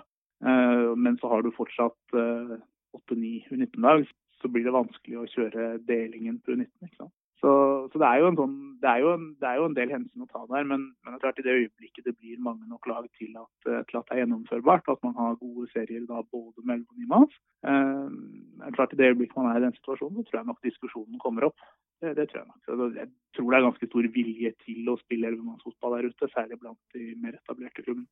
Eh, 0.50 0.90
men 0.98 1.18
så 1.22 1.32
har 1.32 1.46
du 1.46 1.54
fortsatt 1.56 2.18
eh, 2.18 2.58
8-9 2.98 3.54
U19-lag. 3.54 4.06
Så 4.40 4.52
blir 4.52 4.64
det 4.66 4.76
vanskelig 4.76 5.20
å 5.20 5.30
kjøre 5.34 5.72
delingen 5.88 6.40
på 6.44 6.56
U19. 6.56 6.70
ikke 6.88 7.02
sant? 7.02 7.16
Så, 7.40 7.52
så 7.92 8.00
det, 8.02 8.08
er 8.08 8.26
sånn, 8.36 8.56
det, 8.84 8.90
er 8.92 9.06
en, 9.14 9.28
det, 9.40 9.48
er 9.48 9.60
jo 9.62 9.68
en, 9.70 9.76
del 9.78 9.92
hensyn 9.94 10.26
å 10.26 10.28
ta 10.28 10.42
der, 10.50 10.66
men, 10.68 10.90
men 10.92 11.14
det 11.14 11.20
er 11.20 11.22
klart 11.24 11.38
i 11.40 11.46
det 11.46 11.56
øyeblikket 11.56 12.10
det 12.10 12.16
blir 12.18 12.42
mange 12.44 12.68
nok 12.68 12.90
lag 12.92 13.06
til 13.16 13.32
at, 13.40 13.70
eh, 13.70 13.80
til 13.88 14.00
at 14.00 14.10
det 14.10 14.16
er 14.16 14.22
gjennomførbart, 14.26 14.90
at 14.92 15.06
man 15.08 15.16
har 15.16 15.38
gode 15.40 15.70
serier 15.72 16.04
da 16.10 16.20
både 16.34 16.66
med 16.68 16.82
11 16.82 16.90
og 16.92 17.06
9 17.06 17.08
manns, 17.14 17.38
eh, 17.72 18.74
klart 18.76 18.96
i 18.96 19.00
det 19.00 19.14
øyeblikket 19.14 19.40
man 19.40 19.54
er 19.54 19.62
i 19.62 19.66
den 19.70 19.78
situasjonen, 19.78 20.20
så 20.20 20.28
tror 20.28 20.42
jeg 20.42 20.50
nok 20.50 20.68
diskusjonen 20.68 21.24
kommer 21.24 21.48
opp. 21.48 21.64
Det, 22.00 22.16
det 22.16 22.30
tror 22.30 22.42
jeg 22.42 22.48
nok. 22.48 22.60
Så 22.66 22.90
jeg 22.96 23.10
tror 23.36 23.52
det 23.52 23.58
er 23.58 23.68
ganske 23.68 23.92
stor 23.92 24.10
vilje 24.16 24.52
til 24.66 24.92
å 24.92 24.98
spille 25.02 25.32
11-mannsfotball 25.34 25.98
der 25.98 26.10
ute, 26.12 26.34
særlig 26.34 26.60
blant 26.62 26.80
de 26.96 27.14
mer 27.20 27.36
etablerte 27.36 27.84
klubbene. 27.84 28.08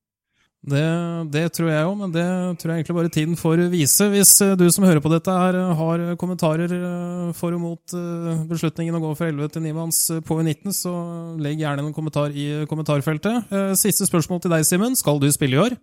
Det, 0.67 0.83
det, 1.31 1.43
tror 1.53 1.69
jeg 1.69 1.85
òg, 1.85 1.93
men 1.95 2.11
det 2.11 2.25
tror 2.59 2.71
jeg 2.73 2.81
egentlig 2.81 2.95
bare 2.97 3.11
tiden 3.13 3.37
får 3.39 3.61
vise. 3.71 4.07
Hvis 4.11 4.33
eh, 4.43 4.55
du 4.59 4.65
som 4.73 4.87
hører 4.87 4.99
på 5.03 5.11
dette 5.13 5.31
her 5.31 5.55
har 5.79 6.03
kommentarer 6.19 6.73
eh, 6.73 7.29
for 7.37 7.55
og 7.55 7.61
mot 7.61 7.95
eh, 7.95 8.41
beslutningen 8.49 8.97
å 8.97 9.03
gå 9.05 9.13
fra 9.15 9.29
11 9.29 9.53
til 9.53 9.63
9 9.63 9.75
manns 9.77 10.01
på 10.27 10.39
U19, 10.41 10.73
så 10.75 10.95
legg 11.39 11.61
gjerne 11.61 11.85
en 11.85 11.95
kommentar 11.95 12.35
i 12.35 12.65
kommentarfeltet. 12.67 13.53
Siste 13.79 14.09
spørsmål 14.09 14.43
til 14.43 14.55
deg, 14.57 14.65
Simen. 14.67 14.97
Skal 14.99 15.21
du 15.23 15.29
spille 15.31 15.55
i 15.55 15.63
år? 15.69 15.77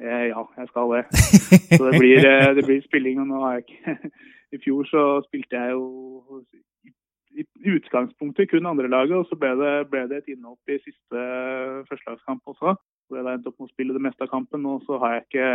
Ja, 0.00 0.42
jeg 0.56 0.70
skal 0.72 0.96
det. 0.96 1.04
Så 1.76 1.82
det 1.84 1.98
blir, 1.98 2.26
det 2.56 2.64
blir 2.64 2.82
spilling. 2.86 3.20
og 3.22 3.30
nå 3.30 3.44
har 3.44 3.58
jeg 3.58 3.68
ikke... 3.68 4.10
I 4.54 4.58
fjor 4.58 4.82
så 4.90 5.02
spilte 5.28 5.54
jeg 5.54 5.76
jo 5.76 6.40
i 7.40 7.74
utgangspunktet 7.74 8.50
kun 8.52 8.68
andrelaget, 8.70 9.16
og 9.16 9.28
så 9.30 9.38
ble 9.40 9.54
det, 9.60 9.74
ble 9.92 10.06
det 10.10 10.20
et 10.20 10.32
innhopp 10.34 10.72
i 10.72 10.80
siste 10.84 11.26
førstelagskamp 11.88 12.54
også 12.54 12.76
hvor 13.10 13.20
jeg 13.20 13.40
endte 13.40 13.50
opp 13.50 13.58
med 13.58 13.68
å 13.68 13.74
spille 13.74 13.96
det 13.96 14.04
meste 14.06 14.26
av 14.26 14.30
kampen. 14.32 14.66
Og 14.70 14.86
så 14.86 14.98
har 15.02 15.16
jeg 15.16 15.26
ikke, 15.26 15.48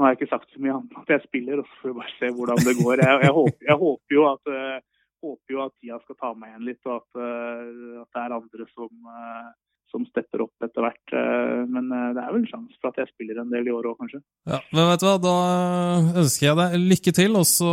har 0.00 0.12
jeg 0.12 0.18
ikke 0.18 0.32
sagt 0.32 0.52
så 0.52 0.62
mye 0.62 0.74
annet 0.76 0.98
at 1.02 1.14
jeg 1.14 1.26
spiller, 1.26 1.62
og 1.62 1.68
så 1.68 1.80
får 1.80 1.92
vi 1.92 2.00
bare 2.00 2.16
se 2.16 2.32
hvordan 2.38 2.64
det 2.66 2.74
går. 2.80 3.04
Jeg, 3.04 3.20
jeg, 3.26 3.36
håper, 3.38 3.68
jeg 3.70 3.82
håper, 3.84 4.16
jo 4.16 4.26
at, 4.32 4.50
uh, 4.50 5.06
håper, 5.26 5.54
jo 5.54 5.62
at, 5.66 5.76
tida 5.78 6.00
skal 6.02 6.18
ta 6.18 6.32
meg 6.34 6.52
igjen 6.52 6.66
litt, 6.70 6.82
og 6.88 6.98
at, 6.98 7.22
uh, 7.22 8.02
at 8.02 8.10
det 8.10 8.24
er 8.24 8.36
andre 8.40 8.68
som, 8.72 8.92
uh, 9.06 9.48
som 9.94 10.08
stepper 10.10 10.44
opp 10.44 10.66
etter 10.66 10.82
hvert. 10.82 11.16
Men 11.70 11.86
det 11.88 12.18
er 12.18 12.32
vel 12.34 12.48
sjanse 12.50 12.74
for 12.80 12.90
at 12.90 12.98
jeg 12.98 13.12
spiller 13.12 13.38
en 13.38 13.52
del 13.54 13.70
i 13.70 13.74
år 13.74 13.86
òg, 13.92 14.00
kanskje. 14.02 14.18
Ja, 14.50 14.58
men 14.74 14.90
vet 14.90 15.04
du 15.04 15.06
hva, 15.06 15.14
Da 15.22 15.36
ønsker 16.24 16.48
jeg 16.48 16.58
deg 16.58 16.76
lykke 16.90 17.14
til, 17.22 17.38
og 17.38 17.46
så 17.46 17.70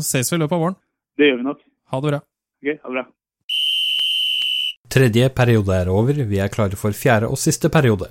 ses 0.00 0.32
vi 0.32 0.40
i 0.40 0.42
løpet 0.42 0.56
av 0.56 0.64
våren. 0.64 0.80
Det 1.20 1.28
gjør 1.28 1.42
vi 1.42 1.48
nok. 1.50 1.64
Ha 1.92 2.00
det 2.00 2.14
bra. 2.14 2.24
Ok, 2.60 2.76
ha 2.82 2.88
det 2.88 2.92
bra. 2.92 3.04
Tredje 4.92 5.28
periode 5.32 5.76
er 5.80 5.88
over, 5.88 6.18
vi 6.28 6.40
er 6.44 6.50
klare 6.52 6.76
for 6.76 6.92
fjerde 6.92 7.30
og 7.30 7.38
siste 7.40 7.70
periode. 7.72 8.10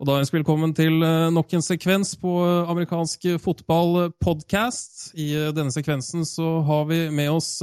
Og 0.00 0.08
da 0.08 0.16
ønsker 0.18 0.34
vi 0.34 0.40
velkommen 0.40 0.72
til 0.74 0.96
eh, 1.04 1.28
nok 1.30 1.52
en 1.54 1.62
sekvens 1.62 2.14
på 2.18 2.38
eh, 2.42 2.70
amerikansk 2.72 3.26
fotballpodkast. 3.44 5.12
I 5.12 5.28
eh, 5.36 5.50
denne 5.54 5.74
sekvensen 5.74 6.24
så 6.26 6.56
har 6.66 6.88
vi 6.88 7.04
med 7.12 7.30
oss 7.30 7.58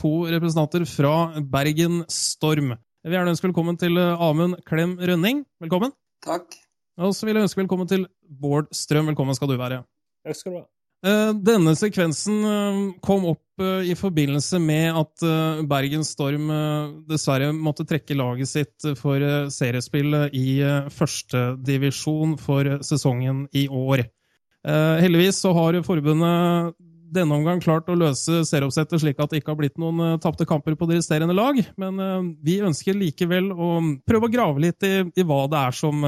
to 0.00 0.12
representanter 0.26 0.88
fra 0.88 1.12
Bergen 1.52 2.00
Storm. 2.08 2.72
Jeg 3.04 3.12
vil 3.12 3.18
gjerne 3.18 3.36
ønske 3.36 3.50
velkommen 3.50 3.78
til 3.78 4.00
Amund 4.00 4.56
Klem 4.66 4.96
Rønning. 4.98 5.44
Velkommen. 5.60 5.92
Takk. 6.24 6.56
Og 6.98 7.12
så 7.14 7.28
vil 7.28 7.36
jeg 7.36 7.46
ønske 7.46 7.62
velkommen 7.62 7.92
til 7.92 8.08
Bård 8.24 8.72
Strøm. 8.74 9.12
Velkommen 9.12 9.36
skal 9.36 9.52
du 9.52 9.58
være. 9.60 9.84
Takk 10.28 10.36
skal 10.42 10.54
du 10.54 10.60
ha. 10.60 10.66
Eh, 11.06 11.30
denne 11.46 11.76
sekvensen 11.78 12.38
eh, 12.42 12.78
kom 13.06 13.28
opp 13.30 13.62
eh, 13.62 13.86
i 13.92 13.94
forbindelse 13.98 14.58
med 14.58 14.96
at 14.98 15.26
Bergen 15.70 16.02
Storm 16.06 16.50
dessverre 17.06 17.52
måtte 17.54 17.86
trekke 17.86 18.16
laget 18.18 18.50
sitt 18.50 18.88
for 18.98 19.22
seriespillet 19.54 20.34
i 20.34 20.58
førstedivisjon 20.94 22.36
for 22.42 22.78
sesongen 22.86 23.46
i 23.56 23.68
år. 23.68 24.04
Heldigvis 24.68 25.38
så 25.40 25.52
har 25.54 25.78
forbundet 25.86 26.74
denne 27.14 27.36
omgang 27.38 27.60
klart 27.62 27.86
å 27.88 27.96
løse 27.96 28.42
serieoppsettet 28.44 29.00
slik 29.00 29.20
at 29.22 29.30
det 29.32 29.40
ikke 29.40 29.54
har 29.54 29.60
blitt 29.60 29.78
noen 29.80 30.18
tapte 30.20 30.44
kamper 30.48 30.74
på 30.76 30.88
de 30.90 30.98
resterende 30.98 31.36
lag, 31.36 31.60
men 31.80 32.34
vi 32.44 32.58
ønsker 32.66 32.98
likevel 32.98 33.48
å 33.54 33.70
prøve 34.04 34.28
å 34.28 34.34
grave 34.34 34.64
litt 34.66 34.84
i, 34.84 34.92
i 35.08 35.24
hva 35.24 35.46
det 35.48 35.62
er 35.62 35.78
som 35.78 36.04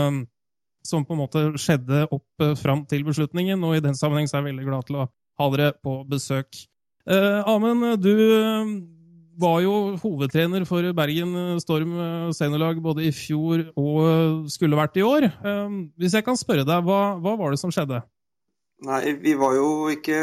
som 0.87 1.05
på 1.05 1.15
en 1.15 1.23
måte 1.23 1.43
skjedde 1.61 2.07
opp 2.09 2.45
eh, 2.45 2.55
fram 2.59 2.85
til 2.89 3.05
beslutningen. 3.07 3.61
Og 3.67 3.77
i 3.77 3.85
den 3.85 3.97
sammenheng 3.99 4.29
så 4.29 4.39
er 4.39 4.45
jeg 4.45 4.53
veldig 4.53 4.69
glad 4.69 4.89
til 4.89 5.01
å 5.01 5.09
ha 5.11 5.51
dere 5.55 5.75
på 5.83 6.01
besøk. 6.09 6.63
Eh, 7.09 7.41
Amund, 7.49 7.87
du 8.03 8.13
eh, 8.13 8.73
var 9.41 9.61
jo 9.65 9.75
hovedtrener 10.03 10.67
for 10.69 10.85
Bergen 10.97 11.61
Storm 11.63 11.95
seniorlag 12.37 12.81
både 12.85 13.07
i 13.09 13.13
fjor 13.15 13.71
og 13.79 14.51
skulle 14.53 14.77
vært 14.77 14.99
i 15.01 15.05
år. 15.07 15.31
Hvis 15.97 16.19
jeg 16.19 16.27
kan 16.27 16.37
spørre 16.37 16.67
deg, 16.69 16.83
hva, 16.85 17.15
hva, 17.17 17.39
var 17.41 17.55
det 17.55 17.61
som 17.63 17.73
skjedde? 17.73 18.03
Nei, 18.85 19.15
vi 19.23 19.33
var 19.41 19.55
jo 19.57 19.71
ikke 19.95 20.19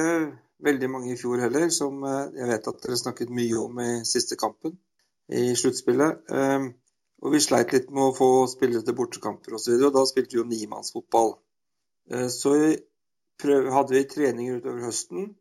veldig 0.62 0.90
mange 0.94 1.16
i 1.16 1.18
fjor 1.18 1.42
heller, 1.42 1.66
som 1.74 2.06
jeg 2.06 2.52
vet 2.52 2.70
at 2.70 2.84
dere 2.84 3.00
snakket 3.02 3.34
mye 3.34 3.58
om 3.58 3.82
i 3.82 3.90
siste 4.06 4.38
kampen 4.38 4.78
i 5.34 5.50
sluttspillet. 5.58 6.30
Og 7.24 7.34
vi 7.34 7.42
sleit 7.42 7.74
litt 7.74 7.90
med 7.90 8.12
å 8.12 8.16
få 8.16 8.30
spillere 8.52 8.86
til 8.86 8.96
bortekamper 8.98 9.58
osv. 9.58 9.80
Da 9.94 10.06
spilte 10.06 10.36
vi 10.36 10.42
jo 10.42 10.48
nimannsfotball. 10.50 11.34
Eh, 12.14 12.28
så 12.34 12.54
hadde 13.42 13.96
vi 13.96 14.04
treninger 14.10 14.62
utover 14.62 14.86
høsten, 14.88 15.32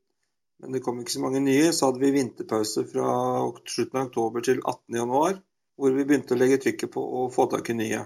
men 0.60 0.72
det 0.72 0.82
kom 0.84 0.98
ikke 1.00 1.14
så 1.16 1.22
mange 1.24 1.42
nye. 1.44 1.72
Så 1.76 1.90
hadde 1.90 2.02
vi 2.02 2.14
vinterpause 2.16 2.86
fra 2.88 3.10
slutten 3.68 4.00
av 4.00 4.08
oktober 4.08 4.46
til 4.48 4.62
18.1, 4.62 5.42
hvor 5.76 5.96
vi 5.96 6.06
begynte 6.08 6.36
å 6.36 6.40
legge 6.40 6.62
trykket 6.64 6.94
på 6.96 7.04
å 7.20 7.26
få 7.32 7.48
tak 7.52 7.70
i 7.72 7.78
nye. 7.78 8.04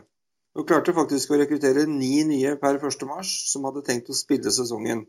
Og 0.58 0.66
klarte 0.66 0.94
faktisk 0.96 1.30
å 1.30 1.38
rekruttere 1.38 1.86
ni 1.86 2.24
nye 2.26 2.56
per 2.58 2.80
1.3 2.80 3.22
som 3.52 3.68
hadde 3.68 3.86
tenkt 3.86 4.10
å 4.10 4.18
spille 4.18 4.50
sesongen. 4.50 5.04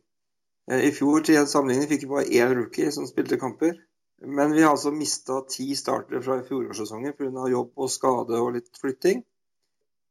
Eh, 0.70 0.86
I 0.88 0.92
fjor 0.94 1.26
til 1.26 1.42
sammenligning 1.50 1.90
fikk 1.90 2.06
vi 2.06 2.12
bare 2.14 2.30
én 2.30 2.54
rookie 2.60 2.94
som 2.94 3.10
spilte 3.10 3.42
kamper. 3.42 3.80
Men 4.24 4.52
vi 4.54 4.62
har 4.64 4.76
altså 4.76 4.92
mista 4.94 5.40
ti 5.50 5.72
startere 5.76 6.22
fra 6.22 6.38
fjorårssesongen 6.46 7.16
pga. 7.18 7.48
jobb 7.50 7.72
og 7.82 7.90
skade 7.90 8.38
og 8.38 8.54
litt 8.54 8.78
flytting. 8.78 9.24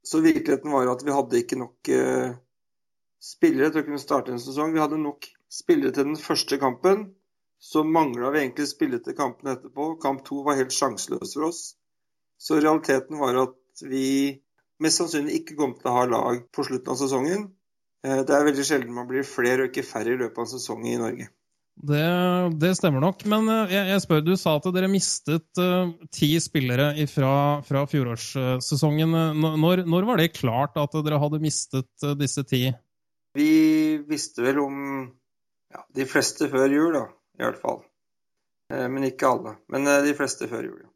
Så 0.03 0.21
virkeligheten 0.25 0.73
var 0.73 0.89
at 0.91 1.05
vi 1.07 1.15
hadde 1.15 1.39
ikke 1.39 1.59
nok 1.61 1.91
uh, 1.95 2.33
spillere 3.23 3.71
til 3.71 3.83
å 3.83 3.87
kunne 3.87 4.03
starte 4.03 4.35
en 4.35 4.43
sesong. 4.43 4.75
Vi 4.75 4.83
hadde 4.83 4.99
nok 4.99 5.29
spillere 5.53 5.95
til 5.95 6.09
den 6.11 6.19
første 6.19 6.59
kampen. 6.59 7.11
Så 7.61 7.85
mangla 7.85 8.33
vi 8.33 8.43
egentlig 8.43 8.67
spillere 8.71 9.05
til 9.05 9.19
kampen 9.19 9.53
etterpå. 9.53 9.93
Kamp 10.03 10.25
to 10.27 10.41
var 10.47 10.59
helt 10.59 10.75
sjanseløs 10.75 11.37
for 11.37 11.51
oss. 11.53 11.65
Så 12.41 12.59
realiteten 12.59 13.21
var 13.21 13.39
at 13.45 13.85
vi 13.85 14.41
mest 14.81 15.03
sannsynlig 15.03 15.43
ikke 15.43 15.59
kom 15.59 15.77
til 15.77 15.93
å 15.93 15.99
ha 15.99 16.07
lag 16.09 16.47
på 16.51 16.65
slutten 16.67 16.97
av 16.97 16.99
sesongen. 16.99 17.51
Uh, 18.03 18.25
det 18.25 18.35
er 18.35 18.49
veldig 18.49 18.67
sjelden 18.67 18.97
man 18.97 19.07
blir 19.11 19.29
flere 19.29 19.69
og 19.69 19.71
ikke 19.71 19.87
færre 19.87 20.17
i 20.17 20.19
løpet 20.19 20.41
av 20.41 20.49
en 20.49 20.57
sesong 20.57 20.89
i 20.89 20.99
Norge. 20.99 21.31
Det, 21.81 22.05
det, 22.61 22.75
stemmer 22.77 23.01
nok. 23.01 23.25
Men 23.31 23.49
eh, 23.49 23.73
jeg, 23.73 23.89
jeg, 23.95 24.05
spør, 24.05 24.23
du 24.25 24.35
sa 24.37 24.57
at 24.59 24.69
dere 24.75 24.91
mistet 24.93 25.61
uh, 25.61 25.93
ti 26.13 26.35
spillere 26.43 26.93
fra, 27.09 27.33
fra 27.65 27.87
fjorårssesongen. 27.89 29.17
Når, 29.41 29.85
når, 29.89 30.09
var 30.09 30.21
det 30.21 30.35
klart 30.37 30.77
at 30.81 30.99
dere 31.07 31.21
hadde 31.23 31.41
mistet 31.43 31.91
uh, 32.05 32.13
disse 32.19 32.45
ti? 32.49 32.67
Vi 33.39 33.53
visste 34.11 34.45
vel 34.45 34.61
om 34.61 34.77
ja, 35.71 35.85
de 35.95 36.07
fleste 36.09 36.51
før 36.51 36.73
jul, 36.73 36.93
da, 36.99 37.07
i 37.39 37.47
hvert 37.47 37.61
fall. 37.63 37.81
Eh, 38.71 38.87
men 38.91 39.07
ikke 39.07 39.29
alle. 39.31 39.57
Men 39.73 39.87
eh, 39.87 40.03
de 40.07 40.15
fleste 40.19 40.49
før 40.51 40.67
jul. 40.69 40.79
Ja. 40.85 40.91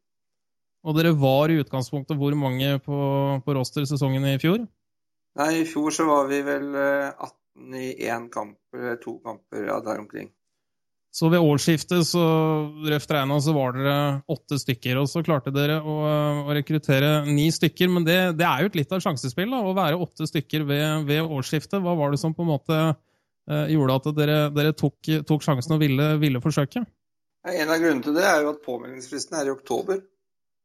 Og 0.84 0.98
dere 0.98 1.14
var 1.16 1.48
i 1.50 1.58
utgangspunktet 1.62 2.18
hvor 2.20 2.34
mange 2.36 2.76
på, 2.84 2.96
på 3.44 3.56
roster-sesongen 3.56 4.26
i 4.34 4.38
fjor? 4.42 4.66
Nei, 5.40 5.50
I 5.62 5.66
fjor 5.66 5.94
så 5.94 6.04
var 6.06 6.28
vi 6.30 6.42
vel 6.46 6.74
18 6.76 7.78
i 7.80 7.86
én 8.04 8.28
kamp, 8.30 8.58
eller 8.76 8.98
to 9.02 9.16
kamper, 9.24 9.64
ja, 9.64 9.78
der 9.82 10.02
omkring. 10.02 10.28
Så 11.14 11.28
ved 11.30 11.38
årsskiftet, 11.38 12.02
så 12.08 12.22
røft 12.90 13.12
regna, 13.14 13.36
så 13.38 13.52
var 13.54 13.76
dere 13.76 13.98
åtte 14.34 14.56
stykker. 14.58 14.98
Og 14.98 15.06
så 15.06 15.22
klarte 15.22 15.52
dere 15.54 15.76
å, 15.78 15.94
å 16.42 16.56
rekruttere 16.56 17.20
ni 17.28 17.44
stykker. 17.54 17.92
Men 17.94 18.06
det, 18.08 18.16
det, 18.40 18.48
er 18.48 18.64
jo 18.64 18.72
et 18.72 18.78
litt 18.80 18.94
av 18.96 19.04
sjansespill, 19.04 19.46
da, 19.54 19.60
å 19.62 19.76
være 19.78 20.00
åtte 20.02 20.26
stykker 20.26 20.66
ved, 20.66 21.06
ved, 21.06 21.22
årsskiftet. 21.22 21.78
Hva 21.84 21.94
var 22.00 22.10
det 22.10 22.18
som 22.18 22.34
på 22.34 22.42
en 22.42 22.50
måte 22.50 22.80
eh, 22.82 23.70
gjorde 23.76 24.00
at 24.00 24.10
dere, 24.18 24.40
dere 24.56 24.74
tok, 24.74 24.98
tok, 25.30 25.46
sjansen 25.46 25.76
og 25.76 25.84
ville, 25.86 26.10
ville 26.18 26.42
forsøke? 26.42 26.82
En 27.46 27.70
av 27.70 27.78
grunnene 27.78 28.02
til 28.08 28.18
det 28.18 28.26
er 28.26 28.42
jo 28.42 28.50
at 28.56 28.66
påmeldingsfristen 28.66 29.38
er 29.38 29.52
i 29.52 29.54
oktober. 29.54 30.02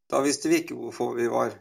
Da 0.09 0.25
visste 0.25 0.49
vi 0.49 0.63
ikke 0.63 0.81
hvor 0.81 0.97
få 0.97 1.11
vi 1.13 1.29
var. 1.29 1.53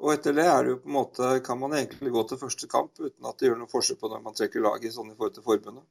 Og 0.00 0.14
etter 0.14 0.32
det 0.32 0.48
er 0.48 0.64
det 0.64 0.78
jo 0.78 0.80
på 0.80 0.88
en 0.88 0.96
måte, 0.96 1.34
kan 1.44 1.60
man 1.60 1.76
egentlig 1.76 2.16
gå 2.16 2.24
til 2.24 2.40
første 2.40 2.72
kamp 2.72 2.96
uten 2.96 3.28
at 3.28 3.36
det 3.36 3.50
gjør 3.50 3.60
noe 3.60 3.68
forskjell 3.68 4.00
på 4.00 4.08
når 4.08 4.22
man 4.24 4.38
trekker 4.38 4.64
laget 4.64 4.96
sånn 4.96 5.12
i 5.12 5.18
forhold 5.18 5.36
til 5.36 5.44
forbundet. 5.44 5.84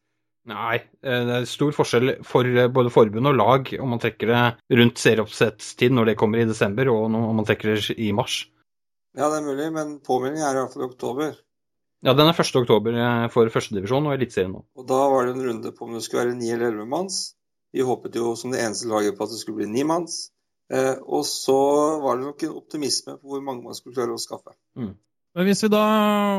Nei, 0.47 0.78
eh, 1.04 1.23
det 1.28 1.36
er 1.36 1.49
stor 1.49 1.73
forskjell 1.75 2.13
for 2.25 2.47
eh, 2.47 2.69
både 2.71 2.93
forbund 2.93 3.28
og 3.30 3.36
lag 3.36 3.73
om 3.82 3.91
man 3.93 4.02
trekker 4.02 4.32
det 4.32 4.80
rundt 4.80 5.02
serieoppsettstid 5.02 5.93
når 5.93 6.12
det 6.12 6.19
kommer 6.21 6.41
i 6.41 6.47
desember, 6.47 6.89
og 6.93 7.10
om 7.10 7.36
man 7.41 7.47
trekker 7.47 7.75
det 7.75 7.97
i 7.99 8.13
mars. 8.15 8.45
Ja, 9.17 9.28
det 9.28 9.41
er 9.41 9.45
mulig, 9.45 9.67
men 9.75 9.97
påmeldingen 10.06 10.45
er 10.45 10.56
i 10.56 10.62
hvert 10.62 10.73
fall 10.73 10.86
i 10.86 10.89
oktober. 10.89 11.38
Ja, 12.06 12.13
den 12.15 12.30
er 12.32 12.38
1. 12.38 12.56
oktober 12.62 12.95
eh, 12.95 13.28
for 13.34 13.52
førstedivisjon 13.52 14.08
og 14.08 14.15
eliteserien 14.15 14.56
nå. 14.56 14.63
Og 14.80 14.88
da 14.88 14.99
var 15.12 15.28
det 15.28 15.36
en 15.36 15.45
runde 15.49 15.73
på 15.75 15.86
om 15.86 15.97
det 15.97 16.06
skulle 16.06 16.23
være 16.23 16.38
ni 16.39 16.52
eller 16.54 16.71
elleve 16.71 16.88
manns. 16.88 17.34
Vi 17.75 17.86
håpet 17.86 18.15
jo 18.15 18.34
som 18.39 18.54
det 18.54 18.62
eneste 18.63 18.88
laget 18.89 19.17
på 19.17 19.28
at 19.28 19.34
det 19.34 19.41
skulle 19.41 19.60
bli 19.60 19.69
ni 19.69 19.84
manns. 19.88 20.30
Eh, 20.71 20.95
og 21.02 21.25
så 21.28 21.58
var 21.99 22.17
det 22.17 22.30
nok 22.30 22.45
en 22.45 22.56
optimisme 22.62 23.17
på 23.17 23.34
hvor 23.34 23.43
mange 23.43 23.65
man 23.65 23.78
skulle 23.78 23.97
klare 23.97 24.15
å 24.15 24.21
skaffe. 24.21 24.56
Mm. 24.80 24.93
Hvis 25.38 25.62
vi 25.62 25.70
da, 25.70 25.84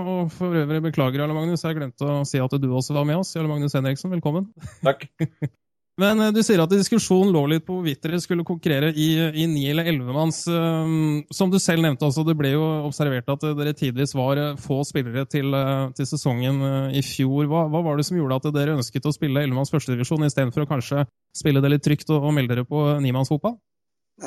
og 0.02 0.32
for 0.34 0.56
øvrig 0.64 0.82
beklager, 0.82 1.22
Jarle 1.22 1.34
Magnus, 1.36 1.62
jeg 1.62 1.76
glemte 1.78 2.06
å 2.10 2.22
si 2.26 2.40
at 2.42 2.54
du 2.58 2.70
også 2.74 2.96
var 2.96 3.06
med 3.06 3.20
oss. 3.20 3.36
Jarle 3.36 3.50
Magnus 3.50 3.76
Henriksen, 3.78 4.10
velkommen. 4.10 4.48
Takk. 4.82 5.06
Men 6.00 6.18
eh, 6.24 6.32
du 6.34 6.40
sier 6.42 6.62
at 6.62 6.72
diskusjonen 6.72 7.30
lå 7.34 7.44
litt 7.52 7.66
på 7.68 7.76
hvorvidt 7.76 8.02
dere 8.02 8.18
skulle 8.22 8.46
konkurrere 8.46 8.88
i, 8.90 9.06
i 9.30 9.46
ni 9.46 9.68
eller 9.70 9.86
ellevemanns. 9.92 10.42
Um, 10.50 11.20
som 11.30 11.52
du 11.52 11.58
selv 11.62 11.84
nevnte, 11.84 12.08
også, 12.08 12.24
det 12.26 12.34
ble 12.40 12.54
jo 12.56 12.64
observert 12.88 13.30
at 13.30 13.46
dere 13.60 13.76
tidvis 13.78 14.16
var 14.18 14.42
eh, 14.42 14.58
få 14.58 14.80
spillere 14.88 15.22
til, 15.30 15.54
til 15.94 16.10
sesongen 16.10 16.90
i 16.90 17.04
fjor. 17.06 17.46
Hva, 17.46 17.68
hva, 17.70 17.86
var 17.86 18.00
det 18.00 18.08
som 18.10 18.18
gjorde 18.18 18.40
at 18.40 18.52
dere 18.58 18.78
ønsket 18.80 19.06
å 19.06 19.14
spille 19.14 19.44
ellevemanns 19.44 19.70
førstedivisjon 19.70 20.26
istedenfor 20.26 20.66
å 20.66 20.70
kanskje 20.74 21.06
spille 21.36 21.62
det 21.62 21.76
litt 21.76 21.86
trygt 21.86 22.10
og, 22.10 22.24
og 22.24 22.34
melde 22.34 22.56
dere 22.56 22.66
på 22.66 22.88
nimannsfotball? 23.06 23.60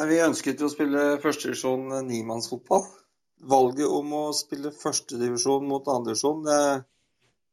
Vi 0.08 0.24
ønsket 0.24 0.64
jo 0.64 0.72
å 0.72 0.74
spille 0.74 1.16
førstedivisjon 1.22 1.90
nimannsfotball 2.08 2.88
valget 3.50 3.90
om 3.90 4.14
å 4.18 4.24
spille 4.36 4.72
førstedivisjon 4.76 5.68
mot 5.68 5.88
andredivisjon, 5.92 6.44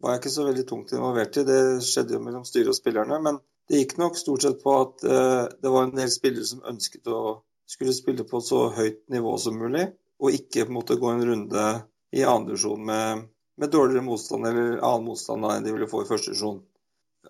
var 0.01 0.15
jeg 0.15 0.23
ikke 0.23 0.33
så 0.33 0.47
veldig 0.47 0.67
tungt 0.69 0.93
involvert 0.97 1.37
i. 1.37 1.45
Det 1.47 1.61
skjedde 1.85 2.17
jo 2.17 2.23
mellom 2.25 2.45
styret 2.49 2.73
og 2.73 2.79
spillerne. 2.79 3.19
Men 3.23 3.41
det 3.71 3.83
gikk 3.83 3.99
nok 4.01 4.17
stort 4.19 4.43
sett 4.43 4.63
på 4.65 4.73
at 4.83 5.05
uh, 5.07 5.45
det 5.63 5.71
var 5.71 5.87
en 5.87 5.95
del 5.95 6.11
spillere 6.11 6.47
som 6.49 6.65
ønsket 6.67 7.07
å 7.07 7.41
skulle 7.71 7.95
spille 7.95 8.25
på 8.27 8.41
så 8.43 8.65
høyt 8.75 9.05
nivå 9.15 9.37
som 9.39 9.61
mulig, 9.61 9.85
og 10.19 10.35
ikke 10.35 10.67
måtte 10.73 10.99
gå 10.99 11.13
en 11.13 11.23
runde 11.23 11.67
i 12.11 12.25
andredivisjon 12.27 12.83
med, 12.89 13.29
med 13.63 13.71
dårligere 13.71 14.03
motstand 14.03 14.49
eller 14.49 14.81
annen 14.81 15.07
motstand 15.07 15.47
enn 15.47 15.69
de 15.69 15.77
ville 15.77 15.89
få 15.91 16.03
i 16.03 16.09
førstedivisjon. 16.09 16.59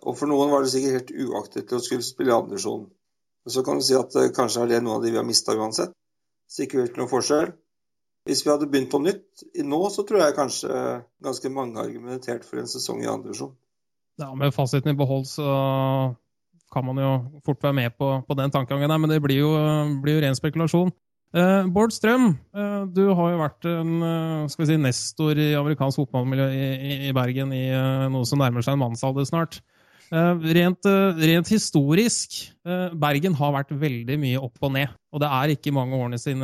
Og 0.00 0.16
for 0.16 0.30
noen 0.30 0.48
var 0.54 0.64
det 0.64 0.72
sikkert 0.72 0.96
helt 0.96 1.28
uaktet 1.28 1.68
til 1.68 1.76
å 1.76 1.84
skulle 1.84 2.06
spille 2.06 2.32
i 2.32 2.38
andredivisjon. 2.38 2.86
Så 3.50 3.64
kan 3.66 3.80
du 3.80 3.84
si 3.84 3.98
at 3.98 4.16
uh, 4.16 4.30
kanskje 4.32 4.64
er 4.64 4.72
det 4.72 4.80
noen 4.84 4.96
av 4.96 5.04
de 5.04 5.12
vi 5.12 5.20
har 5.20 5.28
mista 5.28 5.58
uansett. 5.58 5.92
Så 6.48 6.64
ikke 6.64 6.80
virkelig 6.80 7.02
noen 7.02 7.12
forskjell. 7.12 7.52
Hvis 8.28 8.44
vi 8.44 8.50
hadde 8.52 8.68
begynt 8.68 8.90
på 8.92 9.00
nytt 9.00 9.44
nå, 9.64 9.80
så 9.92 10.04
tror 10.06 10.24
jeg 10.24 10.36
kanskje 10.36 10.70
ganske 11.24 11.52
mange 11.52 11.78
har 11.78 11.88
argumentert 11.88 12.44
for 12.46 12.60
en 12.60 12.68
sesong 12.68 13.00
i 13.02 13.08
andre 13.08 13.30
divisjon. 13.30 13.54
Ja, 14.20 14.34
med 14.36 14.52
fasiten 14.52 14.92
i 14.92 14.98
behold 14.98 15.24
så 15.30 15.46
kan 16.70 16.84
man 16.86 17.00
jo 17.00 17.12
fort 17.46 17.62
være 17.64 17.78
med 17.78 17.94
på, 17.98 18.10
på 18.28 18.36
den 18.38 18.52
tankegangen, 18.52 18.92
men 19.00 19.10
det 19.10 19.22
blir 19.24 19.40
jo, 19.40 19.54
blir 20.02 20.18
jo 20.18 20.24
ren 20.26 20.36
spekulasjon. 20.38 20.92
Eh, 21.30 21.66
Bård 21.70 21.94
Strøm, 21.94 22.32
eh, 22.54 22.84
du 22.90 23.04
har 23.14 23.32
jo 23.32 23.38
vært 23.38 23.66
en 23.70 23.90
uh, 24.02 24.48
skal 24.50 24.64
vi 24.64 24.68
si, 24.72 24.78
nestor 24.82 25.38
i 25.38 25.52
amerikansk 25.54 26.02
fotballmiljø 26.02 26.48
i, 26.50 26.64
i, 26.74 26.96
i 27.06 27.12
Bergen 27.14 27.54
i 27.54 27.68
noe 28.10 28.26
som 28.26 28.42
nærmer 28.42 28.66
seg 28.66 28.74
en 28.74 28.82
mannsalder 28.82 29.28
snart. 29.28 29.60
Eh, 30.10 30.34
rent, 30.54 30.86
eh, 30.90 31.18
rent, 31.22 31.48
historisk, 31.48 32.50
eh, 32.66 32.90
Bergen 32.98 33.34
har 33.38 33.52
vært 33.54 33.70
veldig 33.78 34.16
mye 34.18 34.40
opp 34.42 34.58
og 34.66 34.72
ned. 34.74 34.90
Og 35.14 35.22
det 35.22 35.28
er 35.30 35.52
ikke 35.54 35.70
mange 35.74 35.94
årene 35.94 36.18
siden, 36.18 36.42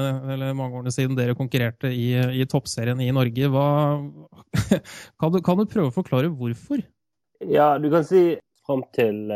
mange 0.54 0.78
årene 0.78 0.92
siden 0.94 1.16
dere 1.18 1.34
konkurrerte 1.34 1.90
i, 1.90 2.14
i 2.14 2.46
toppserien 2.46 3.00
i 3.02 3.10
Norge. 3.10 3.50
Hva, 3.50 3.98
kan, 5.18 5.34
du, 5.34 5.42
kan, 5.42 5.58
du, 5.58 5.66
prøve 5.66 5.90
å 5.90 5.96
forklare 5.96 6.30
hvorfor? 6.30 6.78
Ja, 7.42 7.74
du 7.82 7.90
kan 7.90 8.06
si 8.06 8.38
fram 8.66 8.82
til 8.94 9.30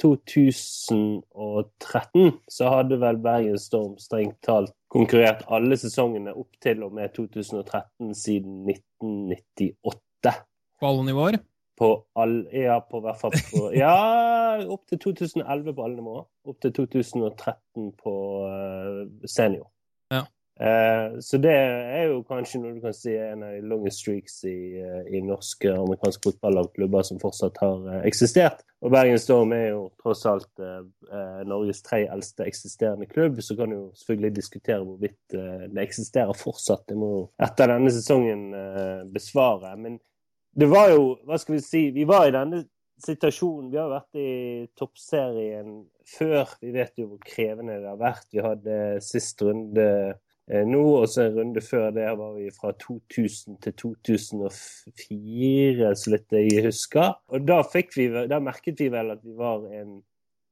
2013 0.00 2.32
så 2.52 2.68
hadde 2.72 3.00
vel 3.00 3.16
Bergen 3.24 3.58
Storm 3.60 3.98
strengt 4.00 4.36
talt 4.44 4.72
konkurrert 4.92 5.44
alle 5.52 5.76
sesongene 5.80 6.32
opp 6.36 6.52
til 6.64 6.82
og 6.84 6.92
med 6.96 7.08
2013 7.16 8.14
siden 8.16 8.68
1998. 8.72 10.32
På 10.80 10.86
alle 10.88 11.04
nivåer? 11.12 11.36
På 11.78 11.90
all, 12.18 12.40
ja, 12.52 12.78
på 12.90 13.02
hvert 13.04 13.20
fall 13.20 13.36
på 13.50 13.68
Ja, 13.82 13.94
opp 14.66 14.86
til 14.90 15.00
2011 15.04 15.74
på 15.74 15.84
alle 15.84 16.00
nivåer. 16.00 16.26
Opp 16.48 16.58
til 16.64 16.74
2013 16.74 17.92
på 18.02 18.16
uh, 18.48 19.04
senior. 19.28 19.68
Ja. 20.12 20.24
Uh, 20.58 21.20
så 21.22 21.38
det 21.38 21.52
er 21.54 22.08
jo 22.08 22.24
kanskje 22.26 22.58
noe 22.58 22.74
du 22.74 22.80
kan 22.82 22.96
si 22.96 23.12
er 23.14 23.36
en 23.36 23.44
av 23.46 23.52
de 23.54 23.68
longest 23.70 24.02
streaks 24.02 24.40
i, 24.50 24.56
uh, 24.82 25.04
i 25.06 25.20
norske 25.22 25.70
amerikanske 25.70 26.24
fotballagklubber 26.24 27.06
som 27.06 27.20
fortsatt 27.22 27.60
har 27.62 28.02
eksistert. 28.08 28.64
Og 28.82 28.90
Bergen 28.94 29.18
Storm 29.22 29.54
er 29.54 29.72
jo 29.72 29.88
tross 29.98 30.20
alt 30.30 30.60
Norges 31.50 31.80
tre 31.82 32.04
eldste 32.06 32.44
eksisterende 32.46 33.08
klubb. 33.10 33.40
Så 33.42 33.56
kan 33.58 33.72
du 33.72 33.74
jo 33.74 33.86
selvfølgelig 33.98 34.36
diskutere 34.36 34.84
hvorvidt 34.86 35.34
det 35.34 35.82
eksisterer 35.82 36.38
fortsatt. 36.38 36.84
Det 36.86 36.94
må 36.94 37.08
etter 37.42 37.72
denne 37.72 37.90
sesongen 37.90 38.44
besvare. 39.10 39.72
men 39.82 39.98
det 40.58 40.68
var 40.70 40.90
jo 40.94 41.16
Hva 41.26 41.38
skal 41.38 41.58
vi 41.58 41.64
si? 41.64 41.82
Vi 41.94 42.04
var 42.08 42.28
i 42.28 42.34
denne 42.34 42.64
situasjonen. 43.04 43.70
Vi 43.70 43.78
har 43.78 43.90
vært 43.92 44.18
i 44.18 44.66
toppserien 44.78 45.84
før. 46.08 46.48
Vi 46.62 46.72
vet 46.74 46.98
jo 46.98 47.12
hvor 47.12 47.20
krevende 47.22 47.78
det 47.78 47.92
har 47.92 48.00
vært. 48.00 48.26
Vi 48.34 48.42
hadde 48.42 48.98
sist 49.04 49.42
runde 49.46 49.86
eh, 49.86 50.64
nå, 50.66 50.82
og 50.96 51.06
så 51.10 51.28
en 51.28 51.38
runde 51.38 51.62
før 51.62 51.92
det 51.94 52.08
var 52.18 52.34
vi 52.34 52.50
fra 52.56 52.72
2000 52.74 53.60
til 53.62 53.72
2004, 53.84 55.94
så 55.94 56.14
litt 56.14 56.34
jeg 56.34 56.66
husker. 56.66 57.14
Og 57.30 57.46
da, 57.46 57.62
vi, 57.94 58.08
da 58.30 58.42
merket 58.42 58.82
vi 58.82 58.90
vel 58.94 59.14
at 59.14 59.22
vi 59.22 59.38
var 59.38 59.62
en 59.70 60.00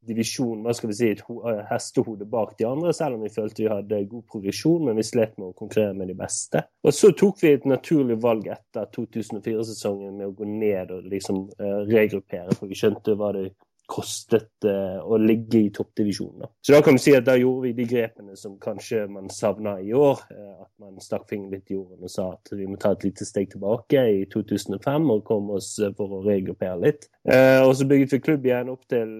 divisjon, 0.07 0.63
hva 0.65 0.75
skal 0.77 0.91
vi 0.91 0.97
si, 0.99 1.11
et 1.15 1.23
eh, 1.27 1.63
hestehode 1.71 2.27
bak 2.31 2.55
de 2.59 2.69
andre, 2.69 2.95
selv 2.97 3.19
om 3.19 3.27
vi 3.27 3.33
følte 3.33 3.65
vi 3.65 3.71
hadde 3.71 4.03
god 4.11 4.25
progresjon, 4.33 4.87
men 4.89 4.99
vi 4.99 5.07
slet 5.07 5.37
med 5.37 5.51
å 5.51 5.57
konkurrere 5.59 5.97
med 5.99 6.11
de 6.13 6.17
beste. 6.19 6.63
Og 6.87 6.95
så 6.95 7.13
tok 7.17 7.43
vi 7.43 7.55
et 7.57 7.69
naturlig 7.69 8.19
valg 8.23 8.49
etter 8.55 8.89
2004-sesongen 8.97 10.17
med 10.17 10.31
å 10.31 10.35
gå 10.37 10.49
ned 10.51 10.93
og 10.95 11.09
liksom 11.11 11.47
uh, 11.61 11.83
regruppere, 11.89 12.55
for 12.59 12.71
vi 12.71 12.79
skjønte 12.79 13.17
hva 13.19 13.33
det 13.37 13.49
kostet 13.87 14.67
uh, 14.67 14.99
å 15.07 15.19
ligge 15.21 15.61
i 15.63 15.71
toppdivisjonen. 15.75 16.49
Så 16.65 16.75
da 16.75 16.81
kan 16.85 16.99
du 16.99 17.03
si 17.03 17.15
at 17.15 17.27
da 17.27 17.37
gjorde 17.39 17.69
vi 17.69 17.75
de 17.79 17.87
grepene 17.89 18.35
som 18.39 18.57
kanskje 18.63 19.05
man 19.11 19.31
savna 19.33 19.77
i 19.83 19.93
år. 19.95 20.25
Uh, 20.31 20.65
at 20.65 20.71
man 20.83 20.99
stakk 21.03 21.29
fingeren 21.31 21.55
litt 21.55 21.71
i 21.71 21.77
jorden 21.77 22.03
og 22.03 22.13
sa 22.13 22.29
at 22.35 22.51
vi 22.57 22.67
må 22.67 22.79
ta 22.83 22.93
et 22.97 23.07
lite 23.07 23.27
steg 23.27 23.53
tilbake 23.53 24.03
i 24.19 24.25
2005 24.33 25.13
og 25.15 25.23
komme 25.29 25.61
oss 25.61 25.71
uh, 25.83 25.93
for 25.97 26.19
å 26.19 26.25
regruppere 26.27 26.81
litt. 26.83 27.07
og 27.27 27.73
så 27.75 27.87
bygget 27.89 28.13
vi 28.15 28.19
klubb 28.23 28.45
igjen 28.47 28.69
opp 28.71 28.85
til 28.91 29.17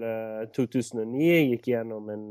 2009. 0.55 1.31
Gikk 1.51 1.65
gjennom 1.73 2.07
en 2.13 2.27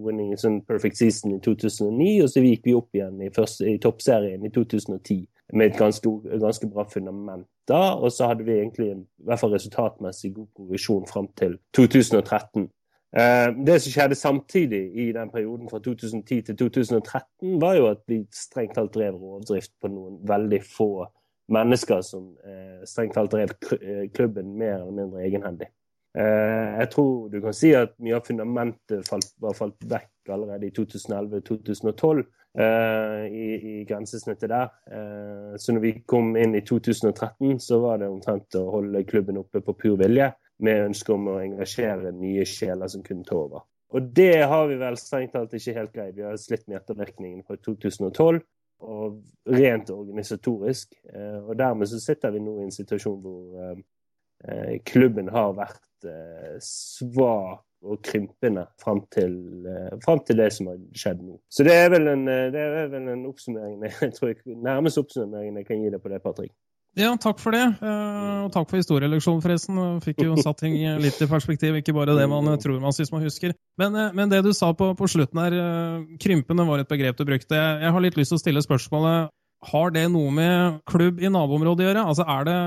winning 0.00 0.30
sånn 0.40 0.62
perfect 0.68 0.96
season 0.96 1.34
i 1.36 1.40
2009, 1.44 2.22
og 2.24 2.30
så 2.32 2.44
gikk 2.44 2.64
vi 2.64 2.76
opp 2.76 2.96
igjen 2.96 3.20
i, 3.20 3.28
første, 3.34 3.66
i 3.68 3.76
toppserien 3.82 4.46
i 4.48 4.52
2010 4.54 5.26
med 5.52 5.70
et 5.70 5.78
ganske, 5.78 6.10
ganske 6.40 6.68
bra 6.68 6.84
fundament 6.92 7.46
da. 7.68 7.94
Og 7.96 8.12
så 8.12 8.26
hadde 8.30 8.44
vi 8.44 8.58
egentlig 8.58 8.90
en, 8.92 9.04
i 9.04 9.28
hvert 9.28 9.40
fall 9.40 9.54
resultatmessig 9.54 10.34
god 10.34 10.46
progresjon 10.56 11.06
fram 11.08 11.28
til 11.38 11.58
2013. 11.76 12.68
Eh, 13.16 13.48
det 13.66 13.78
som 13.82 13.92
skjedde 13.92 14.14
samtidig 14.14 14.82
i 14.94 15.12
den 15.16 15.30
perioden 15.32 15.70
fra 15.70 15.78
2010 15.78 16.40
til 16.40 16.56
2013, 16.56 17.60
var 17.60 17.74
jo 17.74 17.86
at 17.88 18.02
vi 18.06 18.26
strengt 18.34 18.74
talt 18.76 18.94
drev 18.94 19.16
rovdrift 19.16 19.72
på 19.80 19.88
noen 19.88 20.20
veldig 20.28 20.60
få 20.76 21.06
mennesker 21.48 22.02
som 22.04 22.34
eh, 22.44 22.84
strengt 22.84 23.16
talt 23.16 23.32
drev 23.32 23.54
eh, 23.80 24.10
klubben 24.12 24.52
mer 24.58 24.82
eller 24.82 24.92
mindre 24.92 25.24
egenhendig. 25.24 25.70
Jeg 26.16 26.88
tror 26.90 27.28
du 27.30 27.36
kan 27.44 27.54
si 27.54 27.68
at 27.76 27.92
mye 28.02 28.16
av 28.16 28.24
fundamentet 28.26 29.06
falt, 29.06 29.28
var 29.44 29.54
falt 29.54 29.84
vekk 29.86 30.32
allerede 30.32 30.66
i 30.66 30.72
2011-2012. 30.74 32.24
Uh, 32.58 33.26
i, 33.28 33.48
i, 33.54 33.84
grensesnittet 33.84 34.48
der. 34.50 34.70
Uh, 34.90 35.54
så 35.60 35.72
når 35.72 35.82
vi 35.84 35.90
kom 36.08 36.32
inn 36.36 36.56
i 36.58 36.62
2013, 36.66 37.58
så 37.62 37.78
var 37.84 38.00
det 38.00 38.08
omtrent 38.08 38.56
å 38.58 38.64
holde 38.72 39.04
klubben 39.06 39.38
oppe 39.38 39.60
på 39.62 39.74
pur 39.78 39.98
vilje, 40.00 40.32
med 40.64 40.88
ønske 40.88 41.12
om 41.14 41.28
å 41.30 41.36
engasjere 41.38 42.10
nye 42.16 42.46
sjeler 42.48 42.90
som 42.90 43.04
kunne 43.04 43.26
ta 43.28 43.36
over. 43.38 43.66
Og 43.94 44.08
det 44.16 44.40
har 44.48 44.66
vi 44.72 44.78
vel 44.80 44.98
strengt 44.98 45.36
talt 45.36 45.54
ikke 45.54 45.76
helt 45.76 45.92
greid. 45.94 46.16
Vi 46.16 46.26
har 46.26 46.40
slitt 46.40 46.64
med 46.66 46.80
ettervirkningene 46.80 47.46
fra 47.46 47.60
2012, 47.62 48.40
og 48.88 49.54
rent 49.54 49.92
organisatorisk. 49.94 50.98
Og 51.44 51.54
dermed 51.58 51.88
så 51.90 52.00
sitter 52.02 52.34
vi 52.34 52.42
nå 52.42 52.58
i 52.58 52.66
en 52.66 52.74
situasjon 52.74 53.22
hvor 53.22 53.78
klubben 54.86 55.30
har 55.34 55.56
vært 55.56 55.87
svak 56.62 57.64
og 57.86 58.00
krympende 58.02 58.64
fram 58.82 59.04
til, 59.14 59.34
eh, 59.66 59.98
frem 60.04 60.20
til 60.26 60.40
det 60.40 60.52
som 60.52 60.66
har 60.66 60.78
skjedd 60.98 61.20
nå. 61.22 61.38
Så 61.50 61.64
det 61.66 61.74
er 61.74 61.90
vel 61.90 62.08
en, 62.10 62.26
eh, 62.28 62.48
det 62.50 62.62
er 62.62 62.88
vel 62.90 63.10
en 63.14 63.26
oppsummering 63.28 63.84
jeg 64.02 64.14
tror 64.16 64.32
jeg, 64.32 64.42
nærmest 64.56 64.98
oppsummeringen 64.98 65.60
jeg 65.60 65.68
kan 65.68 65.84
gi 65.84 65.92
deg 65.94 66.02
på 66.02 66.10
det, 66.12 66.22
Patrick. 66.24 66.52
Ja, 66.98 67.12
takk 67.20 67.38
for 67.38 67.54
det. 67.54 67.62
Eh, 67.62 68.38
og 68.42 68.50
takk 68.50 68.66
for 68.70 68.80
historieleksjonen, 68.80 69.42
forresten. 69.44 69.78
Fikk 70.02 70.24
jo 70.24 70.34
satt 70.40 70.58
ting 70.64 70.74
litt 71.04 71.20
i 71.22 71.30
perspektiv, 71.30 71.78
ikke 71.78 71.94
bare 71.94 72.16
det 72.18 72.26
man 72.30 72.50
tror 72.58 72.80
man 72.82 72.96
syns 72.96 73.12
man 73.14 73.22
husker. 73.22 73.54
Men, 73.78 73.94
eh, 73.94 74.14
men, 74.16 74.32
det 74.32 74.42
du 74.42 74.50
sa 74.56 74.72
på, 74.74 74.90
på 74.98 75.10
slutten 75.10 75.42
her, 75.44 75.54
eh, 75.54 76.16
krympende 76.18 76.66
var 76.66 76.82
et 76.82 76.90
begrep 76.90 77.20
du 77.20 77.26
brukte. 77.28 77.54
Jeg 77.54 77.94
har 77.94 78.02
litt 78.02 78.18
lyst 78.18 78.34
til 78.34 78.40
å 78.40 78.42
stille 78.42 78.64
spørsmålet 78.64 79.30
har 79.68 79.90
det 79.90 80.04
noe 80.12 80.30
med 80.30 80.82
klubb 80.86 81.18
i 81.18 81.30
naboområdet 81.34 81.82
å 81.82 81.88
gjøre? 81.88 82.04
Altså, 82.10 82.26
det, 82.46 82.58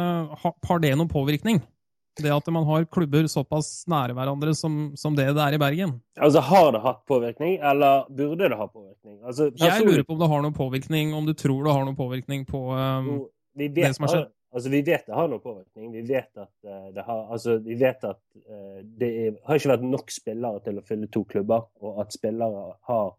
har 0.67 0.82
det 0.84 0.95
noen 0.95 1.11
påvirkning? 1.11 1.61
Det 2.20 2.32
at 2.34 2.47
man 2.51 2.66
har 2.68 2.84
klubber 2.91 3.28
såpass 3.32 3.86
nære 3.89 4.16
hverandre 4.18 4.51
som, 4.57 4.91
som, 4.99 5.16
det 5.16 5.30
det 5.32 5.43
er 5.45 5.55
i 5.55 5.62
Bergen? 5.62 5.93
Altså, 6.20 6.41
Har 6.43 6.72
det 6.76 6.82
hatt 6.84 7.05
påvirkning, 7.07 7.55
eller 7.72 8.03
burde 8.09 8.49
det 8.51 8.57
ha 8.59 8.68
påvirkning? 8.68 9.22
Altså. 9.24 9.47
Jeg 9.55 9.86
lurer 9.86 10.03
på 10.03 10.18
om 10.18 10.20
det 10.20 10.30
har 10.34 10.43
noen 10.43 10.57
påvirkning, 10.57 11.14
om 11.16 11.30
du 11.30 11.34
tror 11.34 11.64
det 11.64 11.78
har 11.78 11.88
noen 11.88 11.95
påvirkning 11.95 12.43
på 12.49 12.66
um, 12.76 13.07
jo, 13.07 13.18
vet, 13.55 13.76
det 13.78 13.93
som 13.95 14.07
har 14.07 14.16
skjedd? 14.16 14.30
Altså, 14.51 14.74
vi 14.74 14.82
vet 14.84 15.07
det 15.07 15.16
har 15.16 15.32
noen 15.32 15.43
påvirkning. 15.45 15.93
Vi 15.95 16.03
vet 16.09 16.30
at, 16.36 16.53
uh, 16.68 16.91
det, 16.91 17.07
har, 17.07 17.24
altså, 17.32 17.55
vi 17.64 17.80
vet 17.80 18.03
at 18.03 18.22
uh, 18.43 18.84
det 18.84 19.12
er, 19.24 19.39
har 19.47 19.62
ikke 19.62 19.74
vært 19.78 19.89
nok 19.93 20.12
spillere 20.12 20.64
til 20.68 20.82
å 20.82 20.86
fylle 20.91 21.12
to 21.16 21.24
klubber, 21.32 21.70
og 21.80 22.03
at 22.03 22.20
spillere 22.20 22.70
har 22.91 23.12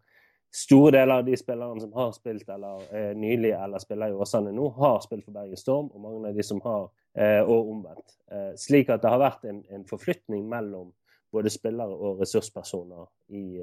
Store 0.53 0.93
deler 0.93 1.23
av 1.23 1.25
de 1.25 1.37
spillerne 1.41 1.81
som 1.81 1.95
har 1.97 2.11
spilt 2.13 2.51
eller 2.53 2.83
uh, 2.93 3.13
nylig 3.17 3.55
eller 3.57 3.81
spiller 3.81 4.13
i 4.13 4.17
Åsane 4.21 4.51
nå, 4.53 4.67
har 4.77 4.99
spilt 5.01 5.25
for 5.25 5.33
Bergen 5.33 5.57
Storm, 5.57 5.87
og 5.89 6.03
mange 6.05 6.29
av 6.29 6.37
de 6.37 6.45
som 6.45 6.61
har, 6.61 6.91
og 7.13 7.69
omvendt. 7.69 8.15
slik 8.57 8.89
at 8.89 9.03
det 9.03 9.11
har 9.13 9.21
vært 9.21 9.43
en, 9.45 9.59
en 9.69 9.83
forflytning 9.85 10.47
mellom 10.49 10.87
både 11.33 11.51
spillere 11.53 11.93
og 11.93 12.23
ressurspersoner 12.23 13.05
i, 13.37 13.61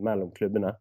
mellom 0.00 0.30
klubbene 0.32 0.72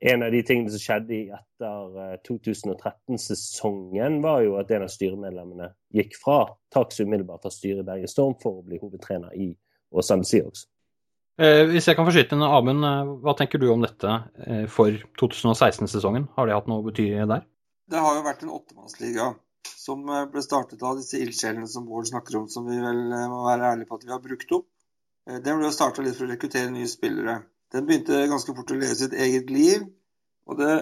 en 0.00 0.22
av 0.22 0.32
de 0.32 0.40
tingene 0.46 0.72
som 0.72 0.80
skjedde 0.80 1.18
etter 1.36 2.20
2013-sesongen, 2.24 4.16
eh, 4.16 4.22
var 4.24 4.40
jo 4.46 4.56
at 4.60 4.70
en 4.72 4.86
av 4.86 4.92
styremedlemmene 4.92 5.70
gikk 5.96 6.16
fra 6.22 6.40
taks 6.72 7.02
umiddelbart 7.02 7.44
av 7.44 7.52
styret 7.52 7.82
i 7.84 7.88
Bergen 7.88 8.10
Storm 8.10 8.36
for 8.40 8.60
å 8.60 8.66
bli 8.66 8.80
hovedtrener 8.80 9.34
i 9.36 9.50
Åsane 9.92 10.24
Seahawks. 10.24 10.64
Eh, 11.40 11.66
hvis 11.68 11.88
jeg 11.88 11.98
kan 11.98 12.08
få 12.08 12.14
skyte 12.16 12.36
inn, 12.36 12.46
Amund, 12.46 12.84
eh, 12.84 13.12
hva 13.24 13.36
tenker 13.36 13.60
du 13.60 13.68
om 13.72 13.84
dette 13.84 14.16
eh, 14.46 14.64
for 14.72 14.96
2016-sesongen? 15.20 16.30
Har 16.36 16.48
det 16.48 16.56
hatt 16.56 16.70
noe 16.70 16.80
å 16.80 16.88
bety 16.88 17.10
der? 17.20 17.44
Det 17.90 18.00
har 18.00 18.16
jo 18.16 18.24
vært 18.24 18.44
en 18.46 18.56
åttemannsliga 18.56 19.30
som 19.68 20.02
eh, 20.08 20.26
ble 20.32 20.42
startet 20.44 20.82
av 20.82 20.98
disse 21.00 21.20
ildsjelene 21.20 21.68
som 21.68 21.86
Bård 21.88 22.08
snakker 22.10 22.40
om, 22.40 22.48
som 22.48 22.68
vi 22.68 22.78
vel 22.80 23.06
må 23.32 23.44
være 23.46 23.72
ærlige 23.74 23.90
på 23.90 24.00
at 24.00 24.06
vi 24.06 24.14
har 24.14 24.22
brukt 24.24 24.58
opp. 24.58 24.68
Den 25.30 25.60
ble 25.60 25.70
starta 25.74 26.02
litt 26.02 26.16
for 26.16 26.26
å 26.26 26.32
rekruttere 26.32 26.72
nye 26.72 26.88
spillere. 26.90 27.40
Den 27.70 27.86
begynte 27.86 28.24
ganske 28.30 28.54
fort 28.56 28.72
å 28.74 28.78
leve 28.78 28.96
sitt 28.98 29.12
eget 29.14 29.50
liv. 29.52 29.84
Og 30.50 30.58
det 30.58 30.72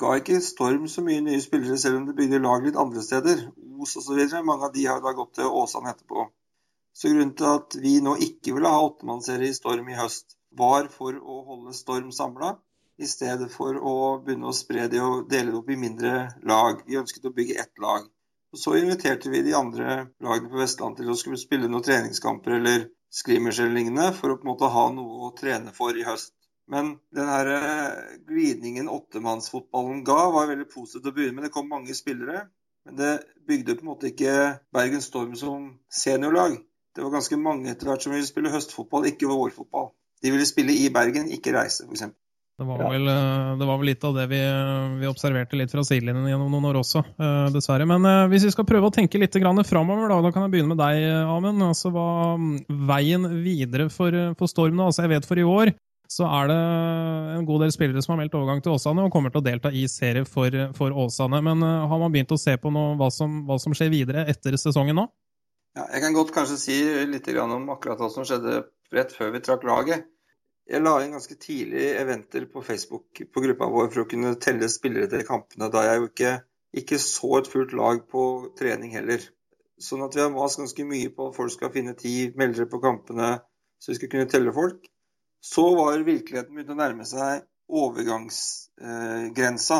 ga 0.00 0.14
ikke 0.16 0.40
Storm 0.44 0.86
så 0.88 1.02
mye 1.04 1.24
nye 1.24 1.40
spillere, 1.44 1.76
selv 1.80 2.00
om 2.00 2.06
det 2.08 2.16
bygde 2.16 2.40
lag 2.44 2.64
litt 2.64 2.78
andre 2.80 3.02
steder. 3.04 3.42
Os 3.82 3.96
osv. 4.00 4.20
Mange 4.46 4.68
av 4.68 4.72
de 4.74 4.86
har 4.88 5.02
da 5.04 5.12
gått 5.16 5.34
til 5.38 5.58
Åsane 5.60 5.92
etterpå. 5.92 6.28
Så 6.98 7.12
grunnen 7.12 7.34
til 7.38 7.50
at 7.50 7.76
vi 7.78 7.98
nå 8.02 8.16
ikke 8.24 8.56
ville 8.56 8.70
ha 8.72 8.80
åttemannsserie 8.86 9.52
i 9.52 9.58
Storm 9.58 9.90
i 9.92 9.98
høst, 9.98 10.34
var 10.58 10.88
for 10.90 11.18
å 11.18 11.42
holde 11.50 11.76
Storm 11.76 12.08
samla, 12.14 12.56
i 12.98 13.06
stedet 13.06 13.46
for 13.52 13.76
å 13.76 13.96
begynne 14.24 14.48
å 14.50 14.56
spre 14.56 14.88
det 14.90 15.02
og 15.04 15.28
dele 15.30 15.52
det 15.52 15.60
opp 15.60 15.68
i 15.70 15.78
mindre 15.78 16.14
lag. 16.48 16.80
Vi 16.88 16.98
ønsket 16.98 17.28
å 17.28 17.34
bygge 17.36 17.60
ett 17.62 17.84
lag. 17.84 18.08
Så 18.56 18.76
inviterte 18.78 19.30
vi 19.30 19.42
de 19.44 19.54
andre 19.54 20.06
lagene 20.24 20.48
på 20.48 20.60
Vestlandet 20.60 21.02
til 21.02 21.12
å 21.12 21.16
skulle 21.20 21.40
spille 21.40 21.68
noen 21.68 21.84
treningskamper 21.84 22.56
eller 22.56 22.86
scrimmers 23.12 23.58
eller 23.60 23.76
lignende, 23.76 24.12
for 24.16 24.32
å 24.32 24.38
på 24.38 24.46
en 24.46 24.52
måte 24.54 24.70
ha 24.72 24.84
noe 24.92 25.28
å 25.28 25.34
trene 25.36 25.74
for 25.76 25.96
i 25.96 26.06
høst. 26.06 26.32
Men 26.68 26.94
den 27.16 27.28
her 27.28 27.48
eh, 27.54 28.16
glidningen 28.28 28.88
åttemannsfotballen 28.92 30.02
ga, 30.04 30.20
var 30.32 30.48
veldig 30.50 30.68
positivt 30.72 31.08
å 31.08 31.14
begynne 31.16 31.38
med. 31.38 31.48
Det 31.48 31.54
kom 31.54 31.68
mange 31.68 31.96
spillere. 31.96 32.46
Men 32.88 32.96
det 32.96 33.12
bygde 33.48 33.76
på 33.76 33.84
en 33.84 33.90
måte 33.90 34.10
ikke 34.10 34.34
Bergen 34.72 35.04
Storm 35.04 35.34
som 35.36 35.70
seniorlag. 35.92 36.58
Det 36.96 37.04
var 37.04 37.14
ganske 37.16 37.36
mange 37.40 37.72
etter 37.72 37.88
hvert 37.88 38.04
som 38.04 38.14
ville 38.14 38.28
spille 38.28 38.52
høstfotball, 38.52 39.08
ikke 39.08 39.28
vårfotball. 39.30 39.92
De 40.24 40.32
ville 40.34 40.48
spille 40.48 40.76
i 40.76 40.88
Bergen, 40.92 41.28
ikke 41.32 41.52
reise, 41.56 41.84
f.eks. 41.88 42.08
Det 42.58 42.66
var, 42.66 42.80
vel, 42.90 43.06
eh, 43.06 43.56
det 43.58 43.66
var 43.68 43.76
vel 43.78 43.86
litt 43.86 44.02
av 44.02 44.16
det 44.16 44.24
vi, 44.32 44.38
vi 44.98 45.06
observerte 45.06 45.54
litt 45.54 45.70
fra 45.70 45.84
sidelinjen 45.86 46.26
gjennom 46.26 46.50
noen 46.50 46.64
år 46.72 46.80
også, 46.80 47.04
eh, 47.06 47.50
dessverre. 47.54 47.84
Men 47.86 48.26
hvis 48.32 48.48
vi 48.48 48.50
skal 48.50 48.66
prøve 48.66 48.88
å 48.90 48.94
tenke 48.94 49.20
litt 49.22 49.36
framover, 49.38 50.08
da, 50.10 50.16
da 50.24 50.32
kan 50.34 50.42
jeg 50.42 50.56
begynne 50.56 50.74
med 50.74 50.80
deg, 50.82 51.06
Amund. 51.30 51.62
Altså, 51.62 51.92
hva 51.94 52.34
veien 52.66 53.28
videre 53.44 53.86
for, 53.94 54.10
for 54.34 54.50
Storm 54.50 54.74
nå? 54.74 54.88
Altså, 54.90 55.04
jeg 55.06 55.12
vet 55.14 55.28
for 55.28 55.38
i 55.38 55.46
år 55.46 55.72
så 56.10 56.24
er 56.24 56.48
det 56.48 56.58
en 57.36 57.46
god 57.46 57.62
del 57.62 57.70
spillere 57.70 58.02
som 58.02 58.14
har 58.14 58.22
meldt 58.24 58.34
overgang 58.34 58.62
til 58.64 58.72
Åsane 58.72 59.04
og 59.04 59.12
kommer 59.12 59.30
til 59.30 59.42
å 59.42 59.44
delta 59.44 59.70
i 59.70 59.84
serie 59.92 60.24
for, 60.26 60.50
for 60.74 60.98
Åsane. 61.04 61.38
Men 61.44 61.62
har 61.62 62.02
man 62.02 62.10
begynt 62.10 62.32
å 62.34 62.40
se 62.40 62.56
på 62.58 62.72
noe, 62.74 62.96
hva, 62.98 63.12
som, 63.14 63.44
hva, 63.46 63.60
som, 63.62 63.76
skjer 63.76 63.92
videre 63.92 64.26
etter 64.26 64.58
sesongen 64.58 64.98
nå? 64.98 65.06
Ja, 65.78 65.84
jeg 65.92 66.08
kan 66.08 66.16
godt 66.16 66.34
kanskje 66.34 66.58
si 66.58 66.82
litt 67.06 67.28
om 67.38 67.68
akkurat 67.70 68.00
hva 68.02 68.10
som 68.10 68.26
skjedde 68.26 68.64
rett 68.90 69.12
før 69.14 69.36
vi 69.36 69.44
trakk 69.46 69.68
laget. 69.68 70.08
Jeg 70.68 70.84
la 70.84 70.98
inn 71.00 71.14
ganske 71.16 71.32
tidlig 71.40 71.94
eventer 71.96 72.44
på 72.52 72.60
Facebook 72.60 73.22
på 73.32 73.40
gruppa 73.40 73.70
vår 73.72 73.86
for 73.88 74.02
å 74.02 74.08
kunne 74.10 74.34
telle 74.42 74.66
spillere 74.68 75.08
til 75.08 75.22
kampene, 75.24 75.70
da 75.72 75.86
jeg 75.86 76.02
jo 76.02 76.08
ikke, 76.10 76.32
ikke 76.82 76.98
så 77.00 77.30
et 77.38 77.48
fullt 77.48 77.72
lag 77.76 78.02
på 78.12 78.24
trening 78.58 78.92
heller. 78.92 79.22
Sånn 79.80 80.04
at 80.04 80.16
vi 80.16 80.20
har 80.20 80.34
mast 80.34 80.60
ganske 80.60 80.84
mye 80.84 81.08
på 81.14 81.30
at 81.30 81.36
folk 81.38 81.54
skal 81.54 81.72
finne 81.72 81.94
tid, 81.96 82.36
melde 82.36 82.66
på 82.68 82.82
kampene, 82.84 83.38
så 83.80 83.92
vi 83.92 83.96
skal 83.96 84.10
kunne 84.12 84.28
telle 84.28 84.52
folk. 84.52 84.84
Så 85.40 85.64
var 85.78 86.04
virkeligheten 86.04 86.52
begynt 86.52 86.74
å 86.74 86.80
nærme 86.82 87.04
seg 87.08 87.46
overgangsgrensa. 87.68 89.78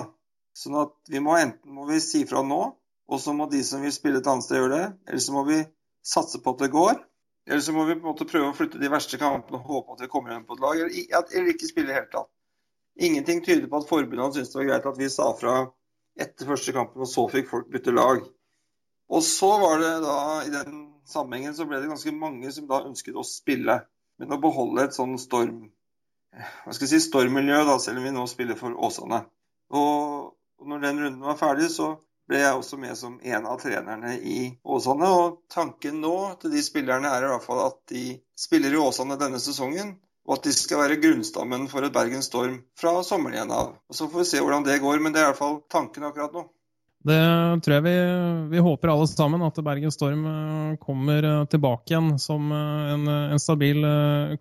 Sånn 0.56 0.76
at 0.86 0.94
vi 1.12 1.20
må 1.20 1.36
enten 1.36 1.74
må 1.74 1.84
vi 1.90 2.00
si 2.00 2.24
fra 2.30 2.40
nå, 2.46 2.62
og 3.08 3.20
så 3.20 3.32
må 3.36 3.44
de 3.52 3.60
som 3.66 3.82
vil 3.84 3.92
spille 3.92 4.18
et 4.22 4.30
annet 4.30 4.44
sted, 4.46 4.56
gjøre 4.62 4.76
det. 4.76 4.88
Eller 5.08 5.22
så 5.24 5.32
må 5.36 5.42
vi 5.48 5.58
satse 6.00 6.40
på 6.40 6.50
at 6.54 6.60
det 6.64 6.72
går. 6.72 6.96
Eller 7.48 7.64
så 7.64 7.72
må 7.72 7.84
vi 7.88 7.96
på 7.96 8.04
en 8.04 8.12
måte 8.12 8.28
prøve 8.28 8.50
å 8.50 8.56
flytte 8.56 8.80
de 8.80 8.90
verste 8.92 9.18
kampene 9.20 9.56
og 9.56 9.70
håpe 9.72 9.94
at 9.96 10.02
vi 10.04 10.10
kommer 10.12 10.34
igjen 10.34 10.44
på 10.48 10.58
et 10.58 10.64
lag. 10.64 10.82
Eller, 10.84 11.52
ikke 11.54 11.70
spille 11.70 11.88
i 11.88 11.92
det 11.92 11.96
hele 11.96 12.10
tatt. 12.12 12.30
Ingenting 13.08 13.40
tyder 13.46 13.70
på 13.70 13.80
at 13.80 13.88
forbundet 13.88 14.36
syntes 14.36 14.52
det 14.52 14.58
var 14.58 14.68
greit 14.68 14.88
at 14.90 14.98
vi 14.98 15.08
sa 15.12 15.28
fra 15.38 15.54
etter 16.18 16.48
første 16.48 16.74
kampen, 16.74 17.04
og 17.04 17.08
så 17.08 17.24
fikk 17.30 17.48
folk 17.48 17.70
bytte 17.72 17.94
lag. 17.94 18.20
Og 19.08 19.24
så 19.24 19.48
var 19.62 19.80
det 19.80 19.92
da, 20.04 20.18
i 20.44 20.52
den 20.52 20.80
sammenhengen, 21.08 21.54
så 21.56 21.64
ble 21.64 21.80
det 21.80 21.88
ganske 21.88 22.12
mange 22.12 22.50
som 22.52 22.66
da 22.68 22.82
ønsket 22.84 23.16
å 23.16 23.24
spille. 23.24 23.78
Men 24.18 24.34
å 24.34 24.40
beholde 24.42 24.84
et 24.84 24.96
sånn 24.98 25.14
storm 25.22 25.68
hva 26.38 26.74
skal 26.74 26.84
jeg 26.84 26.98
si, 26.98 27.06
stormmiljø, 27.08 27.62
da, 27.66 27.78
selv 27.82 28.00
om 28.00 28.04
vi 28.06 28.12
nå 28.14 28.26
spiller 28.30 28.58
for 28.58 28.76
Åsane. 28.86 29.22
Og 29.74 30.68
når 30.68 30.82
den 30.84 31.00
runden 31.02 31.24
var 31.24 31.38
ferdig, 31.40 31.70
så 31.72 31.94
ble 32.28 32.42
jeg 32.42 32.56
også 32.58 32.78
med 32.80 32.96
som 32.98 33.16
en 33.22 33.46
av 33.48 33.60
trenerne 33.62 34.14
i 34.20 34.40
Åsane. 34.64 35.08
Og 35.08 35.40
tanken 35.52 36.02
nå 36.04 36.16
til 36.42 36.52
de 36.52 36.64
spillerne 36.64 37.10
er 37.10 37.24
i 37.24 37.32
hvert 37.32 37.46
fall 37.46 37.62
at 37.64 37.80
de 37.92 38.04
spiller 38.38 38.74
i 38.74 38.82
Åsane 38.82 39.18
denne 39.20 39.40
sesongen. 39.42 39.96
Og 40.28 40.36
at 40.36 40.44
de 40.44 40.52
skal 40.52 40.82
være 40.82 41.00
grunnstammen 41.00 41.64
for 41.72 41.86
et 41.86 41.94
Bergen 41.94 42.24
Storm 42.24 42.58
fra 42.76 42.98
sommeren 43.06 43.38
igjen 43.38 43.54
av. 43.56 43.72
Og 43.88 43.96
Så 43.96 44.10
får 44.12 44.20
vi 44.20 44.28
se 44.28 44.42
hvordan 44.44 44.66
det 44.66 44.82
går, 44.82 45.00
men 45.00 45.14
det 45.14 45.22
er 45.22 45.30
i 45.30 45.32
hvert 45.32 45.40
fall 45.40 45.62
tanken 45.72 46.04
akkurat 46.04 46.36
nå. 46.36 46.44
Det 47.06 47.18
tror 47.62 47.74
jeg 47.76 47.84
vi, 47.84 47.94
vi, 48.50 48.62
håper 48.62 48.90
alle 48.90 49.06
sammen, 49.06 49.42
at 49.46 49.58
Bergen 49.62 49.92
Storm 49.94 50.24
eh, 50.26 50.72
kommer 50.82 51.22
eh, 51.22 51.44
tilbake 51.52 51.92
igjen 51.92 52.16
som 52.18 52.50
eh, 52.50 52.88
en, 52.94 53.04
en 53.36 53.42
stabil 53.42 53.86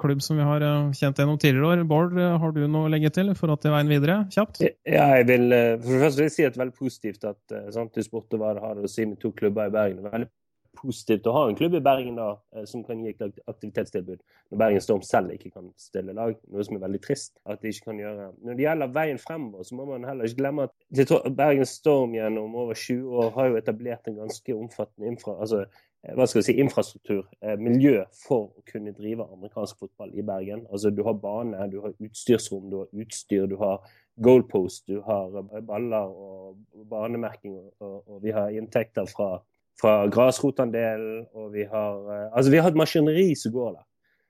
klubb 0.02 0.24
som 0.26 0.40
vi 0.40 0.48
har 0.48 0.66
kjent 0.98 1.22
gjennom 1.22 1.38
tidligere 1.38 1.76
år. 1.76 1.84
Bård, 1.88 2.18
har 2.18 2.56
du 2.56 2.64
noe 2.66 2.90
å 2.90 2.92
legge 2.92 3.14
til 3.14 3.30
for 3.38 3.54
det 3.54 3.70
er 3.70 3.76
veien 3.78 3.94
videre? 3.94 4.18
Kjapt? 4.34 4.64
Ja, 4.90 5.06
jeg 5.20 5.30
vil, 5.30 5.48
for 5.84 5.94
det 5.94 6.02
første 6.08 6.30
si 6.34 6.48
at 6.48 6.56
det 6.56 6.60
er 6.60 6.66
veldig 6.66 6.80
positivt 6.82 7.30
at 7.30 7.58
sant, 7.76 7.94
du 7.94 8.06
spurte 8.06 8.42
hva 8.42 8.56
det 8.58 8.66
har 8.66 8.82
å 8.82 8.92
si 8.92 9.06
med 9.06 9.22
to 9.22 9.32
klubber 9.38 9.70
i 9.70 9.78
Bergen. 9.78 10.02
Er 10.02 10.18
veldig 10.18 10.32
positivt 10.78 11.28
å 11.28 11.34
ha 11.36 11.44
en 11.50 11.58
klubb 11.58 11.76
i 11.78 11.82
Bergen 11.84 12.18
da, 12.20 12.30
eh, 12.56 12.66
som 12.70 12.84
kan 12.86 13.02
gi 13.04 13.14
et 13.14 13.42
aktivitetstilbud, 13.50 14.22
når 14.52 14.62
Bergen 14.62 14.84
Storm 14.84 15.04
selv 15.06 15.34
ikke 15.34 15.52
kan 15.56 15.72
stille 15.80 16.16
lag. 16.18 16.38
Noe 16.54 16.66
som 16.66 16.78
er 16.78 16.86
veldig 16.86 17.02
trist 17.04 17.36
at 17.46 17.62
de 17.62 17.74
ikke 17.74 17.90
kan 17.90 18.00
gjøre. 18.02 18.30
Når 18.46 18.60
det 18.60 18.66
gjelder 18.66 18.94
veien 18.96 19.22
fremover, 19.22 19.68
så 19.68 19.78
må 19.78 19.88
man 19.90 20.08
heller 20.08 20.30
ikke 20.30 20.42
glemme 20.44 20.68
at 20.68 21.36
Bergen 21.38 21.70
Storm 21.70 22.16
gjennom 22.18 22.56
over 22.56 22.78
20 22.78 23.20
år 23.24 23.36
har 23.36 23.52
jo 23.52 23.60
etablert 23.60 24.08
en 24.08 24.22
ganske 24.22 24.56
omfattende 24.56 25.12
infra, 25.12 25.36
altså, 25.42 25.66
eh, 26.06 26.16
hva 26.16 26.28
skal 26.30 26.46
si, 26.48 26.58
infrastruktur, 26.62 27.26
eh, 27.42 27.58
miljø, 27.58 28.06
for 28.28 28.54
å 28.56 28.66
kunne 28.72 28.96
drive 28.96 29.28
amerikansk 29.28 29.80
fotball 29.84 30.14
i 30.14 30.26
Bergen. 30.26 30.68
Altså, 30.72 30.94
du 30.96 31.04
har 31.04 31.14
bane, 31.14 31.70
du 31.72 31.82
har 31.82 31.98
utstyrsrom, 32.00 32.70
du 32.70 32.78
har 32.84 33.06
utstyr, 33.06 33.48
du 33.50 33.58
har 33.58 33.82
goalpost, 34.22 34.88
du 34.88 35.02
har 35.02 35.30
baller 35.62 36.10
og 36.10 36.58
banemerking, 36.90 37.58
og, 37.80 38.04
og 38.08 38.24
vi 38.24 38.34
har 38.34 38.56
inntekter 38.56 39.06
fra 39.06 39.38
fra 39.82 40.08
grasrotandelen, 40.12 41.26
og 41.38 41.52
vi 41.54 41.68
har 41.70 42.08
eh, 42.14 42.30
Altså, 42.32 42.52
vi 42.52 42.62
har 42.62 42.72
et 42.72 42.80
maskineri 42.80 43.36
som 43.36 43.54
går 43.54 43.76
der. 43.76 43.86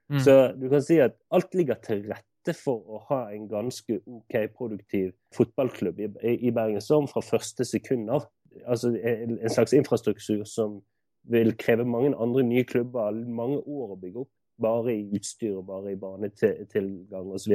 Mm. 0.09 0.19
Så 0.23 0.35
du 0.61 0.69
kan 0.69 0.83
si 0.83 0.99
at 1.03 1.15
alt 1.31 1.55
ligger 1.55 1.79
til 1.83 2.05
rette 2.07 2.53
for 2.55 2.79
å 2.79 3.01
ha 3.09 3.21
en 3.35 3.47
ganske 3.51 3.99
OK 4.07 4.37
produktiv 4.55 5.11
fotballklubb 5.35 5.99
i, 5.99 6.37
i 6.47 6.51
Bergen 6.55 6.81
Storm 6.83 7.07
fra 7.11 7.23
første 7.23 7.65
sekund 7.67 8.09
av. 8.09 8.27
Altså 8.65 8.93
en 8.95 9.49
slags 9.51 9.75
infrastruktur 9.75 10.45
som 10.47 10.79
vil 11.27 11.51
kreve 11.59 11.85
mange 11.85 12.15
andre 12.15 12.43
nye 12.47 12.63
klubber 12.63 13.11
mange 13.27 13.59
år 13.59 13.93
å 13.93 13.99
bygge 13.99 14.23
opp. 14.23 14.33
bare 14.57 14.89
i 14.89 15.03
utstyr 15.13 15.59
og 15.59 15.67
bare 15.67 15.91
i 15.91 15.97
banetilgang 16.01 17.27
osv. 17.29 17.51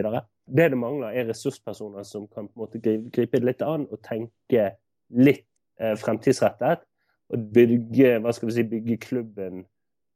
Det 0.47 0.69
det 0.71 0.79
mangler, 0.79 1.09
er 1.11 1.27
ressurspersoner 1.27 2.05
som 2.07 2.29
kan 2.29 2.47
på 2.47 2.53
en 2.55 2.63
måte 2.63 2.79
gripe 3.11 3.41
det 3.41 3.49
litt 3.49 3.63
an 3.67 3.89
og 3.91 3.99
tenke 4.07 4.77
litt 5.11 5.43
eh, 5.81 5.97
fremtidsrettet. 5.99 6.85
Og 7.33 7.47
bygge, 7.55 8.19
hva 8.21 8.33
skal 8.37 8.51
vi 8.51 8.57
si, 8.57 8.65
bygge 8.69 8.99
klubben, 9.07 9.65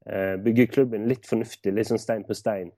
eh, 0.09 0.35
bygge 0.43 0.67
klubben 0.73 1.07
litt 1.09 1.27
fornuftig, 1.29 1.73
litt 1.73 1.89
sånn 1.89 2.03
stein 2.03 2.27
på 2.29 2.37
stein 2.37 2.71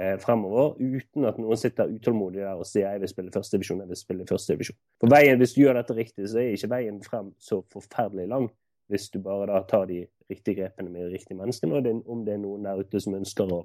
eh, 0.00 0.16
fremover, 0.22 0.74
uten 0.80 1.28
at 1.28 1.38
noen 1.38 1.60
sitter 1.60 1.92
utålmodig 1.92 2.42
der 2.42 2.58
og 2.58 2.66
sier 2.66 2.88
jeg 2.88 3.04
vil 3.04 3.12
spille 3.12 3.34
førstedivisjon, 3.34 3.84
jeg 3.84 3.92
vil 3.92 4.00
spille 4.00 4.26
førstedivisjon. 4.28 4.80
For 5.00 5.14
veien, 5.14 5.38
Hvis 5.38 5.54
du 5.54 5.62
gjør 5.62 5.78
dette 5.78 5.94
riktig, 5.94 6.26
så 6.28 6.42
er 6.42 6.56
ikke 6.56 6.72
veien 6.74 7.00
frem 7.06 7.32
så 7.38 7.62
forferdelig 7.72 8.28
lang 8.28 8.50
hvis 8.92 9.08
du 9.10 9.20
bare 9.22 9.46
da 9.48 9.62
tar 9.64 9.86
de 9.88 10.02
riktige 10.30 10.58
grepene 10.58 10.90
med 10.90 11.06
de 11.06 11.14
riktige 11.14 11.38
menneskene, 11.38 11.78
og 11.78 11.86
det, 11.86 11.94
om 12.06 12.24
det 12.26 12.34
er 12.34 12.42
noen 12.42 12.66
der 12.66 12.82
ute 12.82 13.00
som 13.00 13.16
ønsker 13.16 13.48
å 13.48 13.62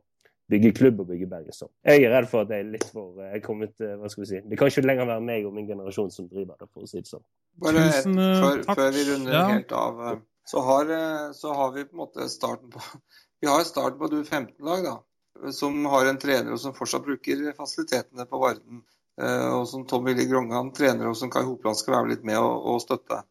bygge 0.49 0.71
klubb 0.77 1.01
og 1.03 1.09
bygge 1.11 1.27
Bergenstorm. 1.30 1.71
Jeg 1.86 2.03
er 2.03 2.13
redd 2.13 2.30
for 2.32 2.45
at 2.45 2.53
jeg 2.53 2.63
er 2.63 2.71
litt 2.73 2.88
for 2.89 3.19
jeg 3.21 3.36
er 3.38 3.43
kommet, 3.43 3.75
eh, 3.84 3.95
hva 3.99 4.09
skal 4.09 4.23
vi 4.23 4.30
si, 4.32 4.41
Det 4.41 4.57
kan 4.57 4.71
ikke 4.71 4.86
lenger 4.86 5.05
være 5.05 5.25
meg 5.25 5.45
og 5.45 5.53
min 5.53 5.67
generasjon 5.67 6.11
som 6.11 6.30
driver 6.30 6.55
det, 6.59 6.69
for 6.73 6.84
å 6.84 6.89
si 6.89 6.97
det 6.97 7.11
sånn. 7.11 7.25
Bare 7.59 7.85
et, 7.89 8.05
eh, 8.05 8.41
før, 8.43 8.63
før 8.75 8.91
vi 8.95 9.05
runder 9.11 9.33
Ja. 9.33 9.47
helt 9.47 9.71
av, 9.71 10.01
eh, 10.07 10.19
så 10.47 10.61
har, 10.61 10.89
eh, 10.89 11.31
så 11.33 11.53
har 11.53 11.71
vi 11.71 11.85
på 11.85 11.93
en 11.93 12.03
måte 12.05 12.29
starten 12.29 12.69
på 12.69 12.79
Vi 13.41 13.47
har 13.47 13.63
starten 13.63 13.99
på 13.99 14.05
et 14.05 14.11
U15-lag, 14.11 14.83
da. 14.83 15.51
Som 15.51 15.85
har 15.85 16.05
en 16.05 16.17
trener 16.19 16.51
og 16.51 16.59
som 16.59 16.73
fortsatt 16.73 17.05
bruker 17.05 17.53
fasilitetene 17.55 18.25
på 18.27 18.39
Varden. 18.39 18.81
Og 19.19 19.67
som 19.67 19.85
Tom 19.87 20.03
Willy 20.03 20.25
Grongan 20.27 20.73
trener, 20.75 21.07
og 21.07 21.15
som 21.15 21.29
Kai 21.31 21.43
Hopland 21.43 21.77
skal 21.79 21.93
være 21.93 22.09
litt 22.09 22.25
med 22.27 22.35
og, 22.37 22.65
og 22.67 22.81
støtte. 22.83 23.21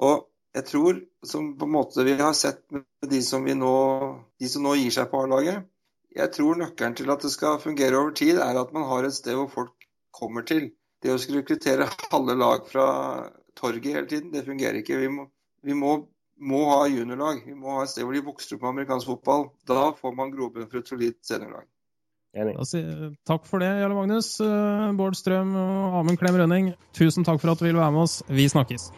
Og 0.00 0.24
jeg 0.56 0.64
tror, 0.70 1.02
som 1.24 1.50
på 1.58 1.68
en 1.68 1.74
måte 1.74 2.04
vi 2.04 2.16
har 2.16 2.32
sett 2.32 2.62
med 2.72 2.86
de 3.10 3.20
som, 3.22 3.44
vi 3.44 3.52
nå, 3.54 3.74
de 4.40 4.48
som 4.48 4.64
nå 4.64 4.72
gir 4.80 4.94
seg 4.94 5.10
på 5.10 5.20
A-laget, 5.26 5.66
jeg 6.16 6.32
tror 6.32 6.56
nøkkelen 6.56 6.96
til 6.96 7.12
at 7.12 7.24
det 7.24 7.30
skal 7.34 7.60
fungere 7.60 8.00
over 8.00 8.16
tid, 8.16 8.40
er 8.40 8.56
at 8.56 8.72
man 8.72 8.88
har 8.88 9.04
et 9.04 9.14
sted 9.14 9.36
hvor 9.36 9.50
folk 9.52 9.88
kommer 10.16 10.46
til. 10.48 10.70
Det 11.04 11.12
å 11.12 11.18
skulle 11.20 11.42
rekruttere 11.44 11.86
halve 12.10 12.34
lag 12.40 12.64
fra 12.72 12.86
torget 13.58 13.90
hele 13.92 14.06
tiden, 14.10 14.30
det 14.34 14.46
fungerer 14.46 14.78
ikke. 14.80 15.00
Vi 15.02 15.08
må, 15.12 15.26
vi 15.66 15.74
må, 15.76 15.96
må 16.38 16.62
ha 16.70 16.84
juniorlag. 16.90 17.42
Vi 17.46 17.56
må 17.58 17.74
ha 17.78 17.82
et 17.84 17.92
sted 17.92 18.06
hvor 18.06 18.14
de 18.16 18.22
vokser 18.26 18.56
opp 18.56 18.62
med 18.66 18.74
amerikansk 18.76 19.10
fotball. 19.10 19.48
Da 19.68 19.90
får 19.98 20.14
man 20.16 20.32
grobunn 20.34 20.70
for 20.70 20.80
et 20.80 20.88
solid 20.94 21.18
seniorlag. 21.26 21.66
Enig. 22.38 22.54
Sier- 22.68 23.14
takk 23.26 23.46
for 23.48 23.58
det, 23.64 23.70
Jarle 23.80 23.96
Magnus, 23.96 24.34
eh, 24.44 24.92
Bård 24.98 25.16
Strøm 25.16 25.54
og 25.56 26.00
Amund 26.02 26.18
Klem 26.20 26.36
Rønning. 26.36 26.74
Tusen 26.94 27.24
takk 27.24 27.40
for 27.40 27.50
at 27.50 27.58
du 27.58 27.64
ville 27.64 27.80
være 27.80 27.94
med 27.96 28.04
oss. 28.04 28.22
Vi 28.28 28.46
snakkes. 28.52 28.90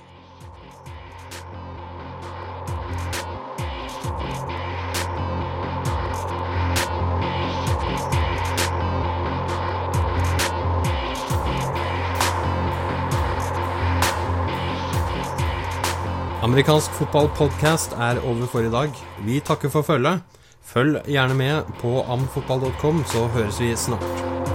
Amerikansk 16.50 16.90
fotballpodkast 16.98 17.92
er 17.94 18.18
over 18.26 18.48
for 18.50 18.66
i 18.66 18.70
dag. 18.72 18.96
Vi 19.22 19.36
takker 19.38 19.70
for 19.70 19.86
følget. 19.86 20.24
Følg 20.66 20.98
gjerne 21.06 21.36
med 21.38 21.70
på 21.78 22.02
amfotball.com, 22.02 23.04
så 23.06 23.28
høres 23.36 23.60
vi 23.62 23.70
snart. 23.78 24.49